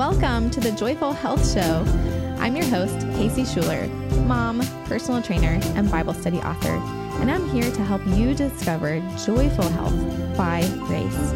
Welcome 0.00 0.48
to 0.52 0.60
the 0.60 0.72
Joyful 0.72 1.12
Health 1.12 1.46
Show. 1.52 1.84
I'm 2.38 2.56
your 2.56 2.64
host, 2.64 2.96
Kasey 3.18 3.44
Shuler, 3.44 3.86
mom, 4.24 4.62
personal 4.86 5.20
trainer, 5.20 5.60
and 5.74 5.90
Bible 5.90 6.14
study 6.14 6.38
author, 6.38 6.72
and 7.20 7.30
I'm 7.30 7.46
here 7.50 7.70
to 7.70 7.84
help 7.84 8.00
you 8.06 8.32
discover 8.32 8.98
joyful 9.26 9.68
health 9.68 10.38
by 10.38 10.66
grace. 10.86 11.34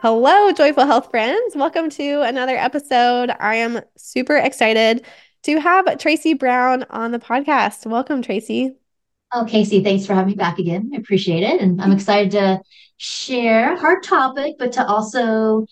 Hello, 0.00 0.52
Joyful 0.52 0.86
Health 0.86 1.10
friends. 1.10 1.54
Welcome 1.54 1.90
to 1.90 2.22
another 2.22 2.56
episode. 2.56 3.32
I 3.38 3.56
am 3.56 3.82
super 3.98 4.38
excited 4.38 5.04
to 5.42 5.60
have 5.60 5.98
Tracy 5.98 6.32
Brown 6.32 6.86
on 6.88 7.12
the 7.12 7.18
podcast. 7.18 7.84
Welcome, 7.84 8.22
Tracy. 8.22 8.79
Oh, 9.32 9.44
Kasey, 9.44 9.82
thanks 9.82 10.06
for 10.06 10.14
having 10.14 10.30
me 10.30 10.34
back 10.34 10.58
again. 10.58 10.90
I 10.92 10.96
appreciate 10.96 11.42
it. 11.42 11.60
And 11.60 11.80
I'm 11.80 11.92
excited 11.92 12.32
to 12.32 12.60
share 12.96 13.76
hard 13.76 14.02
topic, 14.02 14.56
but 14.58 14.72
to 14.72 14.86
also 14.86 15.66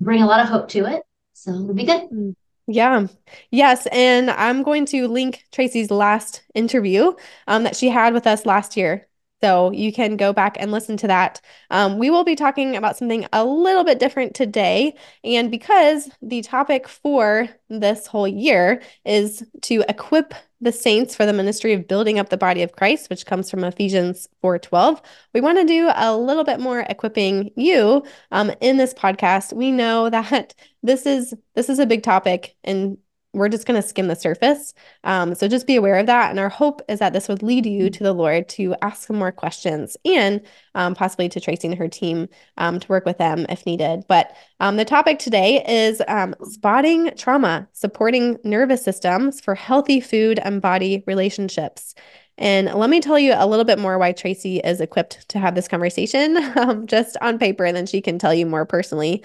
bring 0.00 0.22
a 0.22 0.26
lot 0.26 0.40
of 0.40 0.48
hope 0.48 0.68
to 0.70 0.86
it. 0.86 1.02
So 1.32 1.52
it'll 1.52 1.74
be 1.74 1.84
good. 1.84 2.10
Mm, 2.10 2.34
yeah. 2.66 3.06
Yes. 3.50 3.86
And 3.92 4.30
I'm 4.30 4.62
going 4.62 4.86
to 4.86 5.06
link 5.06 5.44
Tracy's 5.52 5.90
last 5.90 6.42
interview 6.54 7.12
um, 7.46 7.62
that 7.64 7.76
she 7.76 7.88
had 7.88 8.14
with 8.14 8.26
us 8.26 8.46
last 8.46 8.76
year. 8.76 9.06
So 9.42 9.72
you 9.72 9.92
can 9.92 10.16
go 10.16 10.32
back 10.32 10.56
and 10.58 10.72
listen 10.72 10.96
to 10.96 11.06
that. 11.08 11.40
Um, 11.70 11.98
we 11.98 12.08
will 12.08 12.24
be 12.24 12.34
talking 12.34 12.76
about 12.76 12.96
something 12.96 13.26
a 13.30 13.44
little 13.44 13.84
bit 13.84 13.98
different 13.98 14.34
today. 14.34 14.94
And 15.22 15.50
because 15.50 16.10
the 16.22 16.40
topic 16.40 16.88
for 16.88 17.50
this 17.68 18.06
whole 18.06 18.26
year 18.26 18.80
is 19.04 19.44
to 19.62 19.84
equip 19.86 20.32
the 20.64 20.72
saints 20.72 21.14
for 21.14 21.26
the 21.26 21.32
ministry 21.32 21.72
of 21.72 21.86
building 21.86 22.18
up 22.18 22.30
the 22.30 22.36
body 22.36 22.62
of 22.62 22.72
Christ, 22.72 23.10
which 23.10 23.26
comes 23.26 23.50
from 23.50 23.62
Ephesians 23.62 24.28
4:12. 24.42 25.00
We 25.32 25.40
want 25.40 25.58
to 25.58 25.64
do 25.64 25.90
a 25.94 26.16
little 26.16 26.44
bit 26.44 26.58
more 26.58 26.80
equipping 26.80 27.50
you 27.56 28.02
um, 28.32 28.50
in 28.60 28.78
this 28.78 28.94
podcast. 28.94 29.52
We 29.52 29.70
know 29.70 30.10
that 30.14 30.54
this 30.82 31.06
is 31.06 31.34
this 31.54 31.68
is 31.68 31.78
a 31.78 31.86
big 31.86 32.02
topic 32.02 32.56
and 32.64 32.98
we're 33.34 33.48
just 33.48 33.66
going 33.66 33.80
to 33.80 33.86
skim 33.86 34.06
the 34.06 34.16
surface. 34.16 34.72
Um, 35.02 35.34
so 35.34 35.48
just 35.48 35.66
be 35.66 35.76
aware 35.76 35.98
of 35.98 36.06
that. 36.06 36.30
And 36.30 36.38
our 36.38 36.48
hope 36.48 36.80
is 36.88 37.00
that 37.00 37.12
this 37.12 37.28
would 37.28 37.42
lead 37.42 37.66
you 37.66 37.90
to 37.90 38.02
the 38.02 38.12
Lord 38.12 38.48
to 38.50 38.74
ask 38.80 39.06
some 39.06 39.16
more 39.18 39.32
questions 39.32 39.96
and 40.04 40.40
um, 40.74 40.94
possibly 40.94 41.28
to 41.28 41.40
Tracy 41.40 41.68
and 41.68 41.76
her 41.76 41.88
team 41.88 42.28
um, 42.56 42.78
to 42.80 42.88
work 42.88 43.04
with 43.04 43.18
them 43.18 43.44
if 43.48 43.66
needed. 43.66 44.04
But 44.08 44.34
um, 44.60 44.76
the 44.76 44.84
topic 44.84 45.18
today 45.18 45.64
is 45.66 46.00
um, 46.08 46.34
spotting 46.44 47.10
trauma, 47.16 47.68
supporting 47.72 48.38
nervous 48.44 48.84
systems 48.84 49.40
for 49.40 49.54
healthy 49.54 50.00
food 50.00 50.38
and 50.38 50.62
body 50.62 51.02
relationships. 51.06 51.94
And 52.38 52.72
let 52.74 52.90
me 52.90 53.00
tell 53.00 53.18
you 53.18 53.34
a 53.36 53.46
little 53.46 53.64
bit 53.64 53.78
more 53.78 53.96
why 53.98 54.12
Tracy 54.12 54.58
is 54.58 54.80
equipped 54.80 55.28
to 55.28 55.38
have 55.38 55.54
this 55.54 55.68
conversation 55.68 56.36
um, 56.56 56.86
just 56.86 57.16
on 57.20 57.38
paper, 57.38 57.64
and 57.64 57.76
then 57.76 57.86
she 57.86 58.00
can 58.00 58.18
tell 58.18 58.34
you 58.34 58.46
more 58.46 58.64
personally. 58.64 59.22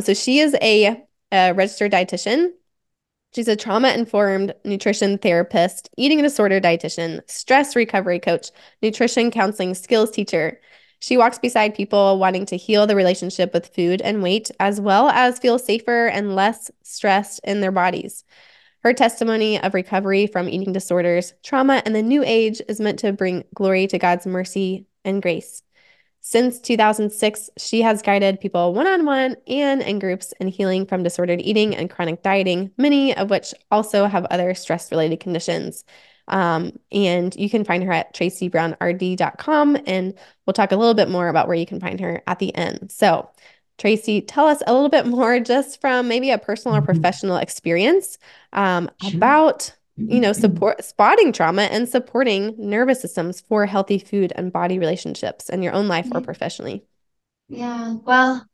so 0.00 0.12
she 0.12 0.38
is 0.38 0.54
a, 0.60 1.02
a 1.32 1.52
registered 1.52 1.92
dietitian 1.92 2.50
She's 3.34 3.48
a 3.48 3.56
trauma 3.56 3.88
informed 3.88 4.54
nutrition 4.62 5.16
therapist, 5.16 5.88
eating 5.96 6.20
disorder 6.20 6.60
dietitian, 6.60 7.20
stress 7.30 7.74
recovery 7.74 8.18
coach, 8.18 8.50
nutrition 8.82 9.30
counseling 9.30 9.74
skills 9.74 10.10
teacher. 10.10 10.60
She 10.98 11.16
walks 11.16 11.38
beside 11.38 11.74
people 11.74 12.18
wanting 12.18 12.44
to 12.46 12.58
heal 12.58 12.86
the 12.86 12.94
relationship 12.94 13.54
with 13.54 13.74
food 13.74 14.02
and 14.02 14.22
weight, 14.22 14.50
as 14.60 14.82
well 14.82 15.08
as 15.08 15.38
feel 15.38 15.58
safer 15.58 16.08
and 16.08 16.36
less 16.36 16.70
stressed 16.82 17.40
in 17.44 17.60
their 17.60 17.72
bodies. 17.72 18.22
Her 18.82 18.92
testimony 18.92 19.58
of 19.58 19.72
recovery 19.72 20.26
from 20.26 20.48
eating 20.48 20.72
disorders, 20.72 21.32
trauma, 21.42 21.82
and 21.86 21.94
the 21.94 22.02
new 22.02 22.22
age 22.24 22.60
is 22.68 22.80
meant 22.80 22.98
to 22.98 23.12
bring 23.12 23.44
glory 23.54 23.86
to 23.86 23.98
God's 23.98 24.26
mercy 24.26 24.86
and 25.04 25.22
grace. 25.22 25.62
Since 26.24 26.60
2006, 26.60 27.50
she 27.58 27.82
has 27.82 28.00
guided 28.00 28.40
people 28.40 28.72
one 28.72 28.86
on 28.86 29.04
one 29.04 29.36
and 29.48 29.82
in 29.82 29.98
groups 29.98 30.32
in 30.38 30.46
healing 30.46 30.86
from 30.86 31.02
disordered 31.02 31.40
eating 31.40 31.74
and 31.74 31.90
chronic 31.90 32.22
dieting, 32.22 32.70
many 32.78 33.14
of 33.14 33.28
which 33.28 33.52
also 33.72 34.06
have 34.06 34.24
other 34.26 34.54
stress 34.54 34.92
related 34.92 35.18
conditions. 35.18 35.84
Um, 36.28 36.78
and 36.92 37.34
you 37.34 37.50
can 37.50 37.64
find 37.64 37.82
her 37.82 37.92
at 37.92 38.14
tracybrownrd.com. 38.14 39.78
And 39.84 40.14
we'll 40.46 40.54
talk 40.54 40.70
a 40.70 40.76
little 40.76 40.94
bit 40.94 41.08
more 41.08 41.26
about 41.26 41.48
where 41.48 41.56
you 41.56 41.66
can 41.66 41.80
find 41.80 41.98
her 41.98 42.22
at 42.28 42.38
the 42.38 42.54
end. 42.54 42.92
So, 42.92 43.28
Tracy, 43.78 44.20
tell 44.20 44.46
us 44.46 44.62
a 44.64 44.72
little 44.72 44.90
bit 44.90 45.06
more 45.08 45.40
just 45.40 45.80
from 45.80 46.06
maybe 46.06 46.30
a 46.30 46.38
personal 46.38 46.76
or 46.76 46.80
mm-hmm. 46.80 46.92
professional 46.92 47.36
experience 47.38 48.16
um, 48.52 48.88
sure. 49.02 49.16
about 49.16 49.74
you 49.96 50.20
know, 50.20 50.32
support 50.32 50.84
spotting 50.84 51.32
trauma 51.32 51.62
and 51.62 51.88
supporting 51.88 52.54
nervous 52.58 53.00
systems 53.00 53.40
for 53.40 53.66
healthy 53.66 53.98
food 53.98 54.32
and 54.36 54.52
body 54.52 54.78
relationships 54.78 55.48
in 55.48 55.62
your 55.62 55.74
own 55.74 55.88
life 55.88 56.08
or 56.12 56.20
professionally. 56.20 56.82
Yeah. 57.48 57.96
Well, 58.04 58.46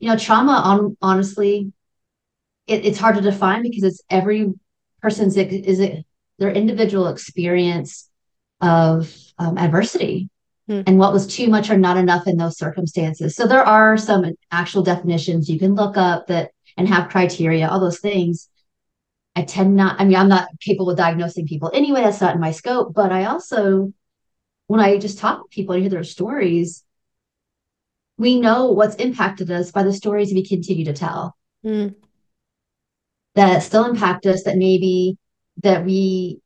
you 0.00 0.08
know, 0.08 0.16
trauma 0.16 0.52
on 0.52 0.96
honestly, 1.00 1.72
it, 2.66 2.84
it's 2.84 2.98
hard 2.98 3.16
to 3.16 3.20
define 3.20 3.62
because 3.62 3.84
it's 3.84 4.02
every 4.10 4.52
person's 5.00 5.36
is 5.36 5.78
it 5.78 6.04
their 6.38 6.50
individual 6.50 7.08
experience 7.08 8.08
of 8.60 9.14
um, 9.38 9.56
adversity 9.58 10.28
hmm. 10.66 10.80
and 10.86 10.98
what 10.98 11.12
was 11.12 11.26
too 11.26 11.48
much 11.48 11.70
or 11.70 11.78
not 11.78 11.96
enough 11.96 12.26
in 12.26 12.36
those 12.36 12.58
circumstances. 12.58 13.36
So 13.36 13.46
there 13.46 13.64
are 13.64 13.96
some 13.96 14.24
actual 14.50 14.82
definitions 14.82 15.48
you 15.48 15.58
can 15.58 15.74
look 15.74 15.96
up 15.96 16.26
that 16.26 16.50
and 16.76 16.88
have 16.88 17.10
criteria, 17.10 17.68
all 17.68 17.80
those 17.80 18.00
things. 18.00 18.48
I 19.36 19.42
tend 19.42 19.76
not, 19.76 20.00
I 20.00 20.04
mean, 20.04 20.16
I'm 20.16 20.28
not 20.28 20.48
capable 20.60 20.90
of 20.90 20.96
diagnosing 20.96 21.46
people 21.46 21.70
anyway. 21.72 22.02
That's 22.02 22.20
not 22.20 22.34
in 22.34 22.40
my 22.40 22.50
scope. 22.50 22.92
But 22.94 23.12
I 23.12 23.26
also, 23.26 23.92
when 24.66 24.80
I 24.80 24.98
just 24.98 25.18
talk 25.18 25.42
to 25.42 25.54
people 25.54 25.74
and 25.74 25.82
hear 25.82 25.90
their 25.90 26.04
stories, 26.04 26.84
we 28.18 28.40
know 28.40 28.72
what's 28.72 28.96
impacted 28.96 29.50
us 29.50 29.70
by 29.70 29.82
the 29.82 29.92
stories 29.92 30.32
we 30.32 30.46
continue 30.46 30.84
to 30.84 30.92
tell. 30.92 31.36
Mm. 31.64 31.94
That 33.34 33.62
still 33.62 33.84
impact 33.84 34.26
us, 34.26 34.42
that 34.42 34.56
maybe 34.56 35.16
that 35.62 35.84
we 35.84 36.40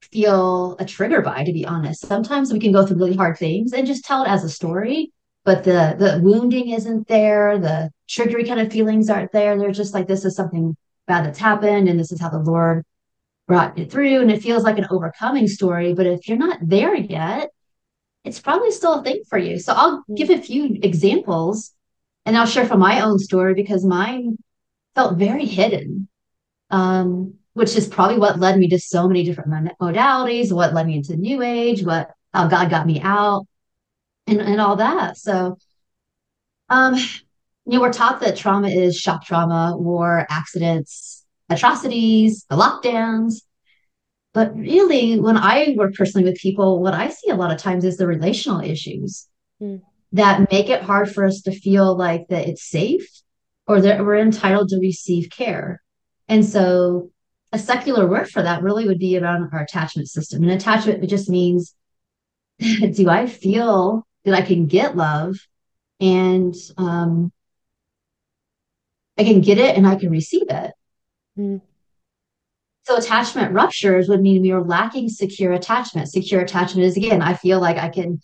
feel 0.00 0.76
a 0.78 0.84
trigger 0.84 1.20
by, 1.22 1.44
to 1.44 1.52
be 1.52 1.66
honest. 1.66 2.06
Sometimes 2.06 2.52
we 2.52 2.60
can 2.60 2.72
go 2.72 2.86
through 2.86 2.98
really 2.98 3.16
hard 3.16 3.36
things 3.36 3.72
and 3.72 3.86
just 3.86 4.04
tell 4.04 4.22
it 4.22 4.28
as 4.28 4.44
a 4.44 4.48
story, 4.48 5.12
but 5.44 5.64
the 5.64 5.96
the 5.98 6.20
wounding 6.22 6.70
isn't 6.70 7.08
there, 7.08 7.58
the 7.58 7.90
triggery 8.08 8.46
kind 8.46 8.60
of 8.60 8.72
feelings 8.72 9.10
aren't 9.10 9.32
there. 9.32 9.58
They're 9.58 9.72
just 9.72 9.94
like 9.94 10.06
this 10.06 10.24
is 10.24 10.36
something 10.36 10.76
bad 11.12 11.26
that's 11.26 11.38
happened 11.38 11.88
and 11.88 12.00
this 12.00 12.10
is 12.10 12.20
how 12.20 12.30
the 12.30 12.38
Lord 12.38 12.84
brought 13.46 13.78
it 13.78 13.90
through. 13.90 14.22
And 14.22 14.30
it 14.30 14.42
feels 14.42 14.64
like 14.64 14.78
an 14.78 14.86
overcoming 14.90 15.46
story. 15.46 15.92
But 15.92 16.06
if 16.06 16.26
you're 16.26 16.38
not 16.38 16.58
there 16.62 16.94
yet, 16.94 17.50
it's 18.24 18.40
probably 18.40 18.70
still 18.70 19.00
a 19.00 19.02
thing 19.02 19.22
for 19.28 19.38
you. 19.38 19.58
So 19.58 19.74
I'll 19.74 20.04
mm. 20.08 20.16
give 20.16 20.30
a 20.30 20.40
few 20.40 20.78
examples 20.82 21.72
and 22.24 22.36
I'll 22.36 22.46
share 22.46 22.66
from 22.66 22.80
my 22.80 23.02
own 23.02 23.18
story 23.18 23.52
because 23.52 23.84
mine 23.84 24.38
felt 24.94 25.18
very 25.18 25.44
hidden, 25.44 26.08
um, 26.70 27.34
which 27.52 27.76
is 27.76 27.88
probably 27.88 28.18
what 28.18 28.38
led 28.38 28.58
me 28.58 28.68
to 28.68 28.78
so 28.78 29.06
many 29.06 29.22
different 29.24 29.70
modalities, 29.80 30.50
what 30.52 30.72
led 30.72 30.86
me 30.86 30.96
into 30.96 31.16
New 31.16 31.42
Age, 31.42 31.84
what 31.84 32.10
how 32.32 32.46
God 32.48 32.70
got 32.70 32.86
me 32.86 33.00
out, 33.02 33.46
and, 34.26 34.40
and 34.40 34.60
all 34.60 34.76
that. 34.76 35.18
So, 35.18 35.58
um, 36.70 36.94
you 37.72 37.78
know, 37.78 37.84
we're 37.84 37.92
taught 37.92 38.20
that 38.20 38.36
trauma 38.36 38.68
is 38.68 38.98
shock 38.98 39.24
trauma, 39.24 39.74
war, 39.78 40.26
accidents, 40.28 41.24
atrocities, 41.48 42.44
the 42.50 42.56
lockdowns. 42.56 43.36
But 44.34 44.54
really, 44.54 45.18
when 45.18 45.38
I 45.38 45.72
work 45.74 45.94
personally 45.94 46.28
with 46.28 46.38
people, 46.38 46.82
what 46.82 46.92
I 46.92 47.08
see 47.08 47.30
a 47.30 47.34
lot 47.34 47.50
of 47.50 47.56
times 47.56 47.86
is 47.86 47.96
the 47.96 48.06
relational 48.06 48.60
issues 48.60 49.26
mm. 49.58 49.80
that 50.12 50.52
make 50.52 50.68
it 50.68 50.82
hard 50.82 51.10
for 51.10 51.24
us 51.24 51.40
to 51.46 51.50
feel 51.50 51.96
like 51.96 52.26
that 52.28 52.46
it's 52.46 52.68
safe 52.68 53.08
or 53.66 53.80
that 53.80 54.04
we're 54.04 54.18
entitled 54.18 54.68
to 54.68 54.78
receive 54.78 55.30
care. 55.30 55.80
And 56.28 56.44
so 56.44 57.10
a 57.52 57.58
secular 57.58 58.06
word 58.06 58.28
for 58.28 58.42
that 58.42 58.62
really 58.62 58.86
would 58.86 58.98
be 58.98 59.18
around 59.18 59.48
our 59.50 59.62
attachment 59.62 60.10
system. 60.10 60.42
And 60.42 60.52
attachment 60.52 61.08
just 61.08 61.30
means 61.30 61.74
do 62.58 63.08
I 63.08 63.26
feel 63.26 64.06
that 64.26 64.34
I 64.34 64.42
can 64.42 64.66
get 64.66 64.94
love 64.94 65.36
and 66.00 66.54
um, 66.76 67.32
I 69.18 69.24
can 69.24 69.40
get 69.40 69.58
it 69.58 69.76
and 69.76 69.86
I 69.86 69.96
can 69.96 70.10
receive 70.10 70.46
it. 70.48 70.72
Mm. 71.38 71.60
So 72.84 72.96
attachment 72.96 73.52
ruptures 73.52 74.08
would 74.08 74.20
mean 74.20 74.42
we 74.42 74.50
are 74.50 74.62
lacking 74.62 75.08
secure 75.08 75.52
attachment. 75.52 76.08
Secure 76.08 76.40
attachment 76.40 76.84
is 76.84 76.96
again, 76.96 77.22
I 77.22 77.34
feel 77.34 77.60
like 77.60 77.76
I 77.76 77.88
can, 77.88 78.20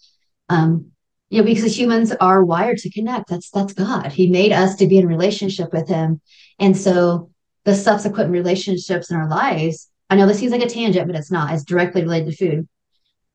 um, 0.49 0.90
you 1.31 1.38
know, 1.38 1.44
because 1.44 1.79
humans 1.79 2.12
are 2.12 2.44
wired 2.44 2.79
to 2.79 2.90
connect. 2.90 3.29
That's 3.29 3.50
that's 3.50 3.73
God. 3.73 4.12
He 4.12 4.31
made 4.31 4.50
us 4.50 4.76
to 4.76 4.87
be 4.87 4.99
in 4.99 5.06
relationship 5.06 5.73
with 5.73 5.88
Him, 5.88 6.20
and 6.58 6.76
so 6.76 7.31
the 7.64 7.75
subsequent 7.75 8.31
relationships 8.31 9.11
in 9.11 9.17
our 9.17 9.29
lives. 9.29 9.88
I 10.11 10.17
know 10.17 10.26
this 10.26 10.38
seems 10.38 10.52
like 10.52 10.62
a 10.62 10.67
tangent, 10.67 11.06
but 11.06 11.17
it's 11.17 11.31
not. 11.31 11.52
It's 11.52 11.64
directly 11.64 12.02
related 12.02 12.31
to 12.31 12.37
food. 12.37 12.69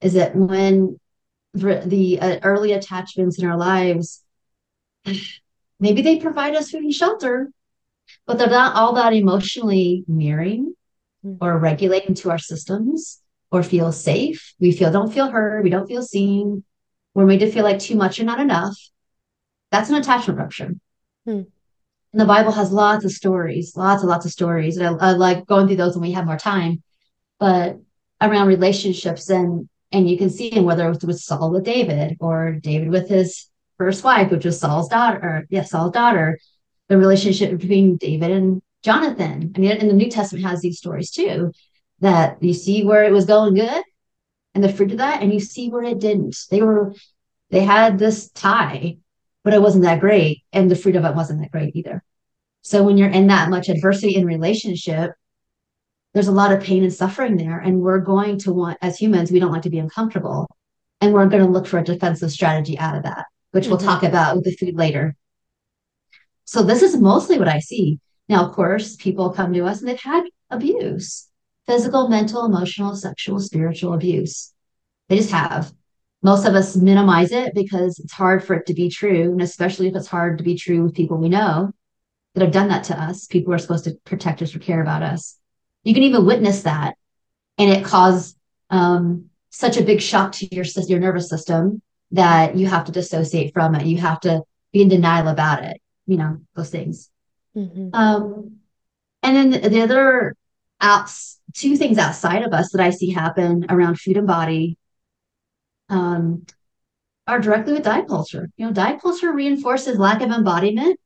Is 0.01 0.13
that 0.13 0.35
when 0.35 0.99
the 1.53 2.19
uh, 2.19 2.39
early 2.41 2.73
attachments 2.73 3.37
in 3.37 3.47
our 3.47 3.57
lives 3.57 4.23
maybe 5.83 6.01
they 6.01 6.17
provide 6.17 6.55
us 6.55 6.71
food 6.71 6.85
and 6.85 6.93
shelter, 6.93 7.51
but 8.25 8.37
they're 8.37 8.49
not 8.49 8.77
all 8.77 8.93
that 8.93 9.11
emotionally 9.11 10.05
mirroring 10.07 10.73
mm-hmm. 11.25 11.43
or 11.43 11.59
regulating 11.59 12.15
to 12.15 12.31
our 12.31 12.37
systems 12.37 13.19
or 13.51 13.61
feel 13.63 13.91
safe. 13.91 14.53
We 14.61 14.71
feel 14.71 14.93
don't 14.93 15.13
feel 15.13 15.29
heard. 15.29 15.65
We 15.65 15.69
don't 15.69 15.87
feel 15.87 16.01
seen. 16.01 16.63
we're 17.13 17.25
made 17.25 17.41
to 17.41 17.51
feel 17.51 17.65
like 17.65 17.79
too 17.79 17.95
much 17.95 18.17
or 18.17 18.23
not 18.23 18.39
enough. 18.39 18.75
That's 19.71 19.89
an 19.89 19.95
attachment 19.97 20.39
rupture. 20.39 20.71
Hmm. 21.25 21.41
And 22.13 22.21
the 22.21 22.25
Bible 22.25 22.53
has 22.53 22.71
lots 22.71 23.03
of 23.03 23.11
stories, 23.11 23.75
lots 23.75 24.03
and 24.03 24.09
lots 24.09 24.25
of 24.25 24.31
stories. 24.31 24.77
And 24.77 24.87
I, 24.87 25.09
I 25.09 25.11
like 25.11 25.45
going 25.45 25.67
through 25.67 25.81
those 25.81 25.95
when 25.95 26.07
we 26.07 26.13
have 26.13 26.25
more 26.25 26.37
time. 26.37 26.81
But 27.39 27.77
around 28.21 28.47
relationships 28.47 29.29
and 29.29 29.67
and 29.91 30.09
you 30.09 30.17
can 30.17 30.29
see 30.29 30.47
in 30.47 30.63
whether 30.63 30.85
it 30.85 30.89
was 30.89 31.03
with 31.03 31.19
Saul 31.19 31.51
with 31.51 31.65
David 31.65 32.17
or 32.19 32.53
David 32.53 32.89
with 32.89 33.09
his 33.09 33.49
first 33.83 34.03
wife, 34.03 34.31
which 34.31 34.45
was 34.45 34.59
Saul's 34.59 34.87
daughter, 34.87 35.19
or 35.21 35.45
yeah, 35.49 35.63
Saul's 35.63 35.91
daughter, 35.91 36.39
the 36.87 36.97
relationship 36.97 37.59
between 37.59 37.97
David 37.97 38.31
and 38.31 38.61
Jonathan. 38.83 39.53
I 39.55 39.59
mean, 39.59 39.71
and 39.71 39.89
the 39.89 39.93
New 39.93 40.09
Testament 40.09 40.45
has 40.45 40.61
these 40.61 40.77
stories 40.77 41.11
too, 41.11 41.51
that 41.99 42.41
you 42.41 42.53
see 42.53 42.83
where 42.83 43.03
it 43.03 43.11
was 43.11 43.25
going 43.25 43.55
good 43.55 43.83
and 44.53 44.63
the 44.63 44.71
fruit 44.71 44.91
of 44.91 44.97
that, 44.99 45.21
and 45.21 45.33
you 45.33 45.39
see 45.39 45.69
where 45.69 45.83
it 45.83 45.99
didn't. 45.99 46.37
They 46.49 46.61
were 46.61 46.93
they 47.49 47.63
had 47.63 47.99
this 47.99 48.29
tie, 48.31 48.97
but 49.43 49.53
it 49.53 49.61
wasn't 49.61 49.83
that 49.83 49.99
great, 49.99 50.43
and 50.53 50.69
the 50.69 50.75
fruit 50.75 50.95
of 50.95 51.05
it 51.05 51.15
wasn't 51.15 51.41
that 51.41 51.51
great 51.51 51.75
either. 51.75 52.03
So 52.61 52.83
when 52.83 52.97
you're 52.97 53.09
in 53.09 53.27
that 53.27 53.49
much 53.49 53.67
adversity 53.67 54.15
in 54.15 54.25
relationship, 54.25 55.11
there's 56.13 56.29
a 56.29 56.31
lot 56.31 56.53
of 56.53 56.63
pain 56.63 56.83
and 56.83 56.93
suffering 56.93 57.35
there. 57.35 57.59
And 57.59 57.81
we're 57.81 57.99
going 57.99 58.39
to 58.39 58.53
want, 58.53 58.77
as 58.81 58.97
humans, 58.97 59.31
we 59.31 59.39
don't 59.39 59.51
like 59.51 59.63
to 59.63 59.69
be 59.69 59.79
uncomfortable. 59.79 60.47
And 61.01 61.11
we're 61.11 61.27
going 61.27 61.43
to 61.43 61.51
look 61.51 61.67
for 61.67 61.79
a 61.79 61.83
defensive 61.83 62.31
strategy 62.31 62.79
out 62.79 62.95
of 62.95 63.03
that, 63.03 63.25
which 63.53 63.65
mm-hmm. 63.65 63.71
we'll 63.71 63.79
talk 63.79 64.03
about 64.03 64.35
with 64.35 64.45
the 64.45 64.55
food 64.55 64.75
later. 64.75 65.15
So 66.45 66.63
this 66.63 66.81
is 66.81 66.97
mostly 66.97 67.37
what 67.39 67.47
I 67.47 67.59
see. 67.59 67.99
Now, 68.27 68.45
of 68.45 68.53
course, 68.53 68.95
people 68.95 69.31
come 69.31 69.53
to 69.53 69.65
us 69.65 69.79
and 69.79 69.87
they've 69.87 69.99
had 69.99 70.23
abuse 70.49 71.29
physical, 71.65 72.09
mental, 72.09 72.43
emotional, 72.43 72.93
sexual, 72.93 73.39
spiritual 73.39 73.93
abuse. 73.93 74.51
They 75.07 75.15
just 75.15 75.31
have. 75.31 75.71
Most 76.21 76.45
of 76.45 76.55
us 76.55 76.75
minimize 76.75 77.31
it 77.31 77.53
because 77.55 77.99
it's 77.99 78.11
hard 78.11 78.43
for 78.43 78.53
it 78.55 78.65
to 78.65 78.73
be 78.73 78.89
true. 78.89 79.31
And 79.31 79.41
especially 79.41 79.87
if 79.87 79.95
it's 79.95 80.07
hard 80.07 80.39
to 80.39 80.43
be 80.43 80.57
true 80.57 80.83
with 80.83 80.93
people 80.93 81.17
we 81.17 81.29
know 81.29 81.71
that 82.33 82.41
have 82.43 82.51
done 82.51 82.67
that 82.67 82.83
to 82.85 83.01
us, 83.01 83.27
people 83.27 83.51
who 83.51 83.55
are 83.55 83.59
supposed 83.59 83.85
to 83.85 83.95
protect 84.03 84.41
us 84.41 84.53
or 84.53 84.59
care 84.59 84.81
about 84.81 85.03
us. 85.03 85.37
You 85.83 85.93
can 85.93 86.03
even 86.03 86.25
witness 86.25 86.63
that 86.63 86.95
and 87.57 87.69
it 87.69 87.85
cause 87.85 88.35
um, 88.69 89.29
such 89.51 89.77
a 89.77 89.83
big 89.83 90.01
shock 90.01 90.33
to 90.33 90.53
your, 90.53 90.65
your 90.87 90.99
nervous 90.99 91.29
system 91.29 91.81
that 92.13 92.55
you 92.55 92.67
have 92.67 92.85
to 92.85 92.91
dissociate 92.91 93.53
from 93.53 93.75
it. 93.75 93.85
You 93.85 93.97
have 93.97 94.19
to 94.21 94.41
be 94.71 94.81
in 94.81 94.87
denial 94.87 95.27
about 95.27 95.63
it, 95.63 95.81
you 96.05 96.17
know, 96.17 96.37
those 96.55 96.69
things. 96.69 97.09
Mm-hmm. 97.55 97.89
Um, 97.93 98.57
and 99.21 99.53
then 99.53 99.71
the 99.71 99.81
other 99.81 100.35
outs, 100.81 101.39
two 101.53 101.75
things 101.75 101.97
outside 101.97 102.43
of 102.43 102.53
us 102.53 102.71
that 102.71 102.81
I 102.81 102.89
see 102.89 103.11
happen 103.11 103.65
around 103.69 103.99
food 103.99 104.17
and 104.17 104.27
body 104.27 104.77
um, 105.89 106.45
are 107.27 107.39
directly 107.39 107.73
with 107.73 107.83
diet 107.83 108.07
culture. 108.07 108.49
You 108.57 108.67
know, 108.67 108.73
diet 108.73 109.01
culture 109.01 109.31
reinforces 109.31 109.97
lack 109.97 110.21
of 110.21 110.31
embodiment, 110.31 110.99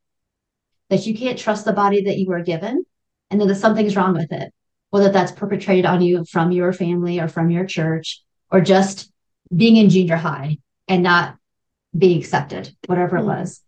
that 0.90 1.06
you 1.06 1.18
can't 1.18 1.38
trust 1.38 1.66
the 1.66 1.74
body 1.74 2.04
that 2.04 2.18
you 2.18 2.28
were 2.28 2.42
given, 2.42 2.86
and 3.30 3.42
that 3.42 3.56
something's 3.56 3.96
wrong 3.96 4.14
with 4.14 4.32
it 4.32 4.54
whether 4.90 5.10
that's 5.10 5.32
perpetrated 5.32 5.86
on 5.86 6.02
you 6.02 6.26
from 6.26 6.52
your 6.52 6.74
family 6.74 7.20
or 7.20 7.28
from 7.28 7.50
your 7.50 7.66
church, 7.66 8.24
or 8.52 8.62
just 8.62 9.12
being 9.54 9.76
in 9.76 9.90
junior 9.90 10.16
high 10.16 10.58
and 10.88 11.04
not 11.04 11.38
being 11.98 12.20
accepted, 12.20 12.76
whatever 12.86 13.18
it 13.18 13.22
hmm. 13.22 13.28
was. 13.28 13.62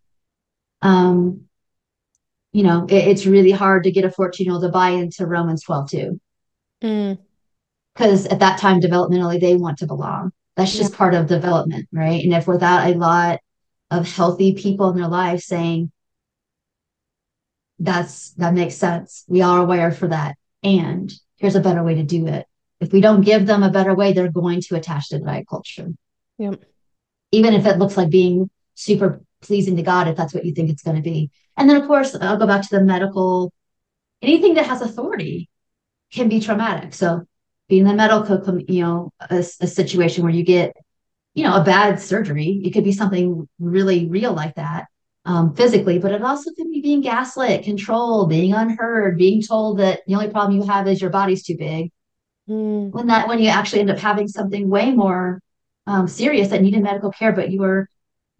Um, 0.81 1.45
you 2.51 2.63
know, 2.63 2.85
it, 2.85 3.07
it's 3.07 3.25
really 3.25 3.51
hard 3.51 3.83
to 3.83 3.91
get 3.91 4.05
a 4.05 4.11
14 4.11 4.45
year 4.45 4.53
old 4.53 4.63
to 4.63 4.69
buy 4.69 4.89
into 4.91 5.25
Romans 5.25 5.63
12:2. 5.65 6.19
Because 6.79 8.27
mm. 8.27 8.31
at 8.31 8.39
that 8.39 8.59
time, 8.59 8.79
developmentally, 8.79 9.39
they 9.39 9.55
want 9.55 9.79
to 9.79 9.87
belong. 9.87 10.31
That's 10.55 10.75
just 10.75 10.93
part 10.93 11.13
of 11.13 11.27
development, 11.27 11.87
right? 11.91 12.23
And 12.23 12.33
if 12.33 12.47
without 12.47 12.87
a 12.87 12.97
lot 12.97 13.39
of 13.91 14.11
healthy 14.11 14.53
people 14.53 14.89
in 14.89 14.97
their 14.97 15.07
life 15.07 15.41
saying, 15.41 15.91
that's 17.79 18.31
that 18.31 18.53
makes 18.53 18.75
sense. 18.75 19.23
We 19.27 19.41
are 19.41 19.59
aware 19.59 19.91
for 19.91 20.07
that 20.07 20.35
and 20.63 21.11
here's 21.37 21.55
a 21.55 21.61
better 21.61 21.83
way 21.83 21.95
to 21.95 22.03
do 22.03 22.27
it. 22.27 22.45
If 22.79 22.91
we 22.91 23.01
don't 23.01 23.21
give 23.21 23.45
them 23.45 23.63
a 23.63 23.71
better 23.71 23.95
way, 23.95 24.13
they're 24.13 24.31
going 24.31 24.61
to 24.61 24.75
attach 24.75 25.09
to 25.09 25.19
the 25.19 25.25
diet 25.25 25.47
culture. 25.49 25.89
Yep. 26.37 26.63
Even 27.31 27.53
if 27.53 27.65
it 27.65 27.77
looks 27.77 27.97
like 27.97 28.09
being 28.09 28.49
super 28.75 29.21
pleasing 29.41 29.75
to 29.75 29.83
God, 29.83 30.07
if 30.07 30.17
that's 30.17 30.33
what 30.33 30.45
you 30.45 30.53
think 30.53 30.69
it's 30.69 30.83
going 30.83 30.97
to 30.97 31.03
be. 31.03 31.31
And 31.57 31.69
then, 31.69 31.77
of 31.77 31.87
course, 31.87 32.15
I'll 32.19 32.37
go 32.37 32.47
back 32.47 32.61
to 32.63 32.77
the 32.77 32.83
medical. 32.83 33.53
Anything 34.21 34.55
that 34.55 34.65
has 34.65 34.81
authority 34.81 35.49
can 36.11 36.29
be 36.29 36.39
traumatic. 36.39 36.93
So, 36.93 37.25
being 37.67 37.83
the 37.83 37.93
medical, 37.93 38.59
you 38.67 38.81
know, 38.81 39.13
a, 39.29 39.37
a 39.37 39.67
situation 39.67 40.23
where 40.23 40.33
you 40.33 40.43
get, 40.43 40.75
you 41.35 41.43
know, 41.43 41.55
a 41.55 41.63
bad 41.63 42.01
surgery, 42.01 42.61
it 42.63 42.71
could 42.71 42.83
be 42.83 42.91
something 42.91 43.47
really 43.59 44.07
real 44.07 44.33
like 44.33 44.55
that 44.55 44.87
um, 45.25 45.53
physically, 45.53 45.99
but 45.99 46.11
it 46.11 46.23
also 46.23 46.51
could 46.53 46.71
be 46.71 46.81
being 46.81 47.01
gaslit, 47.01 47.63
controlled, 47.63 48.29
being 48.29 48.53
unheard, 48.53 49.17
being 49.17 49.41
told 49.41 49.79
that 49.79 50.01
the 50.07 50.15
only 50.15 50.29
problem 50.29 50.59
you 50.59 50.65
have 50.65 50.87
is 50.87 51.01
your 51.01 51.11
body's 51.11 51.43
too 51.43 51.55
big. 51.57 51.91
Mm. 52.49 52.91
When 52.91 53.07
that 53.07 53.27
when 53.27 53.39
you 53.39 53.49
actually 53.49 53.81
end 53.81 53.91
up 53.91 53.99
having 53.99 54.27
something 54.27 54.69
way 54.69 54.91
more 54.91 55.39
um, 55.87 56.07
serious 56.07 56.49
that 56.49 56.61
needed 56.61 56.83
medical 56.83 57.11
care, 57.11 57.31
but 57.31 57.51
you 57.51 57.59
were 57.59 57.89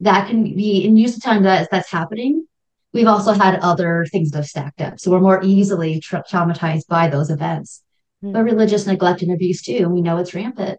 that 0.00 0.28
can 0.28 0.42
be 0.42 0.84
in 0.84 0.96
use 0.96 1.16
of 1.16 1.22
time 1.22 1.44
that 1.44 1.68
that's 1.70 1.90
happening. 1.90 2.46
We've 2.92 3.06
also 3.06 3.32
had 3.32 3.58
other 3.60 4.04
things 4.10 4.30
that 4.30 4.38
have 4.38 4.46
stacked 4.46 4.80
up, 4.80 5.00
so 5.00 5.10
we're 5.10 5.20
more 5.20 5.42
easily 5.42 6.00
tra- 6.00 6.24
traumatized 6.30 6.86
by 6.88 7.08
those 7.08 7.30
events. 7.30 7.82
Mm. 8.22 8.34
But 8.34 8.44
religious 8.44 8.86
neglect 8.86 9.22
and 9.22 9.32
abuse 9.32 9.62
too, 9.62 9.88
we 9.88 10.02
know 10.02 10.18
it's 10.18 10.34
rampant. 10.34 10.78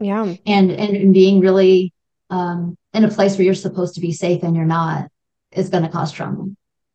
Yeah, 0.00 0.34
and 0.46 0.70
and 0.70 1.12
being 1.12 1.40
really 1.40 1.92
um, 2.30 2.76
in 2.92 3.04
a 3.04 3.10
place 3.10 3.36
where 3.36 3.44
you're 3.44 3.54
supposed 3.54 3.94
to 3.94 4.00
be 4.00 4.12
safe 4.12 4.42
and 4.42 4.54
you're 4.54 4.64
not 4.64 5.08
is 5.52 5.68
going 5.68 5.84
to 5.84 5.88
cause 5.88 6.12
trauma. 6.12 6.46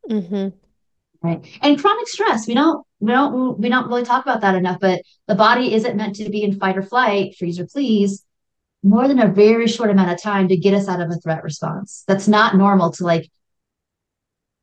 Mm-hmm. 0.10 0.50
Right. 1.22 1.46
And 1.62 1.80
chronic 1.80 2.08
stress, 2.08 2.48
we 2.48 2.54
don't, 2.54 2.86
we 3.00 3.12
don't, 3.12 3.60
we 3.60 3.70
don't 3.70 3.88
really 3.88 4.04
talk 4.04 4.26
about 4.26 4.42
that 4.42 4.56
enough, 4.56 4.80
but 4.80 5.02
the 5.28 5.36
body 5.36 5.74
isn't 5.74 5.96
meant 5.96 6.16
to 6.18 6.30
be 6.30 6.44
in 6.44 6.60
fight 6.60 6.78
or 6.78 6.84
flight, 6.84 7.36
freeze 7.38 7.60
or 7.60 7.66
please, 7.66 8.26
more 8.84 9.08
than 9.08 9.20
a 9.20 9.28
very 9.28 9.68
short 9.68 9.90
amount 9.90 10.12
of 10.12 10.22
time 10.22 10.48
to 10.48 10.58
get 10.58 10.74
us 10.74 10.88
out 10.88 11.02
of 11.02 11.10
a 11.10 11.16
threat 11.16 11.44
response. 11.44 12.04
That's 12.08 12.28
not 12.28 12.56
normal 12.56 12.92
to 12.94 13.04
like 13.04 13.30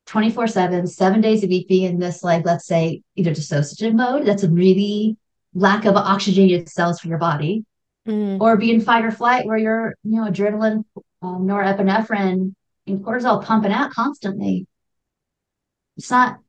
24 0.07 0.47
7, 0.47 0.87
seven 0.87 1.21
days 1.21 1.43
a 1.43 1.47
week 1.47 1.67
be 1.67 1.85
in 1.85 1.99
this, 1.99 2.23
like, 2.23 2.45
let's 2.45 2.65
say, 2.65 3.01
either 3.15 3.31
dissociative 3.31 3.93
mode. 3.93 4.25
That's 4.25 4.43
a 4.43 4.49
really 4.49 5.17
lack 5.53 5.85
of 5.85 5.95
oxygenated 5.95 6.69
cells 6.69 6.99
for 6.99 7.07
your 7.07 7.17
body 7.17 7.65
mm. 8.07 8.39
or 8.39 8.57
be 8.57 8.71
in 8.71 8.81
fight 8.81 9.05
or 9.05 9.11
flight 9.11 9.45
where 9.45 9.57
you're, 9.57 9.95
you 10.03 10.21
know, 10.21 10.29
adrenaline, 10.29 10.83
um, 11.21 11.45
norepinephrine, 11.45 12.53
and 12.87 12.99
cortisol 13.03 13.43
pumping 13.43 13.71
out 13.71 13.91
constantly. 13.91 14.65
It's 15.97 16.09
not, 16.09 16.39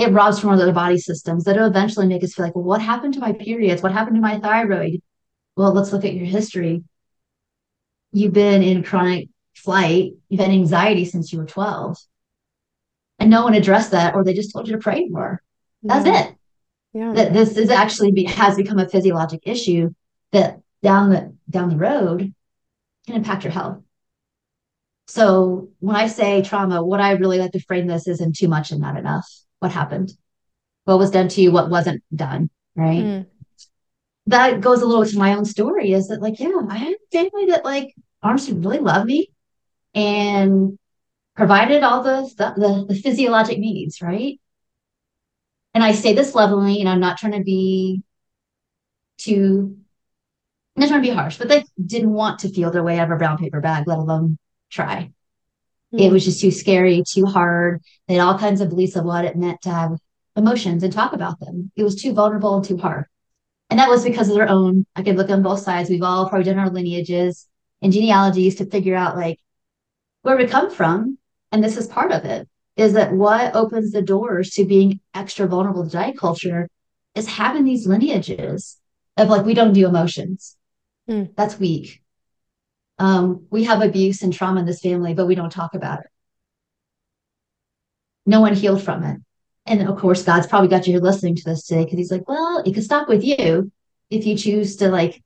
it 0.00 0.12
robs 0.12 0.40
from 0.40 0.50
other 0.50 0.72
body 0.72 0.98
systems 0.98 1.44
that 1.44 1.56
will 1.56 1.66
eventually 1.66 2.06
make 2.06 2.24
us 2.24 2.34
feel 2.34 2.46
like, 2.46 2.54
well, 2.54 2.64
what 2.64 2.80
happened 2.80 3.14
to 3.14 3.20
my 3.20 3.32
periods? 3.32 3.82
What 3.82 3.92
happened 3.92 4.16
to 4.16 4.22
my 4.22 4.38
thyroid? 4.38 5.02
Well, 5.56 5.72
let's 5.72 5.92
look 5.92 6.04
at 6.04 6.14
your 6.14 6.26
history. 6.26 6.82
You've 8.12 8.32
been 8.32 8.62
in 8.62 8.82
chronic 8.82 9.28
flight, 9.54 10.12
you've 10.28 10.40
had 10.40 10.50
anxiety 10.50 11.04
since 11.04 11.32
you 11.32 11.38
were 11.38 11.46
12. 11.46 11.98
And 13.18 13.30
no 13.30 13.44
one 13.44 13.54
addressed 13.54 13.90
that, 13.90 14.14
or 14.14 14.24
they 14.24 14.32
just 14.32 14.52
told 14.52 14.66
you 14.66 14.74
to 14.74 14.80
pray 14.80 15.06
more. 15.10 15.42
That's 15.82 16.06
yeah. 16.06 16.28
it 16.28 16.34
yeah. 16.92 17.12
that 17.12 17.32
this 17.32 17.56
is 17.56 17.70
actually 17.70 18.12
be, 18.12 18.24
has 18.24 18.56
become 18.56 18.78
a 18.78 18.88
physiologic 18.88 19.40
issue 19.44 19.90
that 20.32 20.60
down 20.82 21.10
the 21.10 21.36
down 21.48 21.68
the 21.68 21.76
road 21.76 22.32
can 23.06 23.16
impact 23.16 23.44
your 23.44 23.52
health. 23.52 23.82
So 25.06 25.70
when 25.80 25.96
I 25.96 26.06
say 26.06 26.42
trauma, 26.42 26.84
what 26.84 27.00
I 27.00 27.12
really 27.12 27.38
like 27.38 27.52
to 27.52 27.60
frame 27.60 27.86
this 27.86 28.06
isn't 28.06 28.36
too 28.36 28.48
much 28.48 28.70
and 28.70 28.80
not 28.80 28.96
enough. 28.96 29.28
What 29.60 29.72
happened? 29.72 30.12
What 30.84 30.98
was 30.98 31.10
done 31.10 31.28
to 31.28 31.40
you? 31.40 31.52
What 31.52 31.70
wasn't 31.70 32.02
done? 32.14 32.50
Right. 32.74 33.04
Mm. 33.04 33.26
That 34.26 34.60
goes 34.60 34.82
a 34.82 34.86
little 34.86 35.06
to 35.06 35.18
my 35.18 35.34
own 35.34 35.44
story. 35.44 35.92
Is 35.92 36.08
that 36.08 36.20
like, 36.20 36.38
yeah, 36.38 36.60
I 36.68 36.76
had 36.76 36.92
a 36.92 37.10
family 37.12 37.46
that 37.46 37.64
like 37.64 37.94
honestly 38.22 38.54
really 38.54 38.78
loved 38.78 39.06
me 39.06 39.28
and 39.94 40.78
provided 41.36 41.82
all 41.82 42.02
the 42.02 42.30
the, 42.36 42.86
the 42.88 42.94
physiologic 42.94 43.58
needs, 43.58 44.02
right? 44.02 44.38
and 45.74 45.84
I 45.84 45.92
say 45.92 46.14
this 46.14 46.34
lovingly, 46.34 46.80
and 46.80 46.88
I'm 46.88 47.00
not 47.00 47.18
trying 47.18 47.32
to 47.32 47.44
be 47.44 48.02
too, 49.18 49.76
I'm 50.76 50.80
not 50.80 50.88
trying 50.88 51.02
to 51.02 51.08
be 51.08 51.14
harsh, 51.14 51.38
but 51.38 51.48
they 51.48 51.64
didn't 51.84 52.12
want 52.12 52.40
to 52.40 52.52
feel 52.52 52.70
their 52.70 52.82
way 52.82 52.98
out 52.98 53.10
of 53.10 53.12
a 53.12 53.16
brown 53.16 53.38
paper 53.38 53.60
bag, 53.60 53.86
let 53.86 53.98
alone 53.98 54.38
try. 54.70 55.12
Mm-hmm. 55.92 56.04
It 56.04 56.12
was 56.12 56.24
just 56.24 56.40
too 56.40 56.50
scary, 56.50 57.02
too 57.06 57.26
hard. 57.26 57.82
They 58.06 58.14
had 58.14 58.22
all 58.22 58.38
kinds 58.38 58.60
of 58.60 58.68
beliefs 58.68 58.96
of 58.96 59.04
what 59.04 59.24
it 59.24 59.36
meant 59.36 59.62
to 59.62 59.70
have 59.70 59.98
emotions 60.36 60.82
and 60.82 60.92
talk 60.92 61.12
about 61.12 61.40
them. 61.40 61.72
It 61.76 61.82
was 61.82 62.00
too 62.00 62.12
vulnerable 62.12 62.56
and 62.56 62.64
too 62.64 62.78
hard. 62.78 63.06
And 63.70 63.78
that 63.78 63.88
was 63.88 64.04
because 64.04 64.28
of 64.28 64.34
their 64.34 64.48
own, 64.48 64.86
I 64.96 65.02
could 65.02 65.16
look 65.16 65.30
on 65.30 65.42
both 65.42 65.60
sides. 65.60 65.90
We've 65.90 66.02
all 66.02 66.28
probably 66.28 66.44
done 66.44 66.58
our 66.58 66.70
lineages 66.70 67.46
and 67.82 67.92
genealogies 67.92 68.56
to 68.56 68.66
figure 68.66 68.96
out 68.96 69.16
like 69.16 69.38
where 70.22 70.36
we 70.36 70.46
come 70.46 70.70
from. 70.70 71.18
And 71.52 71.62
this 71.62 71.76
is 71.76 71.86
part 71.86 72.12
of 72.12 72.24
it 72.24 72.48
is 72.76 72.94
that 72.94 73.12
what 73.12 73.54
opens 73.54 73.92
the 73.92 74.02
doors 74.02 74.50
to 74.50 74.64
being 74.64 75.00
extra 75.14 75.46
vulnerable 75.46 75.84
to 75.84 75.90
diet 75.90 76.16
culture 76.16 76.68
is 77.14 77.26
having 77.26 77.64
these 77.64 77.86
lineages 77.86 78.78
of 79.16 79.28
like 79.28 79.44
we 79.44 79.54
don't 79.54 79.72
do 79.72 79.86
emotions. 79.86 80.56
Mm. 81.08 81.34
That's 81.36 81.58
weak. 81.58 82.02
Um, 83.00 83.46
we 83.50 83.64
have 83.64 83.80
abuse 83.80 84.22
and 84.22 84.32
trauma 84.32 84.60
in 84.60 84.66
this 84.66 84.80
family, 84.80 85.14
but 85.14 85.26
we 85.26 85.34
don't 85.34 85.50
talk 85.50 85.74
about 85.74 86.00
it. 86.00 86.06
No 88.26 88.42
one 88.42 88.54
healed 88.54 88.82
from 88.82 89.02
it. 89.02 89.18
And 89.64 89.88
of 89.88 89.98
course, 89.98 90.22
God's 90.22 90.46
probably 90.46 90.68
got 90.68 90.86
you 90.86 90.92
here 90.92 91.02
listening 91.02 91.34
to 91.36 91.44
this 91.44 91.66
today 91.66 91.84
because 91.84 91.98
he's 91.98 92.12
like, 92.12 92.28
well, 92.28 92.62
it 92.64 92.74
could 92.74 92.84
stop 92.84 93.08
with 93.08 93.24
you 93.24 93.72
if 94.10 94.26
you 94.26 94.36
choose 94.36 94.76
to 94.76 94.90
like 94.90 95.22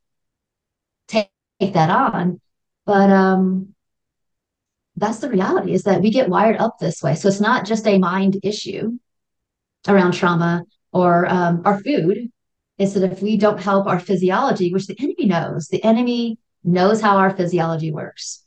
take, 1.08 1.28
take 1.60 1.74
that 1.74 1.90
on. 1.90 2.40
But 2.86 3.10
um 3.10 3.74
that's 4.96 5.18
the 5.18 5.28
reality 5.28 5.72
is 5.72 5.82
that 5.82 6.00
we 6.00 6.10
get 6.10 6.28
wired 6.28 6.56
up 6.58 6.78
this 6.78 7.02
way. 7.02 7.16
So 7.16 7.26
it's 7.26 7.40
not 7.40 7.66
just 7.66 7.86
a 7.88 7.98
mind 7.98 8.38
issue 8.44 8.96
around 9.88 10.12
trauma 10.12 10.62
or 10.92 11.26
um, 11.26 11.62
our 11.64 11.80
food. 11.80 12.30
It's 12.78 12.94
that 12.94 13.10
if 13.10 13.20
we 13.20 13.36
don't 13.36 13.60
help 13.60 13.88
our 13.88 13.98
physiology, 13.98 14.72
which 14.72 14.86
the 14.86 14.96
enemy 15.00 15.26
knows, 15.26 15.66
the 15.66 15.82
enemy 15.82 16.38
knows 16.64 17.00
how 17.00 17.18
our 17.18 17.34
physiology 17.36 17.92
works. 17.92 18.42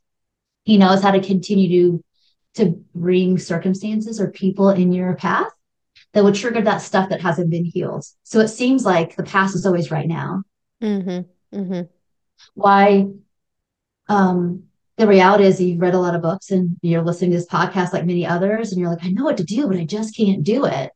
He 0.64 0.78
knows 0.78 1.02
how 1.02 1.12
to 1.12 1.22
continue 1.22 1.70
to 1.70 2.04
to 2.56 2.84
bring 2.96 3.38
circumstances 3.38 4.20
or 4.20 4.32
people 4.32 4.72
in 4.72 4.92
your 4.92 5.16
path 5.16 5.52
that 6.14 6.24
would 6.24 6.34
trigger 6.34 6.62
that 6.62 6.80
stuff 6.80 7.10
that 7.10 7.22
hasn't 7.22 7.52
been 7.52 7.66
healed. 7.66 8.04
So 8.24 8.40
it 8.40 8.48
seems 8.48 8.84
like 8.84 9.16
the 9.16 9.24
past 9.24 9.56
is 9.56 9.66
always 9.66 9.92
right 9.92 10.08
now. 10.08 10.42
Mm-hmm. 10.82 11.58
Mm-hmm. 11.58 11.82
Why 12.56 13.06
um 14.10 14.64
the 14.98 15.08
reality 15.08 15.46
is 15.46 15.62
you've 15.62 15.80
read 15.80 15.94
a 15.94 16.00
lot 16.00 16.16
of 16.16 16.24
books 16.24 16.50
and 16.50 16.76
you're 16.82 17.04
listening 17.04 17.32
to 17.32 17.38
this 17.38 17.46
podcast 17.46 17.94
like 17.94 18.06
many 18.06 18.26
others, 18.26 18.72
and 18.72 18.82
you're 18.82 18.90
like, 18.90 19.06
I 19.06 19.10
know 19.10 19.24
what 19.24 19.38
to 19.38 19.44
do, 19.44 19.68
but 19.68 19.78
I 19.78 19.86
just 19.86 20.18
can't 20.18 20.44
do 20.44 20.66
it. 20.66 20.92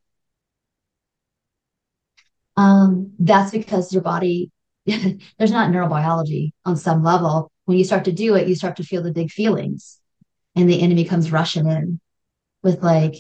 Um, 2.58 3.14
that's 3.20 3.52
because 3.52 3.94
your 3.94 4.02
body, 4.02 4.52
there's 5.38 5.52
not 5.52 5.72
neurobiology 5.72 6.52
on 6.66 6.76
some 6.76 7.04
level. 7.04 7.52
When 7.66 7.78
you 7.78 7.84
start 7.84 8.06
to 8.06 8.12
do 8.12 8.36
it, 8.36 8.48
you 8.48 8.56
start 8.56 8.78
to 8.78 8.84
feel 8.84 9.04
the 9.04 9.14
big 9.14 9.32
feelings, 9.32 10.00
and 10.56 10.70
the 10.70 10.82
enemy 10.82 11.06
comes 11.06 11.32
rushing 11.32 11.68
in 11.68 12.00
with 12.64 12.84
like, 12.84 13.16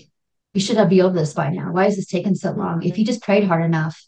you 0.54 0.62
should 0.62 0.78
have 0.78 0.90
be 0.90 1.02
over 1.02 1.18
this 1.18 1.34
by 1.34 1.50
now. 1.50 1.72
Why 1.72 1.86
is 1.86 1.96
this 1.96 2.08
taking 2.08 2.36
so 2.36 2.52
long? 2.52 2.84
If 2.84 2.98
you 2.98 3.06
just 3.06 3.22
prayed 3.22 3.46
hard 3.46 3.64
enough. 3.64 4.06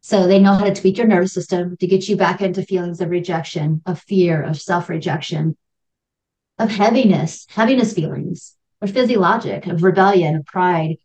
So 0.00 0.26
they 0.26 0.40
know 0.40 0.54
how 0.54 0.64
to 0.64 0.74
tweak 0.74 0.98
your 0.98 1.06
nervous 1.06 1.32
system 1.32 1.76
to 1.76 1.86
get 1.86 2.08
you 2.08 2.16
back 2.16 2.42
into 2.42 2.64
feelings 2.64 3.00
of 3.00 3.10
rejection, 3.10 3.82
of 3.86 4.00
fear, 4.00 4.42
of 4.42 4.60
self 4.60 4.88
rejection, 4.88 5.56
of 6.58 6.70
heaviness, 6.70 7.46
heaviness 7.48 7.92
feelings, 7.92 8.56
or 8.80 8.88
physiologic, 8.88 9.66
of 9.66 9.84
rebellion, 9.84 10.34
of 10.34 10.44
pride, 10.44 10.96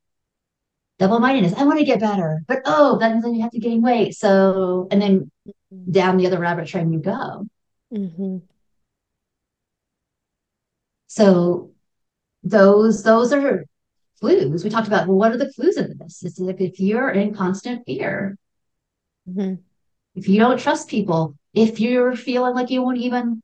double 0.98 1.20
mindedness. 1.20 1.54
I 1.54 1.66
want 1.66 1.78
to 1.78 1.86
get 1.86 2.00
better, 2.00 2.42
but 2.48 2.62
oh, 2.66 2.98
then, 2.98 3.22
then 3.22 3.36
you 3.36 3.44
have 3.44 3.52
to 3.52 3.60
gain 3.60 3.84
weight. 3.84 4.16
So, 4.16 4.88
and 4.90 5.00
then 5.00 5.32
down 5.90 6.18
the 6.18 6.28
other 6.28 6.40
rabbit 6.40 6.68
train 6.68 6.92
you 6.92 7.00
go. 7.00 7.48
Mm-hmm. 7.94 8.38
So, 11.08 11.72
those 12.44 13.04
those 13.04 13.34
are 13.34 13.66
clues. 14.20 14.64
We 14.64 14.70
talked 14.70 14.88
about 14.88 15.08
well, 15.08 15.18
what 15.18 15.32
are 15.32 15.38
the 15.38 15.52
clues 15.54 15.78
in 15.78 15.98
this? 15.98 16.24
It's 16.24 16.40
like 16.40 16.62
if 16.62 16.80
you're 16.80 17.10
in 17.10 17.34
constant 17.34 17.86
fear, 17.86 18.38
Mm-hmm. 19.30 19.56
if 20.16 20.30
you 20.30 20.40
don't 20.40 20.58
trust 20.58 20.88
people, 20.88 21.36
if 21.54 21.82
you're 21.82 22.16
feeling 22.16 22.56
like 22.56 22.70
you 22.70 22.82
won't 22.82 23.00
even 23.00 23.42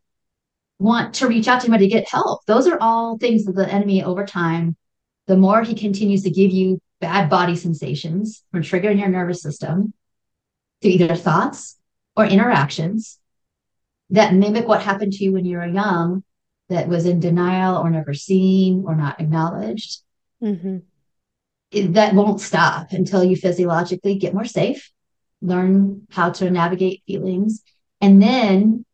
want 0.79 1.15
to 1.15 1.27
reach 1.27 1.47
out 1.47 1.59
to 1.61 1.67
anybody 1.67 1.89
to 1.89 1.93
get 1.93 2.09
help, 2.09 2.45
those 2.45 2.67
are 2.67 2.77
all 2.79 3.17
things 3.17 3.43
that 3.45 3.55
the 3.55 3.67
enemy 3.67 4.01
over 4.01 4.25
time, 4.25 4.77
the 5.27 5.35
more 5.35 5.61
he 5.61 5.75
continues 5.75 6.23
to 6.23 6.29
give 6.29 6.51
you 6.51 6.79
bad 7.01 7.29
body 7.29 7.55
sensations 7.55 8.43
from 8.51 8.61
triggering 8.61 8.99
your 8.99 9.09
nervous 9.09 9.41
system 9.41 9.93
to 10.81 10.87
either 10.87 11.15
thoughts 11.15 11.77
or 12.15 12.25
interactions 12.25 13.19
that 14.09 14.33
mimic 14.33 14.67
what 14.67 14.81
happened 14.81 15.13
to 15.13 15.23
you 15.23 15.31
when 15.33 15.45
you 15.45 15.57
were 15.57 15.65
young 15.65 16.23
that 16.69 16.87
was 16.87 17.05
in 17.05 17.19
denial 17.19 17.77
or 17.77 17.89
never 17.89 18.13
seen 18.13 18.83
or 18.87 18.95
not 18.95 19.19
acknowledged 19.19 20.01
Mm-hmm. 20.41 20.77
it- 21.71 21.93
that 21.93 22.13
won't 22.13 22.41
stop 22.41 22.91
until 22.91 23.23
you 23.23 23.35
physiologically 23.35 24.17
get 24.17 24.33
more 24.33 24.45
safe 24.45 24.91
learn 25.41 26.05
how 26.11 26.29
to 26.31 26.49
navigate 26.51 27.03
feelings 27.07 27.61
and 28.01 28.21
then 28.21 28.85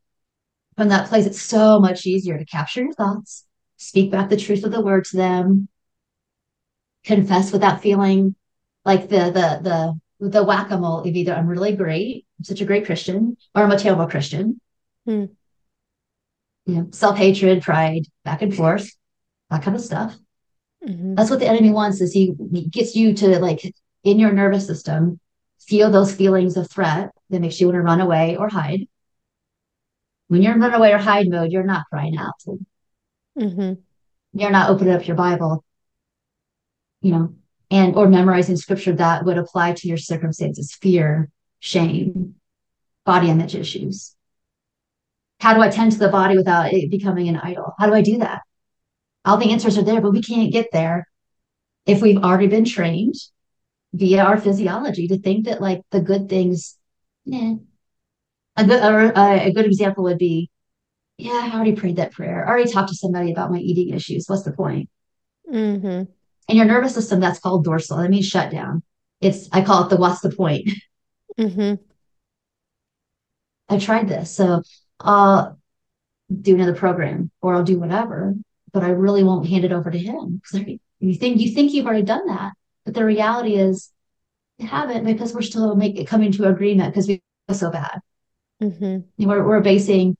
from 0.77 0.89
that 0.89 1.07
place 1.09 1.25
it's 1.25 1.41
so 1.41 1.79
much 1.79 2.05
easier 2.05 2.38
to 2.38 2.45
capture 2.45 2.83
your 2.83 2.93
thoughts 2.93 3.45
speak 3.77 4.11
back 4.11 4.29
the 4.29 4.38
truth 4.38 4.63
of 4.63 4.71
the 4.71 4.81
word 4.81 5.05
to 5.05 5.17
them 5.17 5.67
confess 7.03 7.51
without 7.51 7.81
feeling 7.81 8.35
like 8.85 9.09
the 9.09 9.31
the 9.31 9.59
the 10.19 10.29
the 10.29 10.43
whack-a-mole 10.43 10.99
of 10.99 11.07
either 11.15 11.33
I'm 11.33 11.47
really 11.47 11.75
great, 11.75 12.25
I'm 12.39 12.43
such 12.46 12.62
a 12.62 12.65
great 12.65 12.86
Christian, 12.86 13.38
or 13.53 13.63
I'm 13.63 13.72
a 13.72 13.77
terrible 13.77 14.08
Christian. 14.08 14.62
Hmm. 15.05 15.25
You 16.65 16.75
know, 16.75 16.88
self-hatred, 16.91 17.62
pride, 17.62 18.03
back 18.24 18.41
and 18.41 18.55
forth, 18.55 18.89
that 19.50 19.63
kind 19.63 19.75
of 19.75 19.84
stuff. 19.84 20.15
Mm-hmm. 20.88 21.15
That's 21.15 21.29
what 21.29 21.39
the 21.39 21.48
enemy 21.48 21.72
wants 21.72 22.00
is 22.00 22.13
he, 22.13 22.34
he 22.53 22.67
gets 22.67 22.96
you 22.96 23.13
to 23.15 23.39
like 23.39 23.74
in 24.03 24.19
your 24.19 24.31
nervous 24.31 24.65
system, 24.65 25.19
feel 25.60 25.91
those 25.91 26.13
feelings 26.13 26.55
of 26.55 26.69
threat 26.69 27.12
that 27.29 27.41
makes 27.41 27.60
you 27.60 27.67
want 27.67 27.75
to 27.75 27.81
run 27.81 28.01
away 28.01 28.38
or 28.38 28.50
hide. 28.50 28.88
When 30.27 30.41
you're 30.41 30.53
in 30.53 30.62
run 30.62 30.74
away 30.74 30.93
or 30.93 31.00
hide 31.00 31.27
mode, 31.27 31.51
you're 31.51 31.63
not 31.63 31.86
crying 31.91 32.17
out. 32.17 32.36
Mm-hmm. 33.38 33.74
You're 34.39 34.51
not 34.51 34.69
opening 34.69 34.93
up 34.93 35.08
your 35.08 35.17
Bible, 35.17 35.65
you 37.01 37.12
know, 37.12 37.34
and 37.72 37.96
or 37.96 38.08
memorizing 38.08 38.58
scripture 38.58 38.93
that 38.93 39.25
would 39.25 39.38
apply 39.38 39.74
to 39.74 39.88
your 39.88 39.98
circumstances, 39.98 40.77
fear, 40.79 41.29
shame, 41.59 42.35
body 43.05 43.29
image 43.29 43.55
issues. 43.55 44.15
How 45.39 45.53
do 45.53 45.61
I 45.61 45.69
tend 45.69 45.93
to 45.93 45.99
the 45.99 46.09
body 46.09 46.35
without 46.35 46.73
it 46.73 46.91
becoming 46.91 47.29
an 47.29 47.37
idol? 47.37 47.73
How 47.79 47.87
do 47.87 47.93
I 47.93 48.01
do 48.01 48.17
that? 48.17 48.41
All 49.25 49.37
the 49.37 49.51
answers 49.51 49.77
are 49.77 49.83
there, 49.83 50.01
but 50.01 50.11
we 50.11 50.21
can't 50.21 50.51
get 50.51 50.67
there 50.71 51.07
if 51.85 52.01
we've 52.01 52.17
already 52.17 52.47
been 52.47 52.65
trained 52.65 53.15
via 53.93 54.23
our 54.23 54.37
physiology 54.37 55.07
to 55.07 55.19
think 55.19 55.45
that 55.45 55.61
like 55.61 55.81
the 55.91 56.01
good 56.01 56.29
things, 56.29 56.77
yeah. 57.25 57.55
A 58.57 58.65
good 58.65 58.81
a, 58.81 59.47
a 59.47 59.53
good 59.53 59.65
example 59.65 60.03
would 60.03 60.17
be, 60.17 60.49
yeah, 61.17 61.49
I 61.51 61.55
already 61.55 61.75
prayed 61.75 61.95
that 61.95 62.11
prayer. 62.11 62.45
I 62.45 62.49
already 62.49 62.71
talked 62.71 62.89
to 62.89 62.95
somebody 62.95 63.31
about 63.31 63.51
my 63.51 63.59
eating 63.59 63.93
issues. 63.93 64.25
What's 64.27 64.43
the 64.43 64.51
point? 64.51 64.89
Mm-hmm. 65.51 66.11
In 66.49 66.57
your 66.57 66.65
nervous 66.65 66.93
system, 66.93 67.19
that's 67.19 67.39
called 67.39 67.63
dorsal. 67.63 67.97
That 67.97 68.09
means 68.09 68.27
shut 68.27 68.51
down. 68.51 68.83
It's 69.21 69.47
I 69.51 69.61
call 69.61 69.85
it 69.85 69.89
the 69.89 69.97
what's 69.97 70.21
the 70.21 70.31
point. 70.31 70.69
Mm-hmm. 71.39 71.75
I 73.69 73.79
tried 73.79 74.10
this, 74.10 74.36
so 74.36 74.63
I'll 75.00 75.60
do 76.29 76.55
another 76.55 76.75
program 76.75 77.31
or 77.41 77.55
I'll 77.55 77.63
do 77.63 77.79
whatever, 77.79 78.36
but 78.74 78.84
I 78.84 78.89
really 78.89 79.24
won't 79.24 79.48
hand 79.48 79.63
it 79.63 79.72
over 79.72 79.89
to 79.89 79.98
him 79.98 80.41
because 80.43 80.77
you 81.00 81.15
think 81.15 81.39
you 81.39 81.51
think 81.53 81.72
you've 81.72 81.86
already 81.86 82.03
done 82.03 82.27
that, 82.27 82.53
but 82.84 82.93
the 82.93 83.05
reality 83.05 83.55
is 83.55 83.91
you 84.58 84.67
haven't 84.67 85.05
because 85.05 85.34
we're 85.34 85.41
still 85.41 85.75
making 85.75 86.05
coming 86.05 86.31
to 86.34 86.50
agreement 86.50 86.93
because 86.93 87.08
we 87.08 87.22
feel 87.48 87.55
so 87.55 87.72
bad. 87.72 88.00
Mm-hmm. 88.62 89.25
We're 89.25 89.48
we're 89.48 89.62
basing 89.62 90.17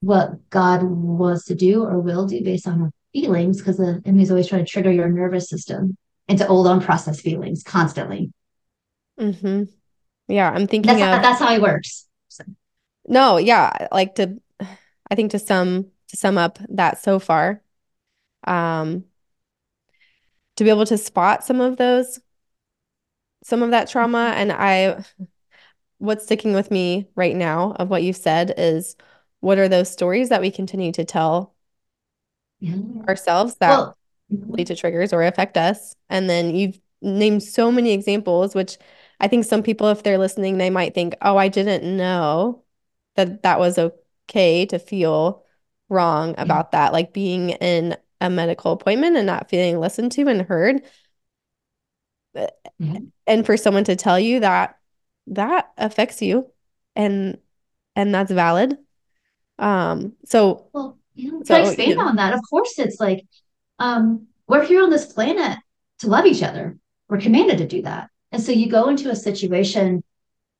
what 0.00 0.48
God 0.50 0.82
wants 0.82 1.44
to 1.46 1.54
do 1.54 1.84
or 1.84 2.00
will 2.00 2.26
do 2.26 2.42
based 2.42 2.66
on 2.66 2.80
our 2.82 2.90
feelings 3.12 3.58
because 3.58 3.76
the 3.76 4.02
enemy's 4.04 4.30
always 4.30 4.48
trying 4.48 4.64
to 4.64 4.70
trigger 4.70 4.90
your 4.90 5.08
nervous 5.08 5.48
system 5.48 5.96
into 6.26 6.46
old 6.46 6.66
unprocessed 6.66 7.20
feelings 7.20 7.62
constantly. 7.62 8.32
Mm-hmm. 9.20 9.64
Yeah, 10.32 10.50
I'm 10.50 10.66
thinking 10.66 10.88
That's 10.90 11.02
of 11.02 11.16
how, 11.16 11.22
that's 11.22 11.40
how 11.40 11.52
he 11.52 11.58
works. 11.60 12.06
So, 12.28 12.44
no, 13.06 13.36
yeah, 13.36 13.88
like 13.92 14.14
to 14.16 14.40
I 15.10 15.14
think 15.14 15.32
to 15.32 15.38
sum 15.38 15.90
to 16.08 16.16
sum 16.16 16.38
up 16.38 16.58
that 16.70 17.02
so 17.02 17.18
far, 17.18 17.62
um, 18.46 19.04
to 20.56 20.64
be 20.64 20.70
able 20.70 20.86
to 20.86 20.98
spot 20.98 21.44
some 21.44 21.60
of 21.60 21.76
those, 21.76 22.20
some 23.44 23.62
of 23.62 23.70
that 23.72 23.88
trauma, 23.88 24.32
and 24.36 24.52
I 24.52 25.04
what's 25.98 26.24
sticking 26.24 26.54
with 26.54 26.70
me 26.70 27.08
right 27.14 27.36
now 27.36 27.72
of 27.78 27.88
what 27.88 28.02
you've 28.02 28.16
said 28.16 28.54
is 28.56 28.96
what 29.40 29.58
are 29.58 29.68
those 29.68 29.90
stories 29.90 30.30
that 30.30 30.40
we 30.40 30.50
continue 30.50 30.92
to 30.92 31.04
tell 31.04 31.54
yeah. 32.60 32.74
ourselves 33.08 33.56
that 33.56 33.70
Well, 33.70 33.96
lead 34.30 34.68
to 34.68 34.76
triggers 34.76 35.12
or 35.12 35.22
affect 35.22 35.56
us. 35.56 35.94
And 36.08 36.28
then 36.28 36.54
you've 36.54 36.80
named 37.00 37.42
so 37.42 37.70
many 37.70 37.92
examples, 37.92 38.54
which 38.54 38.78
I 39.22 39.28
think 39.28 39.44
some 39.44 39.62
people, 39.62 39.88
if 39.88 40.02
they're 40.02 40.18
listening, 40.18 40.58
they 40.58 40.68
might 40.68 40.94
think, 40.94 41.14
oh, 41.22 41.36
I 41.36 41.46
didn't 41.46 41.84
know 41.96 42.64
that 43.14 43.44
that 43.44 43.60
was 43.60 43.78
okay 43.78 44.66
to 44.66 44.78
feel 44.80 45.44
wrong 45.88 46.30
yeah, 46.30 46.42
about 46.42 46.72
that, 46.72 46.92
like 46.92 47.12
being 47.12 47.50
in 47.50 47.96
a 48.20 48.28
medical 48.28 48.72
appointment 48.72 49.16
and 49.16 49.26
not 49.26 49.48
feeling 49.48 49.78
listened 49.78 50.10
to 50.12 50.26
and 50.26 50.42
heard. 50.42 50.82
yeah. 52.34 52.98
And 53.26 53.46
for 53.46 53.56
someone 53.56 53.84
to 53.84 53.96
tell 53.96 54.18
you 54.18 54.40
that 54.40 54.76
that 55.28 55.70
affects 55.78 56.20
you 56.20 56.50
and 56.96 57.38
and 57.94 58.12
that's 58.12 58.32
valid. 58.32 58.76
Um, 59.58 60.14
so 60.24 60.68
Well, 60.72 60.98
you 61.14 61.30
know, 61.30 61.38
to 61.40 61.46
so 61.46 61.62
expand 61.62 61.90
you 61.90 61.96
know, 61.96 62.06
on 62.06 62.16
that, 62.16 62.34
of 62.34 62.40
course, 62.50 62.76
it's 62.78 62.98
like 62.98 63.24
um, 63.78 64.26
we're 64.48 64.64
here 64.64 64.82
on 64.82 64.90
this 64.90 65.12
planet 65.12 65.58
to 66.00 66.08
love 66.08 66.26
each 66.26 66.42
other. 66.42 66.78
We're 67.08 67.20
commanded 67.20 67.58
to 67.58 67.68
do 67.68 67.82
that. 67.82 68.08
And 68.32 68.42
so 68.42 68.50
you 68.52 68.68
go 68.68 68.88
into 68.88 69.10
a 69.10 69.16
situation 69.16 70.02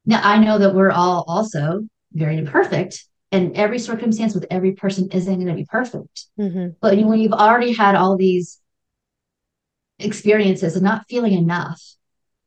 Now 0.04 0.20
I 0.22 0.38
know 0.38 0.58
that 0.58 0.74
we're 0.74 0.90
all 0.90 1.24
also 1.26 1.88
very 2.12 2.36
imperfect, 2.36 3.04
and 3.30 3.56
every 3.56 3.78
circumstance 3.78 4.34
with 4.34 4.46
every 4.50 4.72
person 4.72 5.08
isn't 5.10 5.34
going 5.34 5.46
to 5.46 5.54
be 5.54 5.64
perfect. 5.64 6.26
Mm-hmm. 6.38 6.74
But 6.80 6.98
when 6.98 7.18
you've 7.20 7.32
already 7.32 7.72
had 7.72 7.94
all 7.94 8.16
these 8.16 8.60
experiences 9.98 10.76
of 10.76 10.82
not 10.82 11.06
feeling 11.08 11.32
enough, 11.32 11.80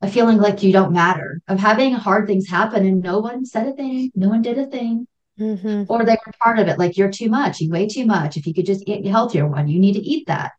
of 0.02 0.12
feeling 0.12 0.38
like 0.38 0.62
you 0.64 0.72
don't 0.74 0.92
matter, 0.94 1.42
of 1.48 1.60
having 1.60 1.94
hard 1.94 2.28
things 2.28 2.48
happen 2.48 2.86
and 2.86 3.02
no 3.02 3.20
one 3.20 3.46
said 3.46 3.68
a 3.68 3.74
thing, 3.74 4.12
no 4.16 4.30
one 4.30 4.42
did 4.42 4.58
a 4.58 4.68
thing, 4.68 5.08
Mm-hmm. 5.38 5.84
or 5.90 6.06
they 6.06 6.18
were 6.26 6.32
part 6.42 6.60
of 6.60 6.70
it, 6.70 6.80
like 6.80 6.96
you're 6.96 7.12
too 7.12 7.28
much, 7.28 7.60
you 7.60 7.70
weigh 7.70 7.90
too 7.90 8.06
much. 8.06 8.38
If 8.38 8.48
you 8.48 8.54
could 8.54 8.66
just 8.66 8.88
eat 8.88 9.06
a 9.06 9.10
healthier 9.10 9.46
one, 9.46 9.68
you 9.68 9.82
need 9.82 9.94
to 9.94 10.00
eat 10.00 10.28
that. 10.28 10.54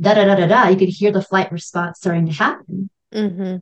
Da 0.00 0.14
da 0.14 0.24
da 0.24 0.36
da 0.36 0.46
da. 0.46 0.68
You 0.68 0.78
could 0.78 0.88
hear 0.88 1.12
the 1.12 1.20
flight 1.20 1.52
response 1.52 1.98
starting 1.98 2.24
to 2.24 2.32
happen. 2.32 2.88
Mm-hmm. 3.12 3.58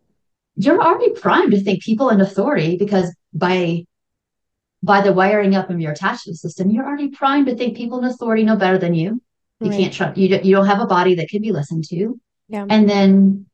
You're 0.60 0.82
already 0.82 1.12
primed 1.12 1.52
to 1.52 1.60
think 1.62 1.82
people 1.82 2.10
in 2.10 2.20
authority 2.20 2.76
because 2.76 3.14
by 3.32 3.84
by 4.82 5.00
the 5.00 5.12
wiring 5.12 5.54
up 5.54 5.70
of 5.70 5.80
your 5.80 5.92
attachment 5.92 6.38
system, 6.38 6.70
you're 6.70 6.84
already 6.86 7.08
primed 7.08 7.46
to 7.46 7.56
think 7.56 7.76
people 7.76 7.98
in 7.98 8.04
authority 8.04 8.44
know 8.44 8.56
better 8.56 8.78
than 8.78 8.94
you. 8.94 9.20
You 9.60 9.70
Right. 9.70 9.80
can't 9.80 9.92
trust 9.92 10.16
you. 10.16 10.28
Don't, 10.28 10.44
you 10.44 10.54
don't 10.54 10.66
have 10.66 10.80
a 10.80 10.86
body 10.86 11.16
that 11.16 11.28
can 11.28 11.42
be 11.42 11.50
listened 11.52 11.84
to. 11.88 12.20
Yeah. 12.48 12.64
And 12.68 12.88
then 12.88 13.46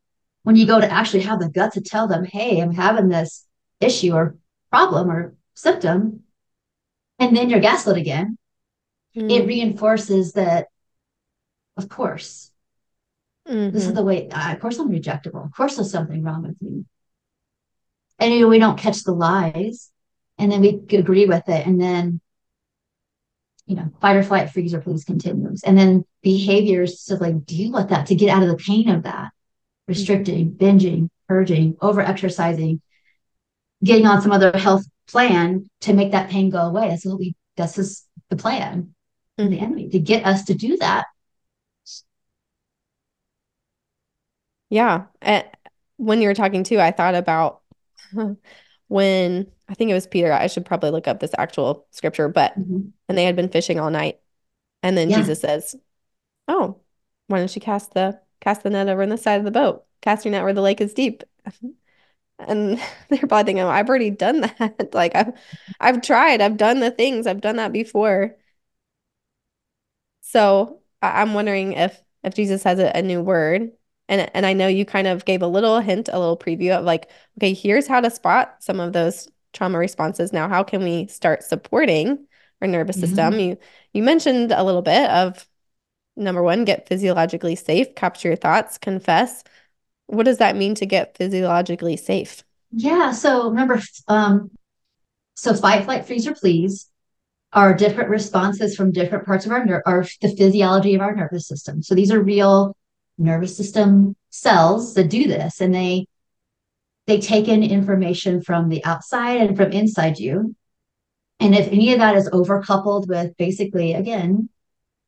when 0.42 0.56
you 0.56 0.66
go 0.66 0.80
to 0.80 0.90
actually 0.90 1.23
have 1.23 1.40
the 1.40 1.49
gut 1.49 1.73
to 1.75 1.80
tell 1.80 2.08
them, 2.08 2.25
"Hey, 2.25 2.61
I'm 2.61 2.73
having 2.73 3.08
this 3.08 3.46
issue 3.80 4.12
or 4.12 4.37
problem 4.70 5.11
or 5.11 5.34
symptom," 5.54 6.25
and 7.18 7.37
then 7.37 7.49
you're 7.50 7.61
gaslit 7.61 7.96
again, 7.96 8.37
it 9.14 9.23
Mm-hmm. 9.23 9.46
reinforces 9.46 10.32
that. 10.32 10.68
Of 11.76 11.88
course, 11.88 12.52
this 13.46 13.54
Mm-hmm. 13.56 13.76
is 13.76 13.92
the 13.94 14.02
way. 14.04 14.28
Uh, 14.28 14.52
of 14.52 14.61
course, 14.61 14.78
I'm 14.78 14.90
rejectable. 14.90 15.44
Of 15.44 15.52
course, 15.56 15.76
there's 15.76 15.90
something 15.90 16.23
wrong 16.23 16.42
with 16.42 16.61
me. 16.62 16.84
And 18.18 18.33
you 18.33 18.40
know, 18.40 18.49
we 18.49 18.59
don't 18.59 18.78
catch 18.78 19.02
the 19.02 19.12
lies, 19.12 19.90
and 20.38 20.50
then 20.50 20.61
we 20.61 20.80
agree 20.97 21.26
with 21.26 21.49
it, 21.49 21.66
and 21.66 21.80
then 21.80 22.21
you 23.66 23.76
know, 23.76 23.90
fight 24.00 24.16
or 24.16 24.23
flight, 24.23 24.50
freeze 24.50 24.75
or 24.75 24.83
freeze 24.83 25.04
continues. 25.04 25.62
And 25.64 25.78
then 25.78 26.04
behaviors 26.23 27.04
to 27.04 27.16
like 27.16 27.47
deal 27.47 27.73
with 27.73 27.88
that 27.88 28.06
to 28.06 28.14
get 28.14 28.28
out 28.28 28.42
of 28.42 28.49
the 28.49 28.56
pain 28.56 28.90
of 28.90 29.04
that, 29.04 29.30
restricting, 29.88 30.52
binging, 30.52 31.09
purging, 31.28 31.76
over 31.80 32.00
exercising, 32.02 32.83
getting 33.83 34.06
on 34.06 34.21
some 34.21 34.33
other 34.33 34.56
health 34.56 34.85
plan 35.09 35.66
to 35.83 35.92
make 35.92 36.12
that 36.12 36.30
pain 36.30 36.50
go 36.50 36.59
away. 36.61 36.88
That's 36.88 37.06
what 37.06 37.18
we 37.18 37.35
this 37.56 37.78
is 37.78 38.04
the 38.30 38.37
plan 38.37 38.94
of 39.38 39.50
the 39.50 39.59
Mm-hmm. 39.59 39.64
enemy 39.64 39.88
to 39.90 39.99
get 39.99 40.26
us 40.26 40.44
to 40.44 40.54
do 40.54 40.76
that. 40.78 41.06
Yeah. 44.71 45.06
And 45.23 45.44
when 45.97 46.21
you 46.21 46.28
were 46.28 46.35
talking 46.35 46.64
too, 46.64 46.80
I 46.80 46.90
thought 46.90 47.14
about 47.14 47.62
when 48.88 49.50
I 49.68 49.75
think 49.75 49.90
it 49.90 49.94
was 49.94 50.06
Peter. 50.06 50.33
I 50.33 50.47
should 50.47 50.66
probably 50.66 50.90
look 50.90 51.09
up 51.09 51.21
this 51.21 51.33
actual 51.38 51.87
scripture, 51.90 52.28
but 52.28 52.56
Mhm. 52.59 52.92
and 53.09 53.18
they 53.18 53.25
had 53.25 53.37
been 53.37 53.49
fishing 53.49 53.80
all 53.80 53.90
night. 53.90 54.21
And 54.83 54.97
then 54.97 55.11
Yeah. 55.11 55.18
Jesus 55.18 55.40
says, 55.40 55.76
Oh, 56.49 56.80
why 57.28 57.38
don't 57.38 57.54
you 57.54 57.62
cast 57.62 57.94
the 57.94 58.21
cast 58.40 58.62
the 58.64 58.71
net 58.71 58.88
over 58.88 59.02
on 59.02 59.09
the 59.11 59.18
side 59.18 59.38
of 59.38 59.44
the 59.44 59.50
boat? 59.50 59.85
Cast 60.02 60.25
your 60.25 60.33
net 60.33 60.44
where 60.44 60.52
the 60.54 60.62
lake 60.62 60.80
is 60.80 60.94
deep. 60.94 61.25
And 62.38 62.78
they're 63.09 63.18
probably 63.21 63.44
thinking, 63.44 63.61
"Oh, 63.61 63.68
I've 63.68 63.88
already 63.88 64.11
done 64.11 64.40
that. 64.42 64.90
Like 64.94 65.14
I've 65.14 65.33
I've 65.80 66.02
tried, 66.02 66.40
I've 66.40 66.56
done 66.56 66.80
the 66.80 66.90
things, 66.90 67.26
I've 67.26 67.40
done 67.40 67.56
that 67.56 67.73
before. 67.73 68.37
So 70.23 70.80
I- 71.02 71.21
I'm 71.23 71.35
wondering 71.35 71.73
if 71.75 72.00
if 72.23 72.35
Jesus 72.35 72.62
has 72.62 72.78
a, 72.78 72.97
a 72.97 73.02
new 73.02 73.21
word, 73.21 73.73
and 74.08 74.30
and 74.34 74.46
I 74.46 74.52
know 74.52 74.66
you 74.66 74.84
kind 74.84 75.06
of 75.06 75.25
gave 75.25 75.42
a 75.42 75.46
little 75.46 75.80
hint, 75.80 76.08
a 76.12 76.18
little 76.18 76.37
preview 76.37 76.76
of 76.78 76.84
like, 76.84 77.11
okay, 77.38 77.54
here's 77.54 77.87
how 77.87 78.00
to 78.00 78.11
spot 78.11 78.56
some 78.61 78.80
of 78.80 78.92
those 78.92 79.28
trauma 79.52 79.78
responses. 79.78 80.32
Now, 80.32 80.49
how 80.49 80.62
can 80.62 80.82
we 80.82 81.06
start 81.06 81.43
supporting 81.43 82.26
our 82.60 82.69
nervous 82.69 82.97
Yeah. 82.97 83.02
system? 83.02 83.38
You 83.38 83.58
you 83.93 84.02
mentioned 84.02 84.52
a 84.52 84.62
little 84.64 84.82
bit 84.82 85.08
of 85.10 85.47
number 86.17 86.43
one, 86.43 86.64
get 86.64 86.88
physiologically 86.88 87.56
safe, 87.56 87.95
capture 87.95 88.28
your 88.28 88.36
thoughts, 88.36 88.78
confess. 88.78 89.43
What 90.06 90.25
does 90.25 90.38
that 90.38 90.56
mean 90.56 90.75
to 90.76 90.86
get 90.86 91.17
physiologically 91.17 91.97
safe? 91.97 92.45
Yeah. 92.73 93.12
So 93.12 93.49
remember, 93.50 93.80
um, 94.08 94.50
so 95.34 95.54
fight, 95.54 95.84
flight, 95.84 96.06
freeze, 96.06 96.26
or 96.26 96.34
please 96.34 96.88
are 97.52 97.75
different 97.75 98.10
responses 98.10 98.76
from 98.76 98.93
different 98.93 99.26
parts 99.26 99.47
of 99.47 99.52
our 99.52 99.64
nerve, 99.64 99.82
or 99.86 100.04
the 100.23 100.34
physiology 100.36 100.95
of 100.95 101.00
our 101.00 101.14
nervous 101.14 101.47
system. 101.49 101.82
So 101.82 101.95
these 101.95 102.10
are 102.10 102.21
real 102.21 102.76
nervous 103.18 103.56
system 103.56 104.16
cells 104.30 104.94
that 104.94 105.10
do 105.10 105.26
this, 105.28 105.60
and 105.60 105.74
they 105.74 106.06
they 107.06 107.20
take 107.20 107.48
in 107.48 107.62
information 107.62 108.40
from 108.40 108.68
the 108.68 108.84
outside 108.84 109.40
and 109.40 109.56
from 109.56 109.72
inside 109.72 110.18
you. 110.18 110.54
And 111.40 111.54
if 111.54 111.66
any 111.68 111.92
of 111.92 111.98
that 111.98 112.16
is 112.16 112.30
overcoupled 112.30 113.08
with 113.08 113.36
basically, 113.36 113.92
again, 113.92 114.48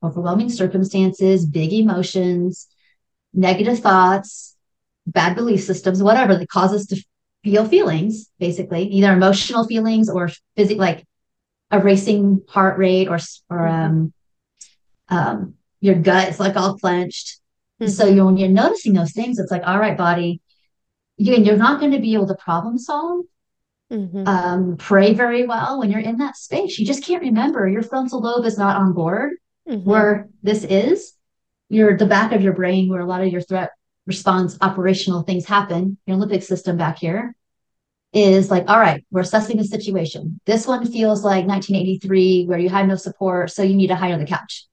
overwhelming 0.02 0.50
circumstances, 0.50 1.46
big 1.46 1.72
emotions, 1.72 2.66
negative 3.32 3.78
thoughts, 3.78 4.56
bad 5.06 5.34
belief 5.34 5.62
systems, 5.62 6.02
whatever 6.02 6.36
that 6.36 6.48
cause 6.48 6.74
us 6.74 6.86
to 6.86 7.02
feel 7.44 7.66
feelings, 7.66 8.30
basically, 8.38 8.82
either 8.88 9.12
emotional 9.12 9.64
feelings 9.66 10.10
or 10.10 10.30
physical, 10.56 10.80
like 10.80 11.06
a 11.70 11.80
racing 11.80 12.42
heart 12.48 12.78
rate 12.78 13.08
or 13.08 13.18
or 13.48 13.66
um, 13.66 14.12
um, 15.08 15.54
your 15.80 15.94
gut 15.94 16.28
is 16.28 16.40
like 16.40 16.56
all 16.56 16.76
clenched. 16.76 17.40
Mhm. 17.80 17.90
So 17.90 18.06
you, 18.06 18.24
when 18.24 18.36
you're 18.36 18.48
noticing 18.48 18.94
those 18.94 19.12
things, 19.12 19.38
it's 19.38 19.50
like, 19.50 19.62
all 19.66 19.78
right, 19.78 19.96
body, 19.96 20.40
you, 21.16 21.34
you're 21.36 21.56
not 21.56 21.80
going 21.80 21.92
to 21.92 21.98
be 21.98 22.14
able 22.14 22.26
to 22.28 22.34
problem 22.34 22.78
solve, 22.78 23.24
Mhm. 23.92 24.26
um, 24.26 24.76
pray 24.76 25.14
very 25.14 25.46
well 25.46 25.78
when 25.78 25.90
you're 25.90 26.00
in 26.00 26.18
that 26.18 26.36
space. 26.36 26.78
You 26.78 26.86
just 26.86 27.04
can't 27.04 27.22
remember. 27.22 27.68
Your 27.68 27.82
frontal 27.82 28.20
lobe 28.20 28.44
is 28.44 28.58
not 28.58 28.76
on 28.76 28.92
board 28.92 29.34
Mhm. 29.68 29.84
where 29.84 30.28
this 30.42 30.64
is. 30.64 31.12
You're 31.68 31.96
the 31.96 32.06
back 32.06 32.32
of 32.32 32.42
your 32.42 32.52
brain 32.52 32.88
where 32.88 33.00
a 33.00 33.06
lot 33.06 33.22
of 33.22 33.28
your 33.28 33.40
threat 33.40 33.70
response 34.06 34.56
operational 34.60 35.22
things 35.22 35.44
happen. 35.46 35.98
Your 36.06 36.16
limbic 36.16 36.42
system 36.42 36.76
back 36.76 36.98
here 36.98 37.34
is 38.12 38.50
like, 38.50 38.68
all 38.68 38.78
right, 38.78 39.04
we're 39.10 39.20
assessing 39.20 39.56
the 39.56 39.64
situation. 39.64 40.40
This 40.46 40.66
one 40.66 40.86
feels 40.86 41.24
like 41.24 41.44
1983 41.44 42.46
where 42.46 42.58
you 42.58 42.68
have 42.68 42.86
no 42.86 42.94
support, 42.96 43.50
so 43.50 43.62
you 43.62 43.74
need 43.74 43.88
to 43.88 43.96
hide 43.96 44.12
on 44.12 44.20
the 44.20 44.26
couch. 44.26 44.66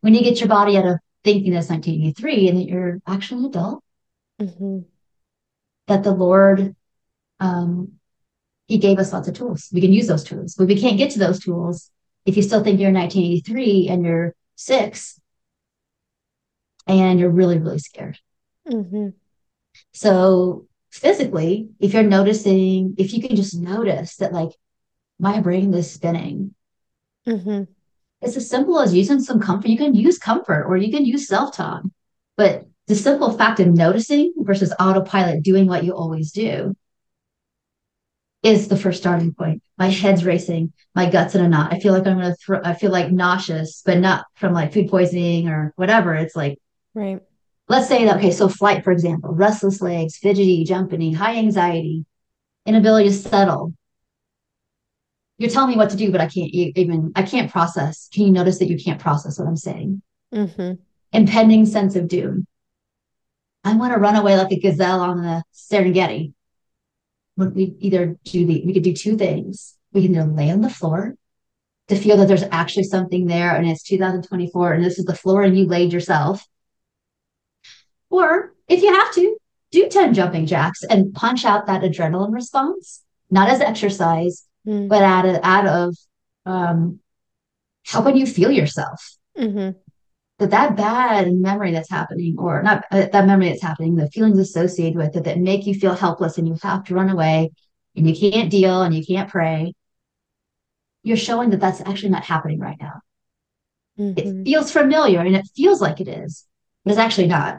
When 0.00 0.12
you 0.14 0.22
get 0.22 0.40
your 0.40 0.48
body 0.48 0.76
out 0.76 0.86
of 0.86 0.98
thinking 1.24 1.52
that's 1.52 1.70
1983 1.70 2.48
and 2.48 2.58
that 2.58 2.68
you're 2.68 3.00
actually 3.06 3.40
an 3.40 3.46
adult, 3.46 3.82
Mhm. 4.40 4.84
that 5.86 6.02
the 6.04 6.12
Lord, 6.14 6.76
um, 7.40 7.92
He 8.66 8.78
gave 8.78 8.98
us 8.98 9.12
lots 9.12 9.28
of 9.28 9.34
tools. 9.34 9.68
We 9.72 9.82
can 9.82 9.92
use 9.92 10.06
those 10.06 10.24
tools, 10.24 10.54
but 10.54 10.68
we 10.68 10.80
can't 10.80 10.96
get 10.96 11.10
to 11.12 11.18
those 11.18 11.38
tools 11.38 11.90
if 12.24 12.34
you 12.34 12.42
still 12.42 12.64
think 12.64 12.80
you're 12.80 12.90
1983 12.90 13.88
and 13.88 14.02
you're 14.02 14.34
six 14.54 15.20
and 16.86 17.20
you're 17.20 17.30
really, 17.30 17.58
really 17.58 17.78
scared. 17.78 18.18
Mm-hmm. 18.66 19.08
So 19.92 20.66
physically, 20.90 21.68
if 21.78 21.92
you're 21.92 22.02
noticing, 22.04 22.94
if 22.96 23.12
you 23.12 23.20
can 23.20 23.36
just 23.36 23.54
notice 23.54 24.16
that 24.16 24.32
like 24.32 24.52
my 25.18 25.40
brain 25.40 25.74
is 25.74 25.90
spinning, 25.90 26.54
Mhm. 27.26 27.68
It's 28.24 28.36
as 28.36 28.48
simple 28.48 28.80
as 28.80 28.94
using 28.94 29.20
some 29.20 29.40
comfort. 29.40 29.68
You 29.68 29.78
can 29.78 29.94
use 29.94 30.18
comfort 30.18 30.64
or 30.64 30.76
you 30.76 30.90
can 30.90 31.04
use 31.04 31.28
self-talk, 31.28 31.82
but 32.36 32.66
the 32.86 32.94
simple 32.94 33.30
fact 33.32 33.60
of 33.60 33.68
noticing 33.68 34.32
versus 34.38 34.74
autopilot 34.78 35.42
doing 35.42 35.66
what 35.66 35.84
you 35.84 35.92
always 35.92 36.32
do 36.32 36.74
is 38.42 38.68
the 38.68 38.76
first 38.76 39.00
starting 39.00 39.32
point. 39.32 39.62
My 39.78 39.88
head's 39.88 40.24
racing, 40.24 40.72
my 40.94 41.08
gut's 41.08 41.34
in 41.34 41.44
a 41.44 41.48
knot. 41.48 41.72
I 41.72 41.80
feel 41.80 41.92
like 41.92 42.06
I'm 42.06 42.18
gonna 42.18 42.36
throw. 42.36 42.60
I 42.62 42.74
feel 42.74 42.90
like 42.90 43.10
nauseous, 43.10 43.82
but 43.84 43.98
not 43.98 44.26
from 44.34 44.52
like 44.52 44.72
food 44.72 44.88
poisoning 44.88 45.48
or 45.48 45.72
whatever. 45.76 46.14
It's 46.14 46.36
like 46.36 46.58
Right. 46.94 47.20
let's 47.68 47.88
say 47.88 48.04
that 48.04 48.18
okay 48.18 48.30
so 48.30 48.48
flight 48.48 48.84
for 48.84 48.92
example 48.92 49.32
restless 49.32 49.80
legs 49.80 50.16
fidgety 50.16 50.64
jumping 50.64 51.12
high 51.12 51.36
anxiety 51.36 52.04
inability 52.66 53.08
to 53.08 53.14
settle 53.14 53.72
you're 55.38 55.50
telling 55.50 55.70
me 55.70 55.76
what 55.76 55.90
to 55.90 55.96
do 55.96 56.12
but 56.12 56.20
i 56.20 56.26
can't 56.26 56.50
even 56.52 57.12
i 57.16 57.22
can't 57.22 57.50
process. 57.50 58.08
Can 58.12 58.24
you 58.24 58.32
notice 58.32 58.58
that 58.58 58.68
you 58.68 58.78
can't 58.78 59.00
process 59.00 59.38
what 59.38 59.48
i'm 59.48 59.56
saying? 59.56 60.02
Mhm. 60.32 60.78
impending 61.12 61.64
sense 61.66 61.94
of 61.96 62.08
doom. 62.08 62.46
I 63.62 63.76
want 63.76 63.94
to 63.94 64.00
run 64.00 64.16
away 64.16 64.36
like 64.36 64.52
a 64.52 64.58
gazelle 64.60 65.00
on 65.00 65.22
the 65.22 65.42
serengeti. 65.54 66.32
Would 67.36 67.54
we 67.54 67.76
either 67.80 68.18
do 68.24 68.46
the 68.46 68.62
we 68.64 68.72
could 68.72 68.82
do 68.82 68.92
two 68.94 69.16
things. 69.16 69.76
We 69.92 70.02
can 70.02 70.14
either 70.14 70.26
lay 70.26 70.50
on 70.50 70.60
the 70.60 70.70
floor 70.70 71.14
to 71.88 71.96
feel 71.96 72.16
that 72.16 72.28
there's 72.28 72.44
actually 72.50 72.84
something 72.84 73.26
there 73.26 73.54
and 73.54 73.68
it's 73.68 73.82
2024 73.82 74.72
and 74.72 74.84
this 74.84 74.98
is 74.98 75.04
the 75.04 75.14
floor 75.14 75.42
and 75.42 75.56
you 75.56 75.66
laid 75.66 75.92
yourself. 75.92 76.46
Or 78.10 78.54
if 78.68 78.82
you 78.82 78.92
have 78.92 79.12
to, 79.14 79.36
do 79.70 79.88
10 79.88 80.14
jumping 80.14 80.46
jacks 80.46 80.82
and 80.84 81.12
punch 81.12 81.44
out 81.44 81.66
that 81.66 81.82
adrenaline 81.82 82.32
response, 82.32 83.02
not 83.30 83.48
as 83.48 83.60
exercise, 83.60 84.46
Mm. 84.66 84.88
but 84.88 85.02
out 85.02 85.26
of, 85.26 85.40
out 85.42 85.66
of 85.66 85.96
um, 86.46 87.00
helping 87.86 88.16
you 88.16 88.26
feel 88.26 88.50
yourself. 88.50 89.16
Mhm. 89.36 89.76
That 90.38 90.50
that 90.50 90.76
bad 90.76 91.32
memory 91.32 91.72
that's 91.72 91.90
happening, 91.90 92.36
or 92.38 92.62
not 92.62 92.84
uh, 92.90 93.06
that 93.12 93.26
memory 93.26 93.50
that's 93.50 93.62
happening, 93.62 93.94
the 93.94 94.10
feelings 94.10 94.38
associated 94.38 94.96
with 94.96 95.14
it 95.16 95.24
that 95.24 95.38
make 95.38 95.66
you 95.66 95.74
feel 95.74 95.94
helpless 95.94 96.38
and 96.38 96.48
you 96.48 96.56
have 96.62 96.84
to 96.84 96.94
run 96.94 97.10
away 97.10 97.52
and 97.94 98.08
you 98.08 98.30
can't 98.30 98.50
deal 98.50 98.82
and 98.82 98.94
you 98.94 99.04
can't 99.04 99.30
pray, 99.30 99.74
you're 101.02 101.16
showing 101.16 101.50
that 101.50 101.60
that's 101.60 101.80
actually 101.82 102.08
not 102.08 102.24
happening 102.24 102.58
right 102.58 102.78
now. 102.80 103.00
Mm-hmm. 103.98 104.18
It 104.18 104.44
feels 104.44 104.72
familiar 104.72 105.20
and 105.20 105.36
it 105.36 105.46
feels 105.54 105.80
like 105.80 106.00
it 106.00 106.08
is, 106.08 106.46
but 106.84 106.92
it's 106.92 107.00
actually 107.00 107.28
not. 107.28 107.58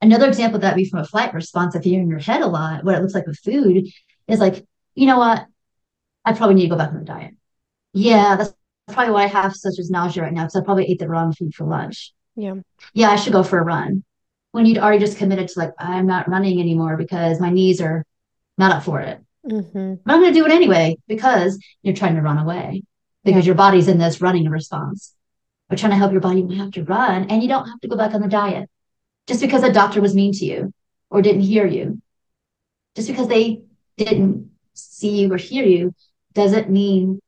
Another 0.00 0.28
example 0.28 0.56
of 0.56 0.62
that 0.62 0.76
would 0.76 0.82
be 0.82 0.88
from 0.88 1.00
a 1.00 1.04
flight 1.04 1.34
response. 1.34 1.74
If 1.74 1.84
you're 1.86 2.00
in 2.00 2.08
your 2.08 2.20
head 2.20 2.42
a 2.42 2.46
lot, 2.46 2.84
what 2.84 2.94
it 2.94 3.00
looks 3.00 3.14
like 3.14 3.26
with 3.26 3.40
food 3.40 3.88
is 4.28 4.38
like, 4.38 4.64
you 4.94 5.06
know 5.06 5.18
what? 5.18 5.46
I 6.24 6.32
probably 6.32 6.56
need 6.56 6.64
to 6.64 6.68
go 6.70 6.76
back 6.76 6.90
on 6.90 6.98
the 6.98 7.04
diet. 7.04 7.34
Yeah, 7.92 8.36
that's 8.36 8.52
probably 8.88 9.12
why 9.12 9.24
I 9.24 9.28
have 9.28 9.54
such 9.54 9.78
as 9.78 9.90
nausea 9.90 10.22
right 10.22 10.32
now 10.32 10.42
because 10.42 10.56
I 10.56 10.64
probably 10.64 10.86
ate 10.86 10.98
the 10.98 11.08
wrong 11.08 11.32
food 11.32 11.54
for 11.54 11.66
lunch. 11.66 12.12
Yeah. 12.36 12.54
Yeah, 12.94 13.10
I 13.10 13.16
should 13.16 13.32
go 13.32 13.42
for 13.42 13.58
a 13.58 13.64
run. 13.64 14.04
When 14.52 14.66
you'd 14.66 14.78
already 14.78 14.98
just 14.98 15.18
committed 15.18 15.48
to 15.48 15.58
like, 15.58 15.72
I'm 15.78 16.06
not 16.06 16.28
running 16.28 16.60
anymore 16.60 16.96
because 16.96 17.40
my 17.40 17.50
knees 17.50 17.80
are 17.80 18.04
not 18.58 18.72
up 18.72 18.84
for 18.84 19.00
it. 19.00 19.20
Mm-hmm. 19.46 19.94
But 20.04 20.12
I'm 20.12 20.20
going 20.20 20.32
to 20.32 20.38
do 20.38 20.44
it 20.44 20.52
anyway 20.52 20.96
because 21.06 21.58
you're 21.82 21.94
trying 21.94 22.16
to 22.16 22.22
run 22.22 22.38
away 22.38 22.82
because 23.24 23.44
yeah. 23.44 23.50
your 23.50 23.54
body's 23.54 23.88
in 23.88 23.98
this 23.98 24.20
running 24.20 24.48
response. 24.48 25.14
We're 25.68 25.76
trying 25.76 25.92
to 25.92 25.98
help 25.98 26.12
your 26.12 26.20
body 26.20 26.40
You 26.40 26.58
have 26.62 26.72
to 26.72 26.84
run 26.84 27.30
and 27.30 27.42
you 27.42 27.48
don't 27.48 27.68
have 27.68 27.80
to 27.80 27.88
go 27.88 27.96
back 27.96 28.12
on 28.14 28.20
the 28.20 28.28
diet 28.28 28.68
just 29.28 29.40
because 29.40 29.62
a 29.62 29.72
doctor 29.72 30.00
was 30.00 30.14
mean 30.14 30.32
to 30.32 30.44
you 30.44 30.74
or 31.10 31.22
didn't 31.22 31.42
hear 31.42 31.66
you. 31.66 32.02
Just 32.96 33.08
because 33.08 33.28
they 33.28 33.62
didn't 33.96 34.49
see 34.80 35.20
you 35.20 35.32
or 35.32 35.36
hear 35.36 35.64
you 35.64 35.94
doesn't 36.32 36.70
mean 36.70 37.20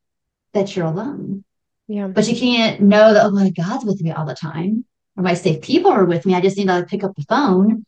that 0.52 0.74
you're 0.74 0.86
alone. 0.86 1.44
Yeah. 1.88 2.08
But 2.08 2.28
you 2.28 2.36
can't 2.36 2.80
know 2.80 3.12
that, 3.12 3.24
oh 3.24 3.30
my 3.30 3.50
God's 3.50 3.84
with 3.84 4.00
me 4.00 4.12
all 4.12 4.26
the 4.26 4.34
time. 4.34 4.84
Or 5.16 5.22
my 5.22 5.34
safe 5.34 5.62
people 5.62 5.90
are 5.90 6.04
with 6.04 6.24
me. 6.24 6.34
I 6.34 6.40
just 6.40 6.56
need 6.56 6.68
to 6.68 6.86
pick 6.88 7.04
up 7.04 7.14
the 7.16 7.24
phone. 7.24 7.84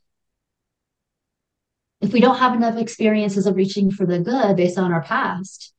If 2.01 2.13
we 2.13 2.21
don't 2.21 2.37
have 2.37 2.55
enough 2.55 2.77
experiences 2.77 3.47
of 3.47 3.57
reaching 3.57 3.91
for 3.91 4.05
the 4.05 4.19
good 4.19 4.57
based 4.57 4.79
on 4.79 4.93
our 4.93 5.03
past, 5.03 5.73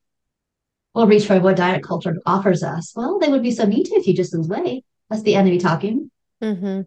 we'll 0.94 1.06
reach 1.06 1.26
for 1.26 1.38
what 1.38 1.56
diet 1.56 1.84
culture 1.84 2.16
offers 2.26 2.64
us. 2.64 2.92
Well, 2.96 3.18
they 3.20 3.28
would 3.28 3.42
be 3.42 3.52
so 3.52 3.66
mean 3.66 3.84
to 3.84 3.94
if 3.94 4.06
you 4.06 4.14
just 4.14 4.34
lose 4.34 4.48
weight. 4.48 4.84
That's 5.08 5.22
the 5.22 5.36
enemy 5.36 5.58
talking. 5.58 6.10
Mm-hmm. 6.42 6.82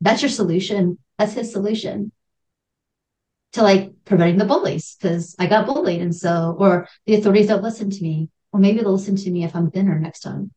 That's 0.00 0.22
your 0.22 0.28
solution. 0.28 0.98
That's 1.18 1.34
his 1.34 1.52
solution 1.52 2.10
to 3.52 3.62
like 3.62 3.92
preventing 4.04 4.38
the 4.38 4.44
bullies 4.44 4.96
because 5.00 5.34
I 5.38 5.46
got 5.46 5.66
bullied. 5.66 6.00
And 6.00 6.14
so, 6.14 6.56
or 6.58 6.88
the 7.06 7.14
authorities 7.14 7.48
don't 7.48 7.62
listen 7.62 7.90
to 7.90 8.02
me. 8.02 8.28
Or 8.52 8.60
maybe 8.60 8.80
they'll 8.80 8.92
listen 8.92 9.16
to 9.16 9.30
me 9.30 9.44
if 9.44 9.54
I'm 9.54 9.70
thinner 9.70 9.98
next 9.98 10.20
time. 10.20 10.52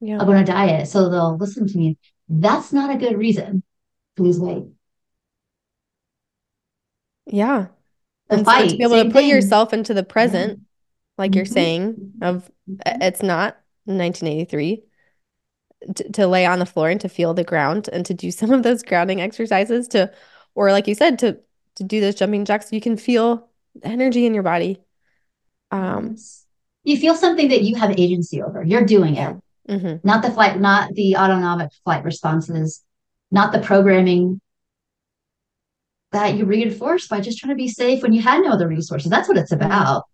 Yeah. 0.00 0.18
I'm 0.20 0.28
on 0.28 0.36
a 0.36 0.44
diet. 0.44 0.88
So 0.88 1.08
they'll 1.08 1.36
listen 1.36 1.66
to 1.66 1.78
me. 1.78 1.98
That's 2.28 2.72
not 2.72 2.94
a 2.94 2.98
good 2.98 3.16
reason 3.16 3.62
to 4.16 4.22
lose 4.22 4.38
weight. 4.38 4.64
Yeah. 7.26 7.66
The 8.28 8.36
and 8.36 8.44
fight, 8.44 8.70
so 8.70 8.70
to 8.70 8.76
be 8.76 8.82
able 8.84 8.96
to 8.96 9.04
put 9.04 9.12
thing. 9.20 9.28
yourself 9.28 9.72
into 9.72 9.92
the 9.92 10.02
present, 10.02 10.52
yeah. 10.52 10.64
like 11.18 11.30
mm-hmm. 11.30 11.38
you're 11.38 11.46
saying, 11.46 12.12
of 12.22 12.50
it's 12.86 13.22
not 13.22 13.58
1983. 13.84 14.84
To, 15.96 16.12
to 16.12 16.26
lay 16.26 16.46
on 16.46 16.60
the 16.60 16.66
floor 16.66 16.88
and 16.88 17.00
to 17.02 17.10
feel 17.10 17.34
the 17.34 17.44
ground 17.44 17.90
and 17.92 18.06
to 18.06 18.14
do 18.14 18.30
some 18.30 18.52
of 18.52 18.62
those 18.62 18.82
grounding 18.82 19.20
exercises 19.20 19.86
to 19.88 20.10
or 20.54 20.70
like 20.72 20.86
you 20.86 20.94
said 20.94 21.18
to 21.18 21.38
to 21.76 21.84
do 21.84 22.00
those 22.00 22.14
jumping 22.14 22.44
jacks 22.44 22.72
you 22.72 22.80
can 22.80 22.96
feel 22.96 23.48
the 23.74 23.88
energy 23.88 24.26
in 24.26 24.34
your 24.34 24.42
body. 24.42 24.80
Um 25.70 26.16
you 26.84 26.98
feel 26.98 27.14
something 27.14 27.48
that 27.48 27.62
you 27.62 27.76
have 27.76 27.98
agency 27.98 28.42
over. 28.42 28.62
You're 28.62 28.84
doing 28.84 29.16
it. 29.16 29.36
Mm-hmm. 29.68 30.06
not 30.06 30.22
the 30.22 30.30
flight 30.30 30.60
not 30.60 30.92
the 30.92 31.16
autonomic 31.16 31.70
flight 31.84 32.04
responses 32.04 32.84
not 33.30 33.50
the 33.50 33.60
programming 33.60 34.38
that 36.12 36.36
you 36.36 36.44
reinforced 36.44 37.08
by 37.08 37.20
just 37.20 37.38
trying 37.38 37.50
to 37.50 37.56
be 37.56 37.68
safe 37.68 38.02
when 38.02 38.12
you 38.12 38.20
had 38.20 38.42
no 38.42 38.50
other 38.50 38.68
resources. 38.68 39.10
That's 39.10 39.26
what 39.26 39.38
it's 39.38 39.52
about. 39.52 40.04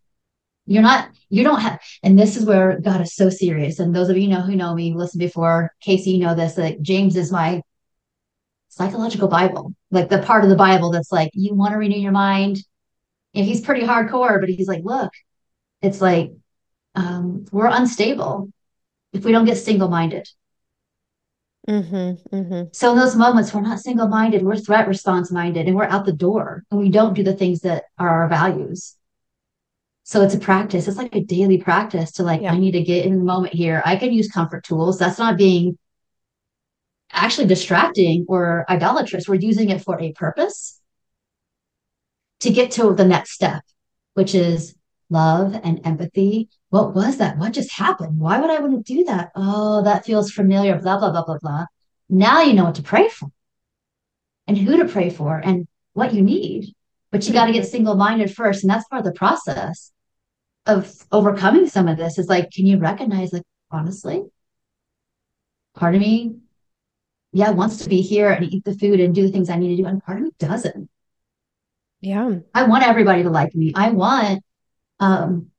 You're 0.67 0.83
not 0.83 1.11
you 1.31 1.43
don't 1.43 1.61
have 1.61 1.81
and 2.05 2.19
this 2.19 2.37
is 2.37 2.45
where 2.45 2.79
god 2.81 3.01
is 3.01 3.15
so 3.15 3.29
serious. 3.29 3.81
And 3.81 3.95
those 3.95 4.09
of 4.09 4.17
you 4.17 4.29
know 4.29 4.41
who 4.41 4.55
know 4.55 4.73
me 4.73 4.95
listen 4.95 5.19
before 5.19 5.73
kasey 5.85 6.15
you 6.15 6.19
know 6.19 6.35
this 6.35 6.57
like 6.57 6.81
james 6.81 7.17
is 7.17 7.33
my 7.33 7.63
psychological 8.71 9.27
bible 9.29 9.75
like 9.91 10.09
the 10.09 10.23
part 10.23 10.45
of 10.45 10.51
the 10.51 10.57
bible 10.57 10.91
that's 10.91 11.11
like 11.11 11.31
you 11.35 11.55
want 11.55 11.73
to 11.73 11.79
renew 11.79 11.99
your 11.99 12.13
mind. 12.13 12.59
And 13.35 13.45
he's 13.45 13.61
pretty 13.61 13.87
hardcore 13.87 14.41
but 14.41 14.49
he's 14.49 14.69
like 14.69 14.83
look 14.85 15.13
it's 15.83 16.01
like 16.01 16.33
um, 16.95 17.45
we're 17.53 17.67
unstable 17.67 18.53
if 19.13 19.25
we 19.25 19.33
don't 19.33 19.45
get 19.45 19.57
single-minded. 19.57 20.29
Mm-hmm, 21.69 22.37
mm-hmm. 22.37 22.63
so 22.73 22.93
in 22.93 22.99
those 22.99 23.15
moments 23.15 23.53
we're 23.53 23.61
not 23.61 23.79
single-minded 23.79 24.43
we're 24.43 24.57
threat 24.57 24.89
response 24.89 25.31
minded 25.31 25.67
and 25.69 25.77
we're 25.77 25.85
out 25.85 26.07
the 26.07 26.13
door 26.13 26.65
and 26.71 26.81
we 26.81 26.89
don't 26.89 27.15
do 27.15 27.23
the 27.23 27.35
things 27.35 27.61
that 27.61 27.85
are 27.99 28.09
our 28.09 28.29
values. 28.29 28.97
So 30.03 30.23
it's 30.23 30.35
a 30.35 30.39
practice 30.39 30.89
it's 30.89 30.97
like 30.97 31.15
a 31.15 31.21
daily 31.21 31.59
practice 31.59 32.13
to 32.13 32.23
like 32.23 32.41
yeah. 32.41 32.53
i 32.53 32.59
need 32.59 32.73
to 32.73 32.83
get 32.83 33.05
in 33.05 33.19
the 33.19 33.25
moment 33.25 33.55
here. 33.55 33.83
I 33.85 33.97
can 33.97 34.13
use 34.13 34.29
comfort 34.29 34.65
tools. 34.65 34.99
That's 34.99 35.19
not 35.19 35.37
being 35.37 35.79
actually 37.13 37.47
distracting 37.47 38.25
or 38.29 38.65
idolatrous 38.69 39.29
we're 39.29 39.35
using 39.35 39.71
it 39.71 39.83
for 39.83 40.01
a 40.01 40.13
purpose 40.13 40.81
to 42.41 42.51
get 42.51 42.71
to 42.71 42.95
the 42.95 43.05
next 43.05 43.33
step 43.33 43.63
which 44.15 44.35
is 44.35 44.75
love 45.11 45.59
and 45.65 45.81
empathy. 45.85 46.49
What 46.71 46.95
was 46.95 47.19
that? 47.19 47.37
What 47.37 47.53
just 47.53 47.73
happened? 47.73 48.19
Why 48.19 48.41
would 48.41 48.51
I 48.51 48.61
want 48.61 48.87
to 48.87 48.95
do 48.95 49.05
that? 49.05 49.33
Oh, 49.35 49.83
that 49.83 50.05
feels 50.07 50.31
familiar, 50.31 50.79
blah, 50.79 50.99
blah, 50.99 51.11
blah, 51.11 51.25
blah, 51.25 51.39
blah. 51.39 51.67
Now 52.09 52.43
you 52.43 52.55
know 52.55 52.65
what 52.65 52.77
to 52.77 52.83
pray 52.83 53.09
for 53.09 53.29
and 54.47 54.57
who 54.57 54.79
to 54.79 54.87
pray 54.87 55.11
for 55.11 55.39
and 55.39 55.67
what 55.93 56.15
you 56.15 56.23
need. 56.23 56.75
But 57.11 57.27
you 57.27 57.33
got 57.33 57.47
to 57.47 57.53
get 57.53 57.67
single 57.67 57.97
minded 57.97 58.35
first. 58.35 58.63
And 58.63 58.71
that's 58.71 58.87
part 58.89 59.05
of 59.05 59.13
the 59.13 59.19
process 59.19 59.91
of 60.65 60.95
overcoming 61.11 61.67
some 61.67 61.89
of 61.89 61.97
this 61.97 62.19
is 62.19 62.29
like, 62.29 62.51
can 62.53 62.67
you 62.67 62.79
recognize, 62.79 63.33
like, 63.33 63.43
honestly, 63.71 64.23
part 65.75 65.97
of 65.97 66.01
me, 66.01 66.37
yeah, 67.33 67.51
wants 67.51 67.79
to 67.79 67.89
be 67.89 68.01
here 68.01 68.31
and 68.31 68.53
eat 68.53 68.65
the 68.65 68.75
food 68.75 69.01
and 69.01 69.15
do 69.15 69.23
the 69.23 69.33
things 69.33 69.51
I 69.51 69.57
need 69.57 69.77
to 69.77 69.83
do. 69.83 69.89
And 69.89 70.03
part 70.03 70.19
of 70.19 70.25
me 70.25 70.31
doesn't. 70.39 70.89
Yeah. 72.01 72.39
I 72.55 72.65
want 72.65 72.87
everybody 72.87 73.23
to 73.23 73.31
like 73.31 73.55
me. 73.55 73.73
I 73.75 73.91
want 73.91 74.43
um, 74.99 75.51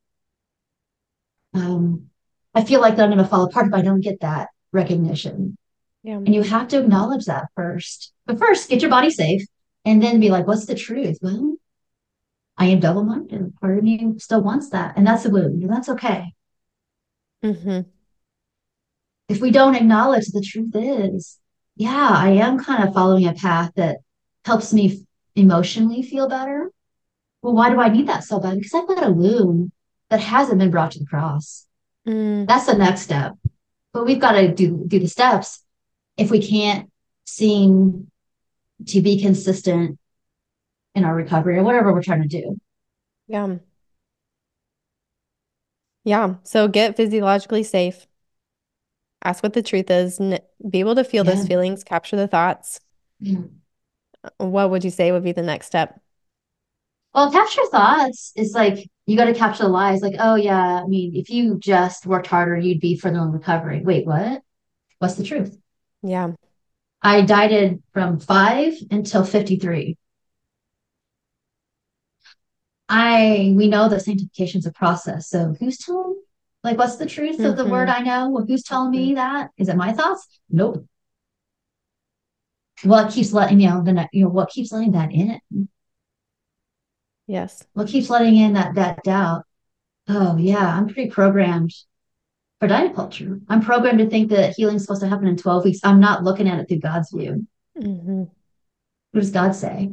um, 1.54 2.08
I 2.54 2.64
feel 2.64 2.82
like 2.82 2.96
that 2.96 3.04
I'm 3.04 3.10
going 3.10 3.24
to 3.24 3.30
fall 3.30 3.44
apart 3.44 3.68
if 3.68 3.74
I 3.74 3.82
don't 3.82 4.02
get 4.02 4.22
that 4.22 4.50
recognition. 4.72 5.58
Yeah. 6.04 6.16
And 6.16 6.34
you 6.34 6.44
have 6.44 6.68
to 6.70 6.80
acknowledge 6.80 7.26
that 7.26 7.48
first. 7.56 8.14
But 8.26 8.40
first, 8.40 8.70
get 8.70 8.82
your 8.82 8.90
body 8.90 9.12
safe 9.12 9.44
and 9.86 10.02
then 10.02 10.20
be 10.20 10.30
like, 10.30 10.48
what's 10.48 10.66
the 10.66 10.76
truth? 10.76 11.20
Well, 11.22 11.56
I 12.58 12.66
am 12.68 12.80
double 12.80 13.04
minded. 13.04 13.56
Part 13.60 13.78
of 13.78 13.84
me 13.84 14.16
still 14.18 14.42
wants 14.42 14.70
that. 14.70 14.98
And 14.98 15.06
that's 15.06 15.26
a 15.26 15.30
wound. 15.30 15.64
And 15.64 15.72
that's 15.72 15.90
okay. 15.90 16.34
Mm-hmm. 17.44 17.82
If 19.30 19.42
we 19.42 19.52
don't 19.52 19.76
acknowledge 19.76 20.28
the 20.28 20.42
truth 20.42 20.72
is, 20.76 21.40
yeah, 21.76 22.10
I 22.12 22.30
am 22.32 22.60
kind 22.60 22.88
of 22.88 22.94
following 22.94 23.28
a 23.28 23.34
path 23.34 23.72
that 23.76 23.98
helps 24.46 24.74
me 24.74 25.06
emotionally 25.36 26.02
feel 26.04 26.28
better 26.28 26.72
well, 27.42 27.54
why 27.54 27.70
do 27.70 27.80
I 27.80 27.90
need 27.90 28.08
that 28.08 28.24
so 28.24 28.40
bad? 28.40 28.56
Because 28.56 28.74
I've 28.74 28.88
got 28.88 29.08
a 29.08 29.12
wound 29.12 29.72
that 30.10 30.20
hasn't 30.20 30.60
been 30.60 30.72
brought 30.72 30.92
to 30.92 31.00
the 31.00 31.06
cross. 31.06 31.66
Mm. 32.08 32.48
That's 32.48 32.68
the 32.68 32.78
next 32.78 33.02
step. 33.02 33.34
But 33.94 34.06
we've 34.06 34.20
got 34.20 34.34
to 34.34 34.54
do 34.54 34.84
do 34.88 35.00
the 35.00 35.08
steps 35.08 35.64
if 36.18 36.32
we 36.32 36.46
can't 36.46 36.90
seem 37.26 38.10
to 38.88 39.02
be 39.02 39.22
consistent 39.22 40.00
in 40.96 41.04
our 41.04 41.16
recovery 41.16 41.58
or 41.58 41.64
whatever 41.64 41.94
we're 41.94 42.04
trying 42.04 42.22
to 42.22 42.28
do. 42.28 42.58
Yeah. 43.28 43.58
Yeah. 46.04 46.36
So 46.44 46.68
get 46.68 46.96
physiologically 46.96 47.64
safe. 47.64 48.08
Ask 49.24 49.44
what 49.44 49.54
the 49.54 49.62
truth 49.62 49.90
is, 49.90 50.20
be 50.20 50.80
able 50.80 50.96
to 50.96 51.04
feel 51.04 51.26
yeah. 51.26 51.36
those 51.36 51.48
feelings, 51.48 51.84
capture 51.84 52.16
the 52.16 52.28
thoughts. 52.28 52.80
Yeah. 53.20 53.42
What 54.38 54.70
would 54.72 54.84
you 54.84 54.90
say 54.90 55.12
would 55.12 55.24
be 55.24 55.32
the 55.32 55.42
next 55.42 55.68
step? 55.68 56.00
Well, 57.14 57.32
capture 57.32 57.66
thoughts 57.72 58.32
is 58.36 58.54
like 58.54 58.90
you 59.06 59.18
got 59.18 59.26
to 59.26 59.34
capture 59.34 59.64
the 59.64 59.70
lies. 59.70 60.02
Like, 60.02 60.16
oh 60.20 60.36
yeah, 60.36 60.82
I 60.82 60.88
mean, 60.88 61.16
if 61.16 61.30
you 61.30 61.60
just 61.60 62.06
worked 62.06 62.28
harder, 62.28 62.58
you'd 62.58 62.80
be 62.80 62.98
further 62.98 63.20
in 63.20 63.32
recovery. 63.32 63.82
Wait, 63.84 64.06
what? 64.06 64.42
What's 65.00 65.16
the 65.16 65.24
truth? 65.24 65.58
Yeah. 66.02 66.32
I 67.02 67.22
dieted 67.22 67.82
from 67.94 68.20
five 68.20 68.74
until 68.92 69.24
53. 69.24 69.98
I 72.88 73.54
we 73.56 73.68
know 73.68 73.90
that 73.90 74.02
sanctification 74.02 74.60
is 74.60 74.66
a 74.66 74.72
process. 74.72 75.30
So 75.30 75.56
who's 75.60 75.78
telling 75.78 76.21
like 76.64 76.78
what's 76.78 76.98
the 76.98 77.06
truth 77.06 77.38
mm-hmm. 77.38 77.46
of 77.46 77.58
the 77.58 77.66
word 77.66 77.90
mm-hmm. 77.90 78.02
I 78.02 78.28
know? 78.28 78.46
Who's 78.48 78.64
telling 78.64 78.92
me 78.92 79.10
mm-hmm. 79.10 79.16
that? 79.16 79.50
Is 79.58 79.70
it 79.70 79.76
my 79.76 79.94
thoughts? 79.94 80.28
Nope. 80.50 80.86
What 82.84 83.12
keeps 83.12 83.34
letting 83.34 83.60
you 83.60 83.70
know 83.70 83.84
the 83.84 84.08
you 84.12 84.26
know 84.26 84.30
what 84.30 84.50
keeps 84.50 84.72
letting 84.72 84.92
that 84.94 85.12
in? 85.12 85.40
Yes. 87.28 87.64
What 87.74 87.88
keeps 87.88 88.10
letting 88.10 88.36
in 88.36 88.54
that 88.54 88.76
that 88.76 89.04
doubt? 89.04 89.44
Oh 90.08 90.38
yeah, 90.38 90.76
I'm 90.76 90.88
pre-programmed 90.88 91.74
for 92.60 92.68
diet 92.68 92.96
culture. 92.96 93.40
I'm 93.50 93.62
programmed 93.62 94.00
to 94.00 94.10
think 94.10 94.30
that 94.30 94.56
healing's 94.56 94.84
supposed 94.84 95.02
to 95.02 95.08
happen 95.08 95.28
in 95.28 95.38
12 95.38 95.66
weeks. 95.66 95.80
I'm 95.84 96.00
not 96.00 96.24
looking 96.24 96.48
at 96.48 96.60
it 96.60 96.68
through 96.68 96.80
God's 96.80 97.12
view. 97.12 97.48
Mm-hmm. 97.78 98.24
What 99.12 99.20
does 99.20 99.32
God 99.32 99.56
say? 99.56 99.92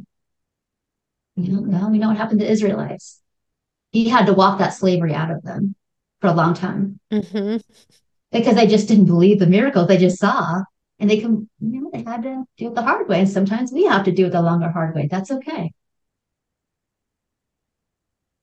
You 1.35 1.53
know, 1.53 1.61
well, 1.61 1.89
we 1.89 1.99
know 1.99 2.09
what 2.09 2.17
happened 2.17 2.41
to 2.41 2.51
Israelites. 2.51 3.21
he 3.91 4.09
had 4.09 4.25
to 4.27 4.33
walk 4.33 4.59
that 4.59 4.73
slavery 4.73 5.13
out 5.13 5.31
of 5.31 5.41
them 5.41 5.75
for 6.21 6.27
a 6.27 6.33
long 6.33 6.53
time 6.53 6.99
hmm 7.11 7.57
because 8.31 8.55
they 8.55 8.67
just 8.67 8.87
didn't 8.87 9.05
believe 9.05 9.39
the 9.39 9.47
miracles 9.47 9.87
they 9.87 9.97
just 9.97 10.19
saw. 10.19 10.61
And 10.99 11.09
they 11.09 11.19
can, 11.19 11.49
you 11.61 11.81
know, 11.81 11.89
they 11.93 12.03
had 12.03 12.23
to 12.23 12.43
do 12.57 12.67
it 12.67 12.75
the 12.75 12.81
hard 12.81 13.07
way. 13.07 13.19
And 13.19 13.29
sometimes 13.29 13.71
we 13.71 13.85
have 13.85 14.03
to 14.05 14.11
do 14.11 14.25
it 14.25 14.31
the 14.31 14.41
longer, 14.41 14.69
hard 14.69 14.93
way. 14.95 15.07
That's 15.09 15.31
okay. 15.31 15.71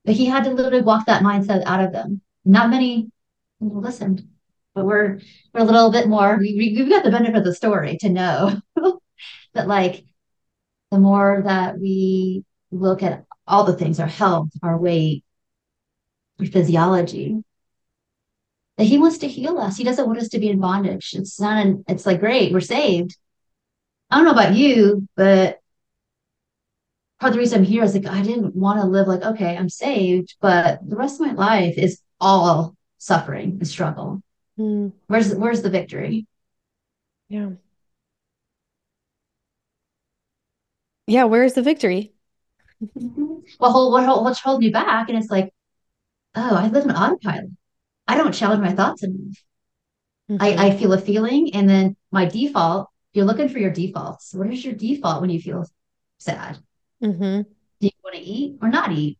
But 0.04 0.14
he 0.14 0.26
had 0.26 0.44
to 0.44 0.50
literally 0.50 0.82
walk 0.84 1.06
that 1.06 1.22
mindset 1.22 1.62
out 1.66 1.82
of 1.84 1.92
them. 1.92 2.20
Not 2.44 2.70
many 2.70 3.10
listened, 3.60 4.26
but 4.74 4.84
we're 4.86 5.20
we're 5.52 5.60
a 5.60 5.64
little 5.64 5.90
bit 5.90 6.08
more. 6.08 6.36
We, 6.38 6.54
we, 6.56 6.74
we've 6.76 6.90
got 6.90 7.02
the 7.04 7.10
benefit 7.10 7.36
of 7.36 7.44
the 7.44 7.54
story 7.54 7.96
to 8.00 8.08
know 8.08 8.60
that, 9.54 9.68
like, 9.68 10.04
the 10.92 10.98
more 11.00 11.42
that 11.44 11.78
we 11.80 12.44
look 12.72 13.02
at 13.02 13.24
all 13.46 13.64
the 13.64 13.76
things, 13.76 14.00
our 14.00 14.08
health, 14.08 14.50
our 14.62 14.78
weight, 14.78 15.24
our 16.40 16.46
physiology, 16.46 17.42
that 18.78 18.84
he 18.84 18.98
wants 18.98 19.18
to 19.18 19.28
heal 19.28 19.58
us. 19.58 19.76
He 19.76 19.84
doesn't 19.84 20.06
want 20.06 20.18
us 20.18 20.28
to 20.30 20.38
be 20.38 20.48
in 20.48 20.60
bondage. 20.60 21.14
It's 21.14 21.40
not. 21.40 21.64
An, 21.64 21.84
it's 21.88 22.06
like 22.06 22.20
great, 22.20 22.52
we're 22.52 22.60
saved. 22.60 23.16
I 24.10 24.16
don't 24.16 24.24
know 24.24 24.32
about 24.32 24.54
you, 24.54 25.08
but 25.16 25.58
part 27.18 27.30
of 27.30 27.34
the 27.34 27.40
reason 27.40 27.60
I'm 27.60 27.64
here 27.64 27.82
is 27.82 27.94
like 27.94 28.06
I 28.06 28.22
didn't 28.22 28.54
want 28.54 28.80
to 28.80 28.86
live 28.86 29.08
like 29.08 29.22
okay, 29.22 29.56
I'm 29.56 29.68
saved, 29.68 30.36
but 30.40 30.80
the 30.86 30.96
rest 30.96 31.20
of 31.20 31.26
my 31.26 31.32
life 31.32 31.76
is 31.78 32.00
all 32.20 32.76
suffering 32.98 33.56
and 33.58 33.68
struggle. 33.68 34.22
Mm. 34.58 34.92
Where's 35.06 35.34
where's 35.34 35.62
the 35.62 35.70
victory? 35.70 36.26
Yeah. 37.28 37.50
Yeah, 41.06 41.24
where's 41.24 41.54
the 41.54 41.62
victory? 41.62 42.12
Mm-hmm. 42.82 43.34
Well, 43.58 43.72
hold, 43.72 43.92
what 43.92 44.22
what's 44.22 44.40
holding 44.40 44.66
me 44.68 44.72
back? 44.72 45.08
And 45.08 45.16
it's 45.18 45.30
like, 45.30 45.52
oh, 46.34 46.54
I 46.54 46.68
live 46.68 46.84
in 46.84 46.90
autopilot. 46.90 47.50
I 48.08 48.16
don't 48.16 48.32
challenge 48.32 48.62
my 48.62 48.72
thoughts 48.72 49.02
enough. 49.02 49.36
I, 50.38 50.52
hmm 50.52 50.60
I 50.60 50.76
feel 50.76 50.92
a 50.92 50.98
feeling, 51.00 51.54
and 51.54 51.68
then 51.68 51.96
my 52.10 52.24
default. 52.26 52.88
You're 53.12 53.24
looking 53.24 53.48
for 53.48 53.58
your 53.58 53.70
defaults. 53.70 54.34
What 54.34 54.52
is 54.52 54.62
your 54.64 54.74
default 54.74 55.22
when 55.22 55.30
you 55.30 55.40
feel 55.40 55.64
sad? 56.18 56.58
hmm 57.00 57.42
Do 57.80 57.86
you 57.86 57.90
want 58.04 58.16
to 58.16 58.22
eat 58.22 58.58
or 58.62 58.68
not 58.68 58.92
eat? 58.92 59.18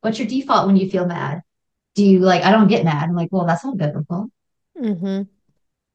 What's 0.00 0.18
your 0.18 0.28
default 0.28 0.66
when 0.66 0.76
you 0.76 0.90
feel 0.90 1.06
mad? 1.06 1.42
Do 1.94 2.04
you 2.04 2.20
like, 2.20 2.44
I 2.44 2.52
don't 2.52 2.68
get 2.68 2.84
mad? 2.84 3.08
I'm 3.08 3.16
like, 3.16 3.30
well, 3.32 3.46
that's 3.46 3.64
not 3.64 3.76
biblical. 3.78 4.28
hmm 4.76 5.22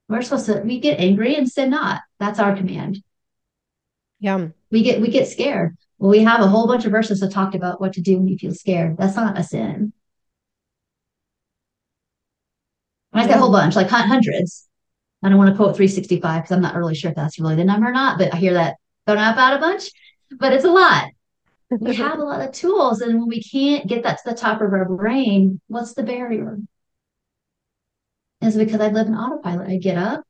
We're 0.09 0.21
supposed 0.21 0.45
to, 0.47 0.61
we 0.61 0.79
get 0.79 0.99
angry 0.99 1.35
and 1.35 1.49
sin 1.49 1.69
not. 1.69 2.01
That's 2.19 2.39
our 2.39 2.55
command. 2.55 3.03
Yeah. 4.19 4.49
We 4.71 4.83
get, 4.83 5.01
we 5.01 5.09
get 5.09 5.27
scared. 5.27 5.75
Well, 5.97 6.11
we 6.11 6.19
have 6.23 6.41
a 6.41 6.47
whole 6.47 6.67
bunch 6.67 6.85
of 6.85 6.91
verses 6.91 7.19
that 7.19 7.31
talked 7.31 7.55
about 7.55 7.81
what 7.81 7.93
to 7.93 8.01
do 8.01 8.17
when 8.17 8.27
you 8.27 8.37
feel 8.37 8.53
scared. 8.53 8.97
That's 8.97 9.15
not 9.15 9.37
a 9.37 9.43
sin. 9.43 9.93
And 13.13 13.21
I 13.21 13.27
say 13.27 13.33
a 13.33 13.37
whole 13.37 13.51
bunch, 13.51 13.75
like 13.75 13.89
hundreds. 13.89 14.67
I 15.23 15.29
don't 15.29 15.37
want 15.37 15.49
to 15.51 15.55
quote 15.55 15.75
365 15.75 16.41
because 16.41 16.51
I'm 16.51 16.61
not 16.61 16.75
really 16.75 16.95
sure 16.95 17.11
if 17.11 17.15
that's 17.15 17.39
really 17.39 17.55
the 17.55 17.63
number 17.63 17.87
or 17.87 17.91
not, 17.91 18.17
but 18.17 18.33
I 18.33 18.37
hear 18.37 18.53
that 18.53 18.77
thrown 19.05 19.19
up 19.19 19.37
out 19.37 19.57
a 19.57 19.59
bunch, 19.59 19.91
but 20.39 20.53
it's 20.53 20.65
a 20.65 20.71
lot. 20.71 21.09
We 21.79 21.95
have 21.95 22.19
a 22.19 22.23
lot 22.23 22.41
of 22.41 22.51
tools, 22.51 22.99
and 23.01 23.19
when 23.19 23.29
we 23.29 23.41
can't 23.41 23.87
get 23.87 24.03
that 24.03 24.17
to 24.17 24.29
the 24.29 24.35
top 24.35 24.61
of 24.61 24.73
our 24.73 24.85
brain, 24.85 25.61
what's 25.67 25.93
the 25.93 26.03
barrier? 26.03 26.57
Is 28.41 28.57
because 28.57 28.81
I 28.81 28.89
live 28.89 29.07
in 29.07 29.15
autopilot. 29.15 29.69
I 29.69 29.77
get 29.77 29.97
up 29.97 30.23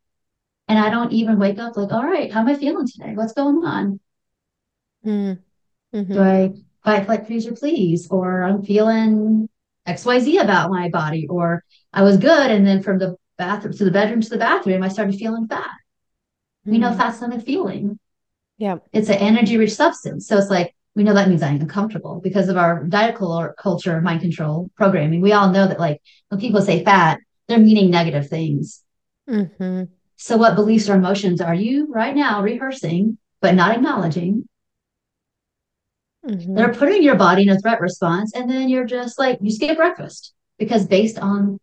and 0.68 0.78
I 0.78 0.90
don't 0.90 1.12
even 1.14 1.40
wake 1.40 1.58
up 1.58 1.78
like, 1.78 1.92
all 1.92 2.06
right, 2.06 2.32
how 2.32 2.42
am 2.42 2.48
I 2.48 2.56
feeling 2.56 2.86
today? 2.86 3.14
What's 3.16 3.34
going 3.34 3.64
on? 3.66 4.00
Mm-hmm. 5.06 6.14
Do 6.14 6.22
I 6.22 6.54
fight, 6.84 7.06
flight, 7.06 7.26
freeze, 7.26 7.48
or 7.48 7.54
please? 7.54 8.08
Or 8.12 8.44
I'm 8.44 8.64
feeling 8.64 9.50
XYZ 9.92 10.42
about 10.42 10.70
my 10.72 10.90
body, 10.90 11.28
or 11.28 11.64
I 11.94 12.04
was 12.04 12.18
good, 12.18 12.52
and 12.52 12.66
then 12.66 12.82
from 12.84 12.98
the 13.00 13.16
bathroom 13.38 13.74
to 13.74 13.86
the 13.86 13.92
bedroom 13.92 14.22
to 14.22 14.30
the 14.30 14.38
bathroom, 14.38 14.84
I 14.84 14.88
started 14.90 15.16
feeling 15.16 15.48
fat. 15.48 15.70
We 16.66 16.78
know 16.78 16.92
Mm. 16.92 16.98
fat's 16.98 17.22
not 17.22 17.36
a 17.36 17.40
feeling. 17.40 18.00
Yeah. 18.58 18.78
It's 18.94 19.10
an 19.10 19.16
energy 19.16 19.58
rich 19.58 19.74
substance. 19.74 20.28
So 20.28 20.38
it's 20.38 20.50
like, 20.50 20.76
we 20.96 21.04
know 21.04 21.14
that 21.14 21.30
means 21.30 21.42
I'm 21.42 21.60
uncomfortable 21.62 22.20
because 22.22 22.50
of 22.50 22.58
our 22.58 22.84
diet 22.84 23.16
cul- 23.16 23.54
culture, 23.58 24.00
mind 24.02 24.22
control 24.22 24.70
programming. 24.76 25.22
We 25.22 25.34
all 25.34 25.50
know 25.52 25.68
that, 25.68 25.80
like, 25.80 26.02
when 26.30 26.40
people 26.40 26.62
say 26.62 26.84
fat, 26.84 27.20
they're 27.48 27.58
meaning 27.58 27.90
negative 27.90 28.28
things. 28.30 28.84
hmm 29.28 29.84
So, 30.18 30.38
what 30.38 30.56
beliefs 30.56 30.90
or 30.90 30.96
emotions 30.96 31.42
are 31.42 31.56
you 31.56 31.88
right 31.92 32.16
now 32.16 32.44
rehearsing, 32.44 33.18
but 33.42 33.56
not 33.56 33.76
acknowledging? 33.76 34.48
Hmm 36.24 36.56
They're 36.56 36.74
putting 36.74 37.04
your 37.04 37.16
body 37.16 37.44
in 37.44 37.50
a 37.50 37.60
threat 37.60 37.82
response, 37.82 38.34
and 38.36 38.50
then 38.50 38.70
you're 38.70 38.86
just 38.86 39.18
like, 39.20 39.40
you 39.42 39.52
skip 39.52 39.78
breakfast 39.78 40.34
because 40.60 40.86
based 40.86 41.18
on 41.18 41.60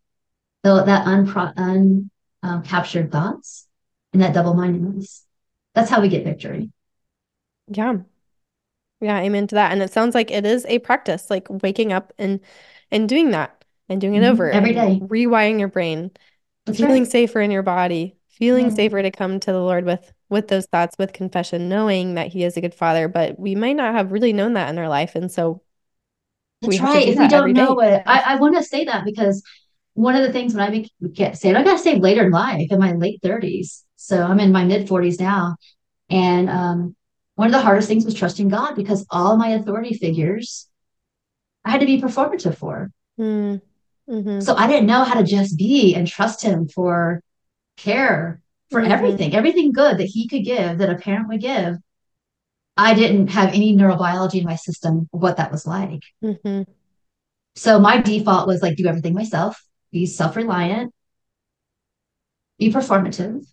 the, 0.63 0.83
that 0.83 1.05
unpro- 1.05 1.53
un, 1.57 2.09
um, 2.43 2.63
captured 2.63 3.11
thoughts 3.11 3.67
and 4.13 4.21
that 4.21 4.33
double 4.33 4.53
mindedness, 4.55 5.25
that's 5.75 5.89
how 5.89 6.01
we 6.01 6.09
get 6.09 6.25
victory. 6.25 6.71
Yeah. 7.67 7.99
Yeah, 9.01 9.19
amen 9.19 9.47
to 9.47 9.55
that. 9.55 9.71
And 9.71 9.81
it 9.81 9.91
sounds 9.93 10.13
like 10.13 10.29
it 10.31 10.45
is 10.45 10.65
a 10.67 10.79
practice, 10.79 11.29
like 11.29 11.47
waking 11.49 11.93
up 11.93 12.13
and 12.17 12.39
and 12.91 13.07
doing 13.07 13.31
that 13.31 13.63
and 13.87 14.01
doing 14.01 14.15
it 14.15 14.23
Mhm. 14.23 14.29
over 14.29 14.51
Every 14.51 14.73
day. 14.73 14.99
rewiring 15.01 15.59
your 15.59 15.69
brain, 15.69 16.11
That's 16.65 16.79
feeling 16.79 17.03
right. 17.03 17.11
safer 17.11 17.41
in 17.41 17.51
your 17.51 17.63
body, 17.63 18.17
feeling 18.39 18.69
Yeah. 18.69 18.75
safer 18.75 19.01
to 19.01 19.11
come 19.11 19.39
to 19.41 19.51
the 19.51 19.59
Lord 19.59 19.85
with 19.85 20.11
with 20.29 20.47
those 20.47 20.65
thoughts, 20.67 20.95
with 20.99 21.13
confession, 21.13 21.69
knowing 21.69 22.15
that 22.15 22.27
He 22.27 22.43
is 22.43 22.55
a 22.57 22.61
good 22.61 22.73
Father, 22.75 23.07
but 23.07 23.39
we 23.39 23.55
might 23.55 23.75
not 23.75 23.93
have 23.95 24.11
really 24.11 24.33
known 24.33 24.53
that 24.53 24.69
in 24.69 24.77
our 24.77 24.89
life. 24.89 25.15
And 25.15 25.31
so 25.31 25.61
That's 26.61 26.79
to 26.79 26.83
right. 26.83 27.07
If 27.07 27.19
we 27.19 27.27
don't 27.27 27.53
know 27.53 27.79
day. 27.79 27.95
it, 27.95 28.03
I, 28.05 28.23
I 28.25 28.35
want 28.35 28.55
to 28.57 28.63
say 28.63 28.85
that 28.85 29.05
because 29.05 29.43
one 29.93 30.15
of 30.15 30.23
the 30.23 30.31
things 30.31 30.53
when 30.53 30.65
I 30.65 30.69
make, 30.69 30.91
get 31.13 31.37
saved, 31.37 31.57
I 31.57 31.63
got 31.63 31.79
saved 31.79 32.01
later 32.01 32.25
in 32.25 32.31
life 32.31 32.67
in 32.71 32.79
my 32.79 32.93
late 32.93 33.21
30s. 33.21 33.85
So 33.95 34.21
I'm 34.23 34.39
in 34.39 34.51
my 34.51 34.63
mid 34.63 34.87
40s 34.87 35.19
now. 35.19 35.55
And 36.09 36.49
um, 36.49 36.95
one 37.35 37.47
of 37.47 37.53
the 37.53 37.61
hardest 37.61 37.87
things 37.87 38.05
was 38.05 38.13
trusting 38.13 38.49
God 38.49 38.75
because 38.75 39.05
all 39.09 39.37
my 39.37 39.49
authority 39.49 39.93
figures 39.95 40.67
I 41.65 41.71
had 41.71 41.81
to 41.81 41.85
be 41.85 42.01
performative 42.01 42.55
for. 42.57 42.91
Mm. 43.17 43.61
hmm 44.07 44.39
So 44.39 44.55
I 44.55 44.67
didn't 44.67 44.87
know 44.87 45.03
how 45.03 45.15
to 45.15 45.23
just 45.23 45.57
be 45.57 45.95
and 45.95 46.07
trust 46.07 46.41
Him 46.41 46.67
for 46.67 47.21
care, 47.79 48.41
for 48.71 48.81
hmm 48.81 48.91
everything, 48.91 49.35
everything 49.35 49.71
good 49.71 49.97
that 49.97 50.05
He 50.05 50.27
could 50.27 50.43
give, 50.45 50.77
that 50.79 50.89
a 50.89 50.95
parent 50.95 51.27
would 51.29 51.41
give. 51.41 51.77
I 52.77 52.93
didn't 52.93 53.27
have 53.29 53.49
any 53.53 53.75
neurobiology 53.75 54.39
in 54.39 54.45
my 54.45 54.55
system 54.55 55.09
of 55.13 55.21
what 55.21 55.37
that 55.37 55.51
was 55.51 55.67
like. 55.67 56.01
hmm 56.21 56.63
So 57.55 57.79
my 57.79 58.01
default 58.01 58.47
was 58.47 58.61
like 58.61 58.77
do 58.77 58.87
everything 58.87 59.13
myself, 59.13 59.63
be 59.91 60.05
self-reliant, 60.05 60.93
be 62.57 62.71
performative. 62.71 63.45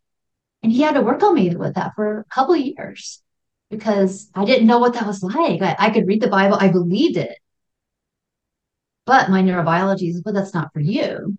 And 0.62 0.72
he 0.72 0.82
had 0.82 0.94
to 0.94 1.02
work 1.02 1.22
on 1.22 1.34
me 1.34 1.54
with 1.56 1.74
that 1.76 1.92
for 1.96 2.20
a 2.20 2.24
couple 2.34 2.54
of 2.54 2.60
years 2.60 3.22
because 3.70 4.30
I 4.34 4.44
didn't 4.44 4.68
know 4.68 4.78
what 4.78 4.94
that 4.94 5.06
was 5.06 5.22
like. 5.22 5.62
I, 5.62 5.76
I 5.78 5.90
could 5.90 6.08
read 6.08 6.22
the 6.22 6.28
Bible, 6.28 6.58
I 6.60 6.68
believed 6.68 7.16
it. 7.18 7.38
But 9.06 9.30
my 9.30 9.42
neurobiology 9.42 10.10
is, 10.10 10.20
but 10.20 10.34
that's 10.34 10.52
not 10.52 10.72
for 10.74 10.80
you. 10.80 11.38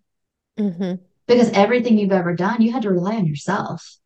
hmm 0.57 0.99
Because 1.27 1.49
everything 1.51 1.97
you've 1.97 2.11
ever 2.11 2.33
done, 2.33 2.61
you 2.61 2.71
had 2.71 2.83
to 2.83 2.91
rely 2.91 3.15
on 3.15 3.25
yourself. 3.25 3.97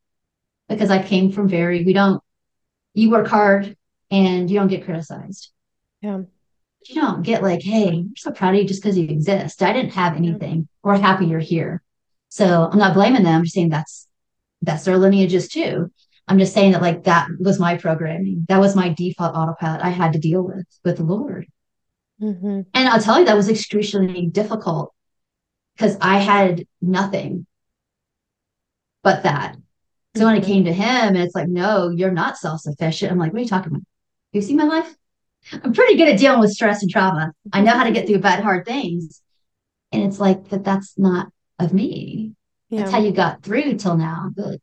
Because 0.68 0.90
I 0.90 1.04
came 1.04 1.32
from 1.32 1.48
very, 1.48 1.84
we 1.84 1.94
don't, 1.94 2.22
you 2.94 3.12
work 3.12 3.28
hard 3.28 3.76
and 4.10 4.50
you 4.50 4.58
don't 4.58 4.68
get 4.68 4.86
criticized. 4.86 5.52
Yeah. 6.02 6.22
You 6.88 6.96
don't 6.96 7.22
get 7.22 7.44
like, 7.44 7.62
hey, 7.62 7.90
I'm 7.90 8.14
so 8.18 8.32
proud 8.32 8.56
of 8.56 8.62
you 8.62 8.68
just 8.68 8.82
because 8.82 8.98
you 8.98 9.08
exist. 9.08 9.62
I 9.62 9.72
didn't 9.72 9.92
have 9.94 10.16
anything. 10.16 10.68
We're 10.82 10.98
happy 10.98 11.26
you're 11.28 11.40
here. 11.40 11.84
So 12.30 12.70
I'm 12.72 12.80
not 12.80 12.96
blaming 12.96 13.24
them. 13.24 13.36
I'm 13.36 13.44
just 13.44 13.54
saying 13.54 13.70
that's 13.70 14.08
that's 14.62 14.86
their 14.86 14.98
lineages 14.98 15.48
too. 15.48 15.92
I'm 16.28 16.40
just 16.40 16.54
saying 16.54 16.72
that 16.72 16.82
like 16.82 17.04
that 17.04 17.28
was 17.40 17.60
my 17.60 17.78
programming. 17.78 18.46
That 18.48 18.60
was 18.60 18.76
my 18.76 18.90
default 18.90 19.36
autopilot 19.36 19.82
I 19.84 19.90
had 19.90 20.14
to 20.14 20.20
deal 20.20 20.42
with 20.42 20.66
with 20.84 20.98
the 20.98 21.04
Lord. 21.04 21.48
hmm 22.20 22.62
And 22.74 22.90
I'll 22.90 23.02
tell 23.02 23.20
you 23.20 23.26
that 23.26 23.36
was 23.36 23.50
excruciatingly 23.50 24.28
difficult 24.28 24.94
because 25.82 25.98
I 26.00 26.20
had 26.20 26.68
nothing 26.80 27.48
but 29.04 29.24
that. 29.24 29.58
So 30.16 30.28
when 30.28 30.36
it 30.36 30.42
hmm 30.42 30.46
came 30.46 30.66
to 30.66 30.74
him, 30.74 30.86
and 30.86 31.18
it's 31.18 31.34
like, 31.34 31.48
no, 31.48 31.90
you're 31.90 32.12
not 32.12 32.38
self-sufficient. 32.38 33.12
I'm 33.12 33.18
like, 33.18 33.34
what 33.34 33.40
are 33.40 33.44
you 33.44 33.48
talking 33.50 33.72
about? 33.72 33.84
You 34.32 34.42
see 34.42 34.54
my 34.54 34.66
life? 34.66 34.96
I'm 35.52 35.74
pretty 35.74 35.98
good 35.98 36.08
at 36.10 36.20
dealing 36.20 36.40
with 36.40 36.52
stress 36.52 36.84
and 36.84 36.92
trauma. 36.92 37.32
I 37.52 37.62
know 37.62 37.72
how 37.72 37.86
to 37.86 37.92
get 37.92 38.06
through 38.08 38.20
bad, 38.20 38.44
hard 38.44 38.66
things. 38.66 39.22
And 39.92 40.04
it's 40.04 40.20
like 40.20 40.50
that 40.50 40.64
that's 40.64 41.00
not 41.00 41.32
of 41.58 41.74
me. 41.74 42.34
That's 42.70 42.92
how 42.92 43.00
you 43.00 43.12
got 43.12 43.42
through 43.42 43.78
till 43.78 43.98
now. 43.98 44.30
But 44.36 44.60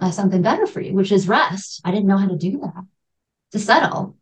I 0.00 0.06
have 0.06 0.14
something 0.14 0.42
better 0.42 0.66
for 0.66 0.80
you, 0.82 0.92
which 0.92 1.12
is 1.12 1.26
rest. 1.26 1.80
I 1.84 1.90
didn't 1.90 2.06
know 2.06 2.18
how 2.18 2.28
to 2.28 2.36
do 2.36 2.58
that 2.60 2.84
to 3.52 3.58
settle. 3.58 4.16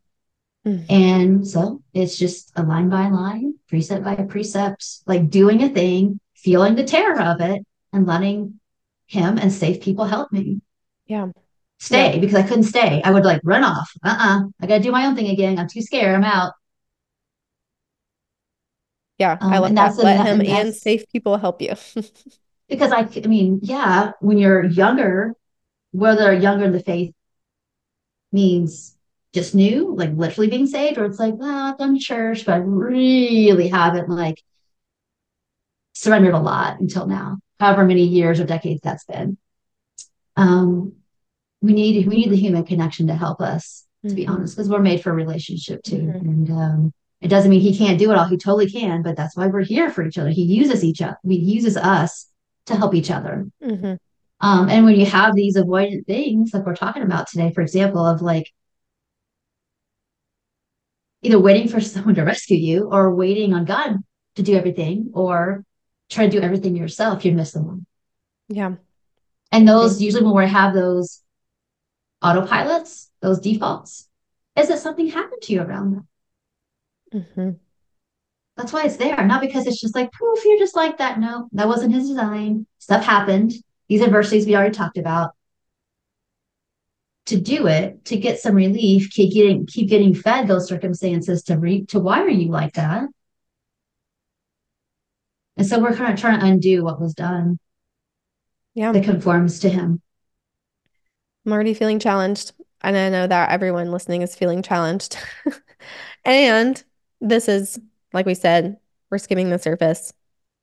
Mm. 0.65 0.85
And 0.89 1.47
so 1.47 1.81
it's 1.93 2.17
just 2.17 2.51
a 2.55 2.63
line 2.63 2.89
by 2.89 3.09
line, 3.09 3.55
precept 3.67 4.03
by 4.03 4.15
precept, 4.15 4.85
like 5.07 5.29
doing 5.29 5.63
a 5.63 5.69
thing, 5.69 6.19
feeling 6.35 6.75
the 6.75 6.83
terror 6.83 7.19
of 7.21 7.41
it, 7.41 7.65
and 7.93 8.05
letting 8.05 8.59
him 9.07 9.37
and 9.37 9.51
safe 9.51 9.81
people 9.81 10.05
help 10.05 10.31
me 10.31 10.61
Yeah. 11.07 11.29
stay 11.79 12.13
Yeah. 12.15 12.19
because 12.19 12.35
I 12.35 12.43
couldn't 12.43 12.63
stay. 12.63 13.01
I 13.03 13.11
would 13.11 13.25
like 13.25 13.41
run 13.43 13.63
off. 13.63 13.91
Uh 14.03 14.15
uh 14.19 14.41
I 14.61 14.67
got 14.67 14.77
to 14.77 14.83
do 14.83 14.91
my 14.91 15.05
own 15.05 15.15
thing 15.15 15.29
again. 15.29 15.57
I'm 15.59 15.67
too 15.67 15.81
scared. 15.81 16.15
I'm 16.15 16.23
out. 16.23 16.53
Yeah, 19.17 19.37
I 19.39 19.45
Um, 19.45 19.53
love 19.53 19.69
and 19.69 19.77
that. 19.77 19.97
Let 19.97 20.17
that, 20.17 20.27
him 20.27 20.39
and 20.41 20.49
and 20.49 20.75
safe 20.75 21.07
people 21.11 21.37
help 21.37 21.61
you. 21.61 21.73
because 22.69 22.91
I, 22.91 23.01
I 23.23 23.27
mean, 23.27 23.59
yeah, 23.61 24.11
when 24.19 24.37
you're 24.37 24.63
younger, 24.65 25.33
whether 25.91 26.33
younger 26.33 26.65
in 26.65 26.71
the 26.71 26.79
faith 26.79 27.13
means 28.31 28.95
just 29.33 29.55
new, 29.55 29.95
like 29.95 30.11
literally 30.15 30.49
being 30.49 30.67
saved, 30.67 30.97
or 30.97 31.05
it's 31.05 31.19
like, 31.19 31.35
well, 31.37 31.71
I've 31.71 31.77
done 31.77 31.99
church, 31.99 32.45
but 32.45 32.53
I 32.53 32.57
really 32.57 33.69
haven't 33.69 34.09
like 34.09 34.41
surrendered 35.93 36.33
a 36.33 36.39
lot 36.39 36.79
until 36.79 37.07
now, 37.07 37.37
however 37.59 37.85
many 37.85 38.03
years 38.03 38.39
or 38.39 38.45
decades 38.45 38.81
that's 38.83 39.05
been. 39.05 39.37
Um, 40.35 40.93
we 41.61 41.73
need 41.73 42.07
we 42.07 42.15
need 42.17 42.31
the 42.31 42.37
human 42.37 42.65
connection 42.65 43.07
to 43.07 43.15
help 43.15 43.41
us, 43.41 43.85
to 44.09 44.15
be 44.15 44.25
hmm 44.25 44.33
honest, 44.33 44.55
because 44.55 44.69
we're 44.69 44.79
made 44.79 45.01
for 45.03 45.11
a 45.11 45.15
relationship 45.15 45.83
too. 45.83 45.97
hmm 45.97 46.11
And 46.11 46.51
um, 46.51 46.93
it 47.21 47.29
doesn't 47.29 47.51
mean 47.51 47.61
he 47.61 47.77
can't 47.77 47.99
do 47.99 48.11
it 48.11 48.17
all. 48.17 48.27
He 48.27 48.37
totally 48.37 48.69
can, 48.69 49.03
but 49.03 49.15
that's 49.17 49.37
why 49.37 49.47
we're 49.47 49.63
here 49.63 49.89
for 49.91 50.05
each 50.05 50.17
other. 50.17 50.29
He 50.29 50.43
uses 50.43 50.83
each 50.83 51.01
other. 51.01 51.17
He 51.27 51.37
uses 51.39 51.77
us 51.77 52.27
to 52.67 52.75
help 52.75 52.95
each 52.95 53.11
other. 53.11 53.47
hmm 53.61 53.95
Um, 54.41 54.69
and 54.69 54.85
when 54.85 54.99
you 54.99 55.05
have 55.05 55.35
these 55.35 55.57
avoidant 55.57 56.07
things, 56.07 56.51
like 56.53 56.65
we're 56.65 56.75
talking 56.75 57.03
about 57.03 57.27
today, 57.27 57.51
for 57.53 57.61
example, 57.61 58.05
of 58.05 58.21
like 58.21 58.51
either 61.21 61.39
waiting 61.39 61.67
for 61.67 61.79
someone 61.81 62.15
to 62.15 62.23
rescue 62.23 62.57
you 62.57 62.89
or 62.91 63.13
waiting 63.13 63.53
on 63.53 63.65
God 63.65 63.97
to 64.35 64.43
do 64.43 64.55
everything 64.55 65.11
or 65.13 65.63
try 66.09 66.25
to 66.25 66.31
do 66.31 66.41
everything 66.41 66.75
yourself, 66.75 67.23
you're 67.23 67.33
missing 67.33 67.65
one. 67.65 67.85
Yeah. 68.49 68.75
And 69.51 69.67
those 69.67 70.01
usually 70.01 70.23
when 70.23 70.35
we 70.35 70.47
have 70.47 70.73
those 70.73 71.21
autopilots, 72.23 73.07
those 73.21 73.39
defaults, 73.39 74.07
is 74.55 74.67
that 74.67 74.79
something 74.79 75.07
happened 75.07 75.41
to 75.43 75.53
you 75.53 75.61
around 75.61 76.05
them. 77.11 77.25
hmm 77.35 77.49
That's 78.57 78.73
why 78.73 78.83
it's 78.83 78.97
there, 78.97 79.25
not 79.25 79.41
because 79.41 79.67
it's 79.67 79.81
just 79.81 79.95
like 79.95 80.11
poof, 80.11 80.39
you're 80.45 80.59
just 80.59 80.75
like 80.75 80.97
that. 80.97 81.19
No, 81.19 81.49
that 81.53 81.67
wasn't 81.67 81.93
his 81.93 82.07
design. 82.07 82.65
Stuff 82.79 83.03
happened. 83.03 83.53
These 83.87 84.01
adversities 84.01 84.45
we 84.45 84.55
already 84.55 84.73
talked 84.73 84.97
about. 84.97 85.31
To 87.31 87.39
do 87.39 87.67
it, 87.67 88.03
to 88.05 88.17
get 88.17 88.41
some 88.41 88.55
relief, 88.55 89.09
keep 89.09 89.33
getting 89.33 89.65
keep 89.65 89.87
getting 89.87 90.13
fed 90.13 90.49
those 90.49 90.67
circumstances 90.67 91.43
to 91.43 91.57
re 91.57 91.85
to 91.85 91.97
wire 91.97 92.27
you 92.27 92.51
like 92.51 92.73
that. 92.73 93.05
And 95.55 95.65
so 95.65 95.79
we're 95.79 95.95
kind 95.95 96.13
of 96.13 96.19
trying 96.19 96.41
to 96.41 96.45
undo 96.45 96.83
what 96.83 96.99
was 96.99 97.13
done 97.13 97.57
Yeah. 98.73 98.91
that 98.91 99.05
conforms 99.05 99.61
to 99.61 99.69
him. 99.69 100.01
I'm 101.45 101.53
already 101.53 101.73
feeling 101.73 101.99
challenged. 101.99 102.51
And 102.81 102.97
I 102.97 103.09
know 103.09 103.27
that 103.27 103.51
everyone 103.51 103.91
listening 103.93 104.23
is 104.23 104.35
feeling 104.35 104.61
challenged. 104.61 105.17
And 106.25 106.83
this 107.21 107.47
is, 107.47 107.79
like 108.13 108.25
we 108.25 108.35
said, 108.35 108.77
we're 109.09 109.17
skimming 109.19 109.49
the 109.49 109.57
surface. 109.57 110.13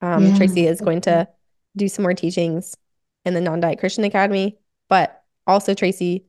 Um, 0.02 0.22
Yeah. 0.24 0.36
Tracy 0.36 0.66
is 0.66 0.80
going 0.80 1.00
to 1.02 1.28
do 1.76 1.88
some 1.88 2.02
more 2.02 2.14
teachings 2.14 2.76
in 3.24 3.32
the 3.34 3.40
Non 3.40 3.60
Diet 3.60 3.78
Christian 3.80 4.04
Academy. 4.04 4.58
But 4.88 5.24
also, 5.46 5.72
Tracy, 5.74 6.26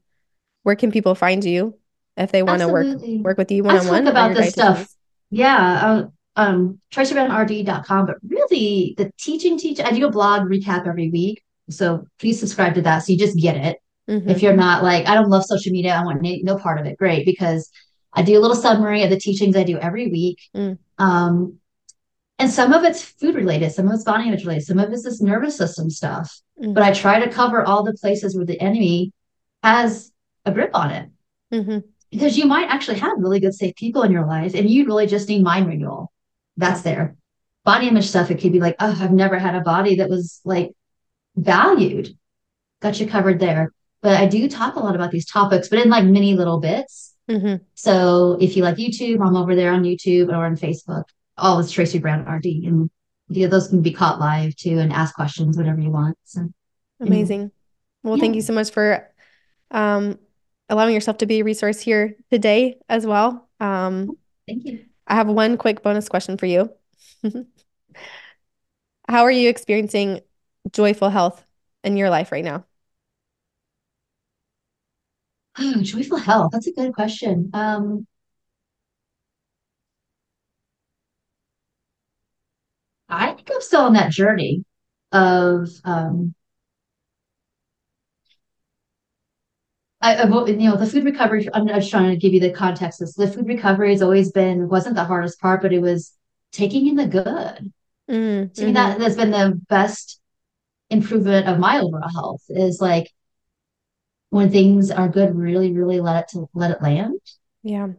where 0.69 0.75
can 0.75 0.91
people 0.91 1.15
find 1.15 1.43
you 1.43 1.75
if 2.15 2.31
they 2.31 2.43
want 2.43 2.61
to 2.61 2.67
work 2.67 2.85
work 3.01 3.39
with 3.39 3.51
you 3.51 3.63
one 3.63 3.79
on 3.79 3.87
one 3.87 4.07
about 4.07 4.35
this 4.35 4.51
stuff. 4.51 4.87
Yeah, 5.31 5.57
uh, 5.57 6.07
um, 6.35 6.79
tracybrownrd.com, 6.93 8.05
but 8.05 8.17
really 8.21 8.93
the 8.95 9.11
teaching 9.17 9.57
teach 9.57 9.79
I 9.79 9.89
do 9.89 10.05
a 10.05 10.11
blog 10.11 10.43
recap 10.43 10.87
every 10.87 11.09
week. 11.09 11.41
So 11.71 12.05
please 12.19 12.39
subscribe 12.39 12.75
to 12.75 12.83
that 12.83 12.99
so 12.99 13.13
you 13.13 13.17
just 13.17 13.35
get 13.35 13.57
it. 13.57 13.77
hmm 14.07 14.29
If 14.29 14.43
you're 14.43 14.55
not 14.55 14.83
like, 14.83 15.07
I 15.07 15.15
don't 15.15 15.31
love 15.31 15.43
social 15.43 15.71
media, 15.71 15.95
I 15.95 16.05
want 16.05 16.21
no, 16.21 16.35
no 16.43 16.57
part 16.59 16.79
of 16.79 16.85
it. 16.85 16.99
Great, 16.99 17.25
because 17.25 17.71
I 18.13 18.21
do 18.21 18.37
a 18.37 18.41
little 18.41 18.55
summary 18.55 19.01
of 19.01 19.09
the 19.09 19.19
teachings 19.19 19.55
I 19.55 19.63
do 19.63 19.79
every 19.79 20.07
week. 20.11 20.37
Mm. 20.55 20.77
Um, 20.99 21.57
and 22.37 22.51
some 22.51 22.73
of 22.73 22.83
it's 22.83 23.01
food 23.01 23.33
related, 23.33 23.71
some 23.71 23.87
of 23.87 23.95
it's 23.95 24.03
body 24.03 24.27
image 24.27 24.43
related, 24.43 24.67
some 24.67 24.77
of 24.77 24.91
it's 24.91 25.03
this 25.03 25.19
nervous 25.19 25.57
system 25.57 25.89
stuff. 25.89 26.39
Mm. 26.61 26.75
But 26.75 26.83
I 26.83 26.93
try 26.93 27.19
to 27.25 27.31
cover 27.31 27.63
all 27.63 27.81
the 27.81 27.93
places 27.93 28.35
where 28.35 28.45
the 28.45 28.61
enemy 28.61 29.13
has 29.63 30.11
a 30.49 30.53
grip 30.53 30.71
on 30.73 30.91
it. 30.91 31.09
Hmm 31.51 31.79
because 32.11 32.37
you 32.37 32.45
might 32.45 32.69
actually 32.69 32.99
have 32.99 33.19
really 33.19 33.39
good 33.39 33.53
safe 33.53 33.75
people 33.75 34.03
in 34.03 34.11
your 34.11 34.25
life 34.25 34.55
and 34.55 34.69
you 34.69 34.85
really 34.85 35.07
just 35.07 35.29
need 35.29 35.43
mind 35.43 35.67
renewal. 35.67 36.11
That's 36.57 36.81
there. 36.81 37.15
Body 37.65 37.87
image 37.87 38.07
stuff 38.07 38.31
it 38.31 38.39
could 38.39 38.51
be 38.51 38.59
like 38.59 38.75
oh 38.79 38.97
i've 38.99 39.11
never 39.11 39.37
had 39.37 39.55
a 39.55 39.61
body 39.61 39.95
that 39.95 40.09
was 40.09 40.41
like 40.43 40.71
valued. 41.35 42.17
Got 42.81 42.99
you 42.99 43.07
covered 43.07 43.39
there. 43.39 43.71
But 44.01 44.19
i 44.19 44.25
do 44.25 44.49
talk 44.49 44.75
a 44.75 44.79
lot 44.79 44.95
about 44.95 45.11
these 45.11 45.25
topics 45.25 45.69
but 45.69 45.79
in 45.79 45.89
like 45.89 46.05
many 46.05 46.33
little 46.33 46.59
bits. 46.59 47.15
Hmm 47.29 47.55
so 47.75 48.37
if 48.41 48.57
you 48.57 48.63
like 48.63 48.77
youtube 48.77 49.25
i'm 49.25 49.35
over 49.35 49.55
there 49.55 49.71
on 49.71 49.83
youtube 49.83 50.29
or 50.29 50.45
on 50.45 50.55
facebook. 50.55 51.03
Always 51.37 51.71
tracy 51.71 51.99
brown 51.99 52.27
rd 52.27 52.45
and 52.45 52.89
yeah, 53.31 53.47
those 53.47 53.67
can 53.67 53.83
be 53.83 53.93
caught 53.93 54.19
live 54.19 54.55
too 54.55 54.79
and 54.79 54.91
ask 54.91 55.13
questions 55.13 55.55
whatever 55.55 55.79
you 55.79 55.91
want 55.91 56.17
so. 56.23 56.49
Amazing. 56.99 57.51
Well, 58.01 58.17
thank 58.17 58.35
you 58.35 58.41
so 58.41 58.53
much 58.53 58.71
for 58.71 59.07
um, 59.71 60.17
allowing 60.69 60.93
yourself 60.93 61.17
to 61.19 61.25
be 61.25 61.39
a 61.39 61.43
resource 61.43 61.79
here 61.81 62.15
today 62.31 62.79
as 62.89 63.05
well. 63.05 63.49
Um, 63.59 64.17
thank 64.47 64.65
you 64.65 64.85
I 65.07 65.15
have 65.15 65.27
one 65.27 65.57
quick 65.57 65.83
bonus 65.83 66.09
question 66.09 66.37
for 66.37 66.45
you. 66.45 66.71
How 69.07 69.23
are 69.23 69.31
you 69.31 69.49
experiencing 69.49 70.21
joyful 70.71 71.09
health 71.09 71.45
in 71.83 71.97
your 71.97 72.09
life 72.09 72.31
right 72.31 72.43
now? 72.43 72.65
oh, 75.59 75.81
joyful 75.81 76.17
health 76.17 76.51
that's 76.51 76.67
a 76.67 76.73
good 76.73 76.93
question 76.93 77.49
um 77.53 78.05
I 83.09 83.33
think 83.33 83.49
I'm 83.53 83.61
still 83.61 83.81
on 83.81 83.93
that 83.93 84.11
journey 84.11 84.63
of 85.11 85.67
um 85.83 86.35
I, 90.01 90.23
you 90.23 90.55
know 90.57 90.77
the 90.77 90.85
food 90.85 91.03
recovery 91.03 91.47
I'm 91.53 91.67
just 91.67 91.89
trying 91.91 92.09
to 92.11 92.15
give 92.17 92.33
you 92.33 92.39
the 92.39 92.51
context 92.51 92.99
this 92.99 93.15
the 93.15 93.27
food 93.27 93.47
recovery 93.47 93.91
has 93.91 94.01
always 94.01 94.31
been 94.31 94.69
wasn't 94.69 94.95
the 94.95 95.03
hardest 95.03 95.39
part 95.41 95.61
but 95.61 95.73
it 95.73 95.81
was 95.81 96.13
taking 96.51 96.87
in 96.87 96.95
the 96.95 97.07
good 97.07 97.71
Mm, 98.09 98.53
to 98.55 98.65
me 98.65 98.71
mhm. 98.71 98.75
that 98.75 99.01
has 99.01 99.15
been 99.15 99.31
the 99.31 99.59
best 99.69 100.19
improvement 100.89 101.47
of 101.47 101.59
my 101.59 101.79
overall 101.79 102.09
health 102.09 102.43
is 102.49 102.81
like 102.81 103.11
when 104.31 104.49
things 104.51 104.91
are 104.91 105.07
good 105.09 105.35
really 105.35 105.71
really 105.71 105.99
let 105.99 106.23
it 106.23 106.27
to 106.29 106.49
let 106.53 106.71
it 106.71 106.81
land 106.81 107.19
Yeah. 107.63 107.89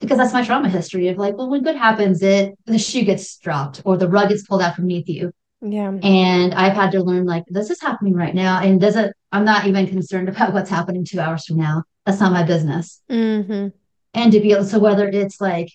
because 0.00 0.18
that's 0.18 0.32
my 0.32 0.44
trauma 0.44 0.68
history 0.68 1.08
of 1.08 1.16
like 1.18 1.36
well 1.36 1.48
when 1.50 1.62
good 1.62 1.76
happens 1.76 2.22
it 2.22 2.54
the 2.66 2.78
shoe 2.78 3.04
gets 3.04 3.36
dropped 3.38 3.82
or 3.84 3.96
the 3.96 4.08
rug 4.08 4.28
gets 4.28 4.46
pulled 4.46 4.62
out 4.62 4.74
from 4.74 4.86
beneath 4.86 5.08
you 5.08 5.32
Yeah. 5.62 5.96
And 6.02 6.54
I've 6.54 6.74
had 6.74 6.90
to 6.92 7.02
learn 7.02 7.24
like 7.24 7.44
this 7.48 7.70
is 7.70 7.80
happening 7.80 8.14
right 8.14 8.34
now. 8.34 8.60
And 8.60 8.80
doesn't 8.80 9.14
I'm 9.30 9.44
not 9.44 9.66
even 9.66 9.86
concerned 9.86 10.28
about 10.28 10.52
what's 10.52 10.70
happening 10.70 11.04
two 11.04 11.20
hours 11.20 11.46
from 11.46 11.58
now. 11.58 11.84
That's 12.04 12.20
not 12.20 12.32
my 12.32 12.42
business. 12.42 13.00
hmm 13.08 13.68
And 14.14 14.32
to 14.32 14.40
be 14.40 14.52
able 14.52 14.64
so 14.64 14.78
whether 14.78 15.08
it's 15.08 15.40
like 15.40 15.68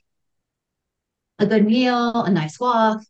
a 1.39 1.45
good 1.47 1.65
meal, 1.65 2.11
a 2.23 2.29
nice 2.31 2.59
walk, 2.59 3.01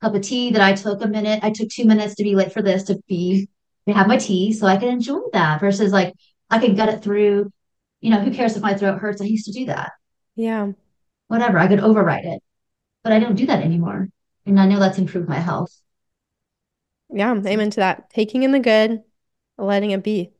cup 0.00 0.14
of 0.14 0.22
tea 0.22 0.50
that 0.52 0.60
I 0.62 0.72
took 0.74 1.02
a 1.02 1.08
minute, 1.08 1.40
I 1.42 1.50
took 1.50 1.68
two 1.68 1.84
minutes 1.84 2.14
to 2.16 2.24
be 2.24 2.34
late 2.34 2.52
for 2.52 2.62
this 2.62 2.84
to 2.84 3.00
be 3.08 3.48
to 3.86 3.92
have 3.94 4.06
my 4.08 4.16
tea 4.16 4.52
so 4.52 4.66
I 4.66 4.76
can 4.76 4.88
enjoy 4.88 5.20
that 5.32 5.60
versus 5.60 5.92
like 5.92 6.14
I 6.50 6.58
can 6.58 6.74
gut 6.74 6.88
it 6.88 7.02
through, 7.02 7.50
you 8.00 8.10
know, 8.10 8.20
who 8.20 8.32
cares 8.32 8.56
if 8.56 8.62
my 8.62 8.74
throat 8.74 8.98
hurts? 8.98 9.20
I 9.22 9.26
used 9.26 9.46
to 9.46 9.52
do 9.52 9.66
that. 9.66 9.92
Yeah. 10.34 10.72
Whatever. 11.28 11.58
I 11.58 11.68
could 11.68 11.80
override 11.80 12.24
it. 12.24 12.42
But 13.04 13.12
I 13.12 13.18
don't 13.20 13.36
do 13.36 13.46
that 13.46 13.62
anymore. 13.62 14.08
And 14.46 14.60
I 14.60 14.66
know 14.66 14.78
that's 14.78 14.98
improved 14.98 15.28
my 15.28 15.38
health. 15.38 15.72
Yeah. 17.10 17.34
Amen 17.34 17.70
to 17.70 17.80
that. 17.80 18.10
Taking 18.10 18.42
in 18.42 18.52
the 18.52 18.60
good, 18.60 19.02
letting 19.58 19.90
it 19.90 20.02
be. 20.02 20.30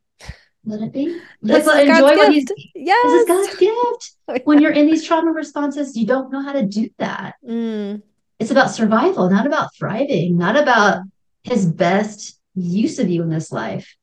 Let 0.64 0.80
it 0.80 0.92
be. 0.92 1.18
This 1.42 1.66
Like, 1.66 1.82
is 1.82 1.88
God's 1.88 2.00
enjoy 2.00 2.16
what 2.16 2.32
he's 2.32 2.44
gift. 2.44 2.60
This 2.74 3.12
is 3.12 3.28
God's 3.28 3.56
gift. 3.56 4.16
When 4.44 4.60
you're 4.60 4.72
in 4.72 4.86
these 4.86 5.04
trauma 5.04 5.30
responses, 5.32 5.96
you 5.96 6.06
don't 6.06 6.32
know 6.32 6.40
how 6.40 6.52
to 6.52 6.64
do 6.64 6.88
that. 6.98 7.34
Mm, 7.46 8.02
It's 8.38 8.50
about 8.50 8.70
survival, 8.70 9.28
not 9.28 9.46
about 9.46 9.74
thriving, 9.76 10.38
not 10.38 10.56
about 10.56 11.02
his 11.44 11.66
best 11.66 12.40
use 12.54 12.98
of 12.98 13.10
you 13.10 13.22
in 13.22 13.28
this 13.28 13.52
life. 13.52 13.94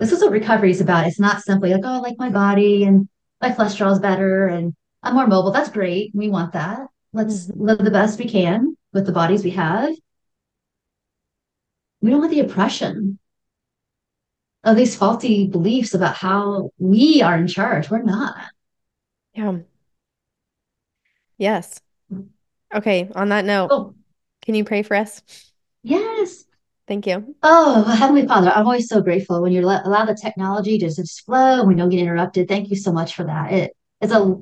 This 0.00 0.10
is 0.10 0.20
what 0.20 0.32
recovery 0.32 0.72
is 0.72 0.80
about. 0.80 1.06
It's 1.06 1.20
not 1.20 1.42
simply 1.42 1.72
like, 1.72 1.82
oh, 1.84 1.94
I 1.94 1.98
like 1.98 2.18
my 2.18 2.30
body 2.30 2.84
and 2.84 3.08
my 3.40 3.50
cholesterol 3.50 3.92
is 3.92 4.00
better 4.00 4.48
and 4.48 4.74
I'm 5.02 5.14
more 5.14 5.26
mobile. 5.28 5.52
That's 5.52 5.70
great. 5.70 6.10
We 6.14 6.28
want 6.28 6.54
that. 6.54 6.80
Let's 7.12 7.46
Mhm. 7.48 7.52
live 7.56 7.78
the 7.78 7.90
best 7.90 8.18
we 8.18 8.28
can 8.28 8.76
with 8.92 9.06
the 9.06 9.12
bodies 9.12 9.44
we 9.44 9.50
have. 9.50 9.90
We 12.00 12.10
don't 12.10 12.20
want 12.20 12.32
the 12.32 12.40
oppression 12.40 13.18
of 14.64 14.76
these 14.76 14.96
faulty 14.96 15.46
beliefs 15.48 15.94
about 15.94 16.14
how 16.16 16.70
we 16.78 17.22
are 17.22 17.36
in 17.36 17.46
charge. 17.48 17.90
We're 17.90 18.02
not. 18.02 18.36
yeah. 19.34 19.58
Yes. 21.38 21.80
Okay. 22.74 23.08
On 23.14 23.28
that 23.30 23.44
note, 23.44 23.68
Oh, 23.72 23.94
can 24.42 24.54
you 24.54 24.64
pray 24.64 24.82
for 24.82 24.96
us? 24.96 25.22
yes. 25.82 26.44
Thank 26.88 27.06
you. 27.06 27.34
Oh, 27.42 27.84
Heavenly 27.84 28.26
Father, 28.26 28.50
I'm 28.54 28.66
always 28.66 28.88
so 28.88 29.00
grateful 29.00 29.40
when 29.40 29.52
you 29.52 29.62
let, 29.62 29.86
allow 29.86 30.04
the 30.04 30.14
technology 30.20 30.78
to 30.78 30.86
just 30.86 31.24
flow 31.24 31.60
and 31.60 31.68
we 31.68 31.74
don't 31.74 31.88
get 31.88 32.00
interrupted. 32.00 32.48
Thank 32.48 32.70
you 32.70 32.76
so 32.76 32.92
much 32.92 33.14
for 33.14 33.24
that. 33.24 33.52
It 33.52 33.72
is 34.00 34.10
a 34.12 34.36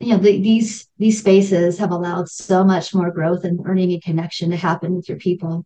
you 0.00 0.08
know 0.08 0.18
the, 0.18 0.40
these 0.40 0.88
these 0.98 1.18
spaces 1.18 1.78
have 1.78 1.90
allowed 1.90 2.28
so 2.28 2.64
much 2.64 2.94
more 2.94 3.10
growth 3.10 3.44
and 3.44 3.60
learning 3.60 3.92
and 3.92 4.02
connection 4.02 4.50
to 4.50 4.56
happen 4.56 4.96
with 4.96 5.08
your 5.08 5.18
people. 5.18 5.64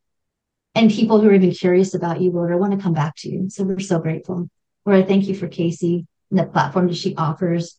And 0.76 0.90
people 0.90 1.20
who 1.20 1.28
are 1.28 1.34
even 1.34 1.52
curious 1.52 1.94
about 1.94 2.20
you 2.20 2.32
lord 2.32 2.52
i 2.52 2.56
want 2.56 2.72
to 2.72 2.82
come 2.82 2.94
back 2.94 3.14
to 3.18 3.30
you. 3.30 3.48
So 3.48 3.64
we're 3.64 3.78
so 3.78 4.00
grateful. 4.00 4.48
Lord 4.84 4.98
i 4.98 5.02
thank 5.02 5.26
you 5.26 5.34
for 5.34 5.48
Kasey 5.48 6.06
and 6.30 6.38
the 6.38 6.44
platform 6.46 6.88
that 6.88 6.96
she 6.96 7.14
offers 7.14 7.78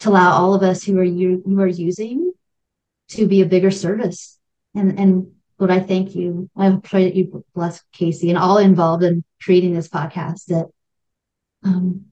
to 0.00 0.10
allow 0.10 0.32
all 0.32 0.54
of 0.54 0.62
us 0.62 0.84
who 0.84 0.98
are 0.98 1.04
you 1.04 1.42
who 1.44 1.60
are 1.60 1.66
using 1.66 2.32
to 3.08 3.26
be 3.26 3.42
a 3.42 3.46
bigger 3.46 3.70
service. 3.70 4.38
And 4.74 4.98
and 4.98 5.32
Lord, 5.58 5.70
I 5.70 5.80
thank 5.80 6.14
you. 6.14 6.50
I 6.56 6.70
pray 6.82 7.04
that 7.04 7.14
you 7.14 7.44
bless 7.54 7.82
Kasey 7.94 8.28
and 8.28 8.38
all 8.38 8.58
involved 8.58 9.04
in 9.04 9.24
creating 9.42 9.74
this 9.74 9.88
podcast 9.88 10.46
that 10.46 10.66
um, 11.62 12.06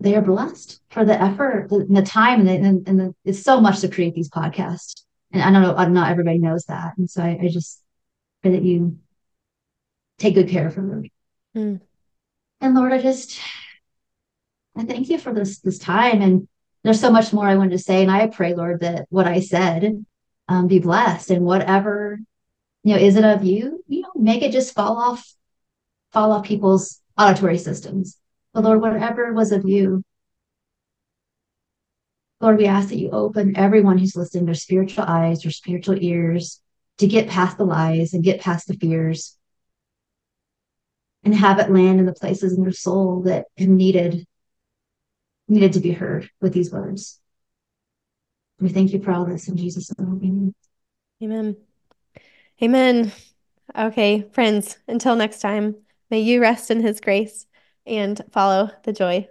they 0.00 0.16
are 0.16 0.22
blessed 0.22 0.80
for 0.88 1.04
the 1.04 1.20
effort 1.20 1.68
and 1.70 1.96
the 1.96 2.02
time 2.02 2.40
and, 2.40 2.48
the, 2.48 2.52
and, 2.52 2.88
and 2.88 3.00
the, 3.00 3.14
it's 3.24 3.42
so 3.42 3.60
much 3.60 3.80
to 3.80 3.88
create 3.88 4.14
these 4.14 4.30
podcasts. 4.30 5.04
And 5.30 5.42
I 5.42 5.50
don't 5.52 5.62
know, 5.62 5.88
not 5.88 6.10
everybody 6.10 6.38
knows 6.38 6.64
that. 6.64 6.94
And 6.96 7.08
so 7.08 7.22
I, 7.22 7.38
I 7.42 7.48
just 7.48 7.82
pray 8.42 8.52
that 8.52 8.62
you 8.62 8.98
take 10.18 10.34
good 10.34 10.48
care 10.48 10.66
of 10.66 10.74
her, 10.74 10.82
Lord. 10.82 11.10
Mm. 11.54 11.80
And 12.62 12.74
Lord, 12.74 12.92
I 12.92 13.00
just, 13.00 13.38
I 14.76 14.84
thank 14.84 15.10
you 15.10 15.18
for 15.18 15.34
this, 15.34 15.58
this 15.58 15.78
time. 15.78 16.22
And 16.22 16.48
there's 16.82 17.00
so 17.00 17.12
much 17.12 17.32
more 17.32 17.46
I 17.46 17.56
wanted 17.56 17.72
to 17.72 17.78
say. 17.78 18.02
And 18.02 18.10
I 18.10 18.26
pray, 18.26 18.54
Lord, 18.54 18.80
that 18.80 19.06
what 19.10 19.26
I 19.26 19.40
said 19.40 20.04
um, 20.48 20.66
be 20.66 20.78
blessed 20.78 21.30
and 21.30 21.44
whatever, 21.44 22.18
you 22.84 22.94
know, 22.94 23.00
is 23.00 23.16
it 23.16 23.24
of 23.24 23.44
you, 23.44 23.84
you 23.86 24.02
know, 24.02 24.10
make 24.16 24.42
it 24.42 24.52
just 24.52 24.74
fall 24.74 24.96
off, 24.96 25.32
fall 26.10 26.32
off 26.32 26.44
people's 26.44 27.00
auditory 27.18 27.58
systems 27.58 28.16
but 28.52 28.64
Lord, 28.64 28.80
whatever 28.80 29.32
was 29.32 29.52
of 29.52 29.68
you, 29.68 30.02
Lord, 32.40 32.56
we 32.56 32.66
ask 32.66 32.88
that 32.88 32.98
you 32.98 33.10
open 33.10 33.56
everyone 33.56 33.98
who's 33.98 34.16
listening 34.16 34.46
their 34.46 34.54
spiritual 34.54 35.04
eyes, 35.04 35.42
their 35.42 35.52
spiritual 35.52 35.96
ears 36.00 36.60
to 36.98 37.06
get 37.06 37.28
past 37.28 37.58
the 37.58 37.64
lies 37.64 38.14
and 38.14 38.24
get 38.24 38.40
past 38.40 38.66
the 38.66 38.74
fears 38.74 39.36
and 41.22 41.34
have 41.34 41.58
it 41.58 41.70
land 41.70 42.00
in 42.00 42.06
the 42.06 42.14
places 42.14 42.56
in 42.56 42.62
their 42.62 42.72
soul 42.72 43.22
that 43.22 43.46
have 43.58 43.68
needed 43.68 44.26
needed 45.48 45.72
to 45.74 45.80
be 45.80 45.92
heard 45.92 46.30
with 46.40 46.52
these 46.52 46.70
words. 46.70 47.20
We 48.60 48.68
thank 48.68 48.92
you 48.92 49.02
for 49.02 49.10
all 49.12 49.24
this 49.24 49.48
in 49.48 49.56
Jesus' 49.56 49.90
name. 49.98 50.54
Amen. 51.22 51.56
Amen. 52.62 53.12
Okay, 53.76 54.28
friends, 54.32 54.78
until 54.86 55.16
next 55.16 55.40
time, 55.40 55.76
may 56.10 56.20
you 56.20 56.40
rest 56.40 56.70
in 56.70 56.80
his 56.80 57.00
grace 57.00 57.46
and 57.86 58.20
follow 58.30 58.70
the 58.84 58.92
joy. 58.92 59.28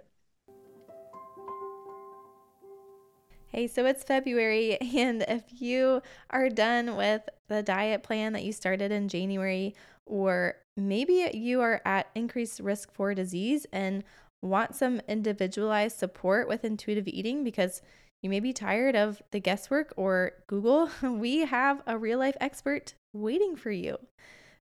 Hey, 3.48 3.66
so 3.66 3.84
it's 3.84 4.04
February, 4.04 4.78
and 4.96 5.24
if 5.26 5.60
you 5.60 6.02
are 6.30 6.48
done 6.48 6.96
with 6.96 7.28
the 7.48 7.62
diet 7.62 8.04
plan 8.04 8.32
that 8.34 8.44
you 8.44 8.52
started 8.52 8.92
in 8.92 9.08
January, 9.08 9.74
or 10.06 10.54
maybe 10.76 11.28
you 11.34 11.60
are 11.60 11.80
at 11.84 12.08
increased 12.14 12.60
risk 12.60 12.92
for 12.92 13.12
disease 13.12 13.66
and 13.72 14.04
want 14.40 14.74
some 14.74 15.00
individualized 15.08 15.98
support 15.98 16.48
with 16.48 16.64
intuitive 16.64 17.08
eating 17.08 17.42
because 17.42 17.82
you 18.22 18.30
may 18.30 18.40
be 18.40 18.52
tired 18.52 18.94
of 18.94 19.20
the 19.30 19.40
guesswork 19.40 19.92
or 19.96 20.32
Google, 20.46 20.90
we 21.02 21.38
have 21.46 21.82
a 21.86 21.98
real 21.98 22.18
life 22.18 22.36
expert 22.40 22.94
waiting 23.12 23.56
for 23.56 23.70
you. 23.70 23.98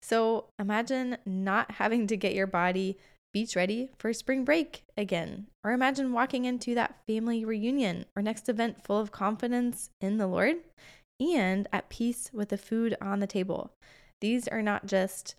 So 0.00 0.46
imagine 0.58 1.18
not 1.26 1.72
having 1.72 2.06
to 2.06 2.16
get 2.16 2.34
your 2.34 2.46
body 2.46 2.96
beach 3.32 3.56
ready 3.56 3.90
for 3.98 4.12
spring 4.12 4.44
break 4.44 4.84
again. 4.96 5.46
Or 5.64 5.72
imagine 5.72 6.12
walking 6.12 6.44
into 6.44 6.74
that 6.74 6.96
family 7.06 7.44
reunion 7.44 8.04
or 8.16 8.22
next 8.22 8.48
event 8.48 8.84
full 8.84 8.98
of 8.98 9.12
confidence 9.12 9.90
in 10.00 10.18
the 10.18 10.26
Lord 10.26 10.56
and 11.20 11.68
at 11.72 11.88
peace 11.88 12.30
with 12.32 12.48
the 12.50 12.58
food 12.58 12.96
on 13.00 13.20
the 13.20 13.26
table. 13.26 13.72
These 14.20 14.48
are 14.48 14.62
not 14.62 14.86
just 14.86 15.34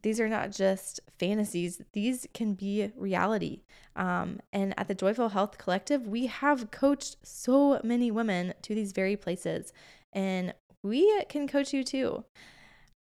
these 0.00 0.18
are 0.18 0.28
not 0.28 0.50
just 0.50 1.00
fantasies 1.18 1.82
these 1.92 2.26
can 2.32 2.54
be 2.54 2.90
reality 2.96 3.60
um, 3.94 4.40
and 4.52 4.72
at 4.78 4.88
the 4.88 4.94
joyful 4.94 5.28
health 5.28 5.58
collective 5.58 6.06
we 6.06 6.26
have 6.26 6.70
coached 6.70 7.16
so 7.22 7.78
many 7.84 8.10
women 8.10 8.54
to 8.62 8.74
these 8.74 8.92
very 8.92 9.16
places 9.16 9.70
and 10.14 10.54
we 10.82 11.22
can 11.28 11.46
coach 11.46 11.74
you 11.74 11.84
too 11.84 12.24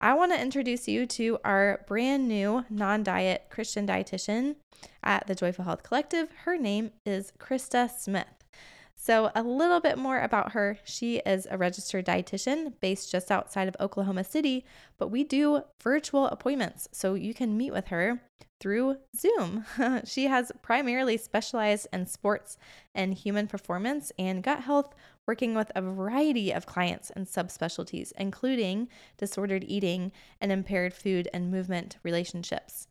I 0.03 0.15
want 0.15 0.31
to 0.31 0.41
introduce 0.41 0.87
you 0.87 1.05
to 1.05 1.37
our 1.45 1.85
brand 1.87 2.27
new 2.27 2.65
non 2.71 3.03
diet 3.03 3.45
Christian 3.51 3.85
dietitian 3.85 4.55
at 5.03 5.27
the 5.27 5.35
Joyful 5.35 5.63
Health 5.63 5.83
Collective. 5.83 6.29
Her 6.43 6.57
name 6.57 6.89
is 7.05 7.31
Krista 7.37 7.87
Smith. 7.87 8.25
So, 8.95 9.29
a 9.35 9.43
little 9.43 9.79
bit 9.79 9.99
more 9.99 10.19
about 10.19 10.53
her. 10.53 10.79
She 10.83 11.17
is 11.17 11.47
a 11.51 11.57
registered 11.57 12.07
dietitian 12.07 12.73
based 12.79 13.11
just 13.11 13.29
outside 13.29 13.67
of 13.67 13.75
Oklahoma 13.79 14.23
City, 14.23 14.65
but 14.97 15.09
we 15.09 15.23
do 15.23 15.61
virtual 15.83 16.25
appointments. 16.25 16.87
So, 16.91 17.13
you 17.13 17.35
can 17.35 17.55
meet 17.55 17.71
with 17.71 17.89
her 17.89 18.23
through 18.59 18.97
Zoom. 19.15 19.65
she 20.05 20.25
has 20.25 20.51
primarily 20.63 21.17
specialized 21.17 21.87
in 21.93 22.07
sports 22.07 22.57
and 22.95 23.13
human 23.13 23.45
performance 23.45 24.11
and 24.17 24.41
gut 24.41 24.61
health, 24.61 24.95
working 25.31 25.55
with 25.55 25.71
a 25.75 25.81
variety 25.81 26.51
of 26.51 26.65
clients 26.65 27.09
and 27.09 27.25
subspecialties, 27.25 28.11
including 28.17 28.89
disordered 29.17 29.63
eating 29.65 30.11
and 30.41 30.51
impaired 30.51 30.93
food 30.93 31.29
and 31.33 31.49
movement 31.49 31.95
relationships. 32.03 32.89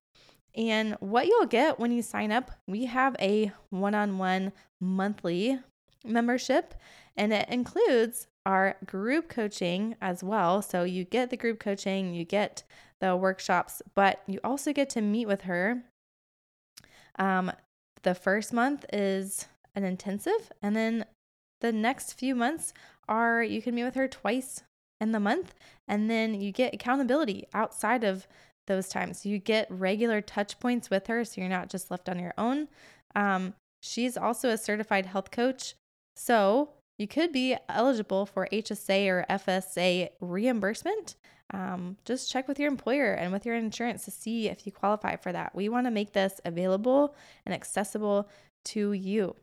And 0.54 0.96
what 1.00 1.26
you'll 1.26 1.44
get 1.44 1.78
when 1.78 1.92
you 1.92 2.00
sign 2.00 2.32
up, 2.32 2.50
we 2.66 2.86
have 2.86 3.14
a 3.20 3.52
one 3.68 3.94
on 3.94 4.16
one 4.16 4.52
monthly 4.80 5.58
membership, 6.02 6.72
and 7.14 7.30
it 7.30 7.46
includes 7.50 8.26
our 8.46 8.76
group 8.86 9.28
coaching 9.28 9.96
as 10.00 10.24
well. 10.24 10.62
So 10.62 10.84
you 10.84 11.04
get 11.04 11.28
the 11.28 11.36
group 11.36 11.60
coaching, 11.60 12.14
you 12.14 12.24
get 12.24 12.62
the 13.02 13.14
workshops, 13.16 13.82
but 13.94 14.22
you 14.26 14.40
also 14.42 14.72
get 14.72 14.88
to 14.90 15.02
meet 15.02 15.26
with 15.26 15.42
her. 15.42 15.82
Um, 17.18 17.52
the 18.02 18.14
first 18.14 18.54
month 18.54 18.86
is 18.94 19.46
an 19.74 19.84
intensive, 19.84 20.50
and 20.62 20.74
then 20.74 21.04
the 21.60 21.72
next 21.72 22.14
few 22.14 22.34
months 22.34 22.72
are 23.08 23.42
you 23.42 23.60
can 23.62 23.74
meet 23.74 23.84
with 23.84 23.94
her 23.94 24.08
twice 24.08 24.62
in 25.00 25.12
the 25.12 25.20
month, 25.20 25.54
and 25.88 26.10
then 26.10 26.40
you 26.40 26.52
get 26.52 26.74
accountability 26.74 27.46
outside 27.54 28.04
of 28.04 28.26
those 28.66 28.88
times. 28.88 29.26
You 29.26 29.38
get 29.38 29.66
regular 29.70 30.20
touch 30.20 30.60
points 30.60 30.90
with 30.90 31.06
her, 31.06 31.24
so 31.24 31.40
you're 31.40 31.50
not 31.50 31.70
just 31.70 31.90
left 31.90 32.08
on 32.08 32.18
your 32.18 32.34
own. 32.36 32.68
Um, 33.16 33.54
she's 33.82 34.16
also 34.16 34.50
a 34.50 34.58
certified 34.58 35.06
health 35.06 35.30
coach, 35.30 35.74
so 36.16 36.70
you 36.98 37.08
could 37.08 37.32
be 37.32 37.56
eligible 37.68 38.26
for 38.26 38.46
HSA 38.52 39.08
or 39.08 39.26
FSA 39.30 40.10
reimbursement. 40.20 41.16
Um, 41.52 41.96
just 42.04 42.30
check 42.30 42.46
with 42.46 42.60
your 42.60 42.68
employer 42.68 43.12
and 43.12 43.32
with 43.32 43.44
your 43.44 43.56
insurance 43.56 44.04
to 44.04 44.10
see 44.10 44.48
if 44.48 44.66
you 44.66 44.72
qualify 44.72 45.16
for 45.16 45.32
that. 45.32 45.54
We 45.54 45.68
want 45.68 45.86
to 45.86 45.90
make 45.90 46.12
this 46.12 46.40
available 46.44 47.14
and 47.44 47.54
accessible 47.54 48.28
to 48.66 48.92
you. 48.92 49.34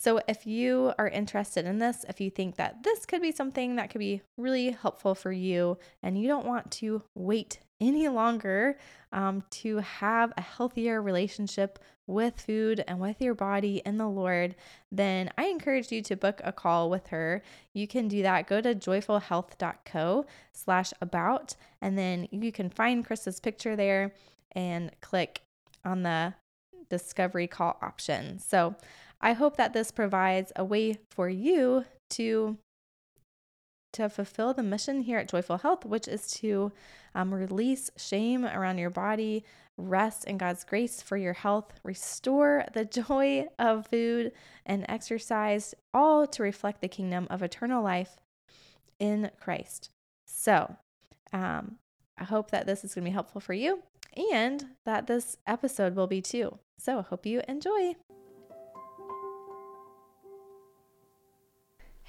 So, 0.00 0.18
if 0.26 0.46
you 0.46 0.94
are 0.98 1.08
interested 1.08 1.66
in 1.66 1.78
this, 1.78 2.06
if 2.08 2.22
you 2.22 2.30
think 2.30 2.56
that 2.56 2.84
this 2.84 3.04
could 3.04 3.20
be 3.20 3.32
something 3.32 3.76
that 3.76 3.90
could 3.90 3.98
be 3.98 4.22
really 4.38 4.70
helpful 4.70 5.14
for 5.14 5.30
you 5.30 5.76
and 6.02 6.18
you 6.18 6.26
don't 6.26 6.46
want 6.46 6.70
to 6.70 7.02
wait 7.14 7.58
any 7.82 8.08
longer 8.08 8.78
um, 9.12 9.42
to 9.50 9.76
have 9.76 10.32
a 10.38 10.40
healthier 10.40 11.02
relationship 11.02 11.78
with 12.06 12.40
food 12.40 12.82
and 12.88 12.98
with 12.98 13.20
your 13.20 13.34
body 13.34 13.82
in 13.84 13.98
the 13.98 14.08
Lord, 14.08 14.56
then 14.90 15.30
I 15.36 15.48
encourage 15.48 15.92
you 15.92 16.00
to 16.04 16.16
book 16.16 16.40
a 16.44 16.50
call 16.50 16.88
with 16.88 17.08
her. 17.08 17.42
You 17.74 17.86
can 17.86 18.08
do 18.08 18.22
that. 18.22 18.46
Go 18.46 18.62
to 18.62 18.74
joyfulhealth.co 18.74 20.24
slash 20.54 20.94
about, 21.02 21.56
and 21.82 21.98
then 21.98 22.26
you 22.30 22.52
can 22.52 22.70
find 22.70 23.06
Krista's 23.06 23.38
picture 23.38 23.76
there 23.76 24.14
and 24.52 24.92
click 25.02 25.42
on 25.84 26.04
the 26.04 26.32
discovery 26.88 27.46
call 27.46 27.78
option. 27.82 28.38
So 28.38 28.76
I 29.20 29.32
hope 29.32 29.56
that 29.56 29.72
this 29.72 29.90
provides 29.90 30.52
a 30.56 30.64
way 30.64 30.98
for 31.10 31.28
you 31.28 31.84
to 32.10 32.58
to 33.92 34.08
fulfill 34.08 34.54
the 34.54 34.62
mission 34.62 35.02
here 35.02 35.18
at 35.18 35.28
Joyful 35.28 35.58
Health, 35.58 35.84
which 35.84 36.06
is 36.06 36.30
to 36.32 36.70
um, 37.14 37.34
release 37.34 37.90
shame 37.96 38.44
around 38.44 38.78
your 38.78 38.90
body, 38.90 39.44
rest 39.76 40.24
in 40.24 40.38
God's 40.38 40.62
grace 40.62 41.02
for 41.02 41.16
your 41.16 41.32
health, 41.32 41.72
restore 41.82 42.64
the 42.72 42.84
joy 43.08 43.48
of 43.58 43.88
food 43.88 44.32
and 44.64 44.86
exercise, 44.88 45.74
all 45.92 46.26
to 46.28 46.42
reflect 46.42 46.80
the 46.80 46.88
kingdom 46.88 47.26
of 47.30 47.42
eternal 47.42 47.82
life 47.82 48.16
in 49.00 49.30
Christ. 49.40 49.90
So, 50.26 50.76
um, 51.32 51.78
I 52.16 52.24
hope 52.24 52.50
that 52.50 52.66
this 52.66 52.84
is 52.84 52.94
going 52.94 53.04
to 53.04 53.10
be 53.10 53.14
helpful 53.14 53.40
for 53.40 53.54
you 53.54 53.82
and 54.32 54.66
that 54.84 55.06
this 55.06 55.36
episode 55.46 55.96
will 55.96 56.06
be 56.06 56.20
too. 56.20 56.58
So, 56.78 57.00
I 57.00 57.02
hope 57.02 57.26
you 57.26 57.42
enjoy. 57.48 57.96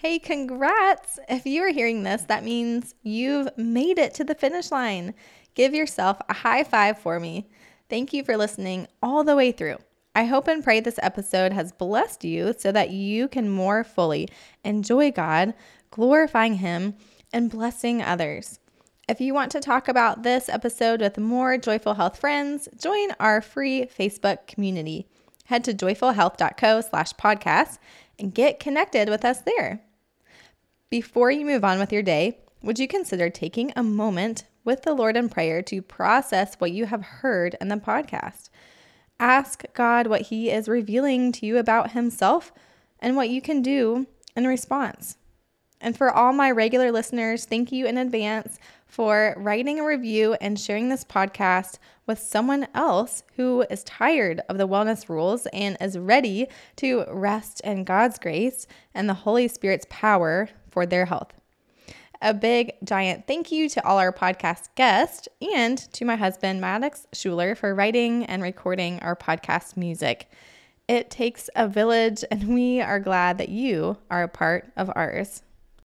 Hey, 0.01 0.17
congrats! 0.17 1.19
If 1.29 1.45
you 1.45 1.61
are 1.61 1.71
hearing 1.71 2.01
this, 2.01 2.23
that 2.23 2.43
means 2.43 2.95
you've 3.03 3.55
made 3.55 3.99
it 3.99 4.15
to 4.15 4.23
the 4.23 4.33
finish 4.33 4.71
line. 4.71 5.13
Give 5.53 5.75
yourself 5.75 6.19
a 6.27 6.33
high 6.33 6.63
five 6.63 6.97
for 6.97 7.19
me. 7.19 7.47
Thank 7.87 8.11
you 8.11 8.23
for 8.23 8.35
listening 8.35 8.87
all 9.03 9.23
the 9.23 9.35
way 9.35 9.51
through. 9.51 9.77
I 10.15 10.23
hope 10.23 10.47
and 10.47 10.63
pray 10.63 10.79
this 10.79 10.97
episode 11.03 11.53
has 11.53 11.71
blessed 11.71 12.23
you 12.23 12.55
so 12.57 12.71
that 12.71 12.89
you 12.89 13.27
can 13.27 13.47
more 13.47 13.83
fully 13.83 14.27
enjoy 14.65 15.11
God, 15.11 15.53
glorifying 15.91 16.55
Him, 16.55 16.95
and 17.31 17.51
blessing 17.51 18.01
others. 18.01 18.59
If 19.07 19.21
you 19.21 19.35
want 19.35 19.51
to 19.51 19.59
talk 19.59 19.87
about 19.87 20.23
this 20.23 20.49
episode 20.49 21.01
with 21.01 21.19
more 21.19 21.59
Joyful 21.59 21.93
Health 21.93 22.17
friends, 22.17 22.67
join 22.75 23.09
our 23.19 23.39
free 23.39 23.85
Facebook 23.85 24.47
community. 24.47 25.05
Head 25.45 25.63
to 25.65 25.75
joyfulhealth.co 25.75 26.81
slash 26.81 27.13
podcast 27.13 27.77
and 28.17 28.33
get 28.33 28.59
connected 28.59 29.07
with 29.07 29.23
us 29.23 29.41
there. 29.41 29.83
Before 30.91 31.31
you 31.31 31.45
move 31.45 31.63
on 31.63 31.79
with 31.79 31.93
your 31.93 32.03
day, 32.03 32.39
would 32.61 32.77
you 32.77 32.85
consider 32.85 33.29
taking 33.29 33.71
a 33.77 33.81
moment 33.81 34.43
with 34.65 34.81
the 34.81 34.93
Lord 34.93 35.15
in 35.15 35.29
prayer 35.29 35.61
to 35.61 35.81
process 35.81 36.55
what 36.55 36.73
you 36.73 36.85
have 36.85 37.01
heard 37.01 37.55
in 37.61 37.69
the 37.69 37.77
podcast? 37.77 38.49
Ask 39.17 39.63
God 39.73 40.07
what 40.07 40.23
He 40.23 40.51
is 40.51 40.67
revealing 40.67 41.31
to 41.31 41.45
you 41.45 41.57
about 41.57 41.91
Himself 41.91 42.51
and 42.99 43.15
what 43.15 43.29
you 43.29 43.41
can 43.41 43.61
do 43.61 44.05
in 44.35 44.45
response. 44.45 45.15
And 45.79 45.97
for 45.97 46.11
all 46.11 46.33
my 46.33 46.51
regular 46.51 46.91
listeners, 46.91 47.45
thank 47.45 47.71
you 47.71 47.85
in 47.85 47.97
advance 47.97 48.59
for 48.91 49.33
writing 49.37 49.79
a 49.79 49.85
review 49.85 50.35
and 50.41 50.59
sharing 50.59 50.89
this 50.89 51.05
podcast 51.05 51.77
with 52.05 52.19
someone 52.19 52.67
else 52.75 53.23
who 53.37 53.61
is 53.69 53.85
tired 53.85 54.41
of 54.49 54.57
the 54.57 54.67
wellness 54.67 55.07
rules 55.07 55.47
and 55.53 55.77
is 55.79 55.97
ready 55.97 56.45
to 56.75 57.05
rest 57.07 57.61
in 57.61 57.85
God's 57.85 58.19
grace 58.19 58.67
and 58.93 59.07
the 59.07 59.13
Holy 59.13 59.47
Spirit's 59.47 59.85
power 59.89 60.49
for 60.69 60.85
their 60.85 61.05
health. 61.05 61.31
A 62.21 62.33
big, 62.33 62.73
giant 62.83 63.27
thank 63.27 63.49
you 63.49 63.69
to 63.69 63.87
all 63.87 63.97
our 63.97 64.11
podcast 64.11 64.67
guests 64.75 65.29
and 65.55 65.77
to 65.93 66.03
my 66.03 66.17
husband, 66.17 66.59
Maddox 66.59 67.07
Shuler, 67.15 67.55
for 67.55 67.73
writing 67.73 68.25
and 68.25 68.43
recording 68.43 68.99
our 68.99 69.15
podcast 69.15 69.77
music. 69.77 70.29
It 70.89 71.09
takes 71.09 71.49
a 71.55 71.65
village, 71.65 72.25
and 72.29 72.53
we 72.53 72.81
are 72.81 72.99
glad 72.99 73.37
that 73.37 73.47
you 73.47 73.95
are 74.09 74.23
a 74.23 74.27
part 74.27 74.69
of 74.75 74.91
ours. 74.93 75.43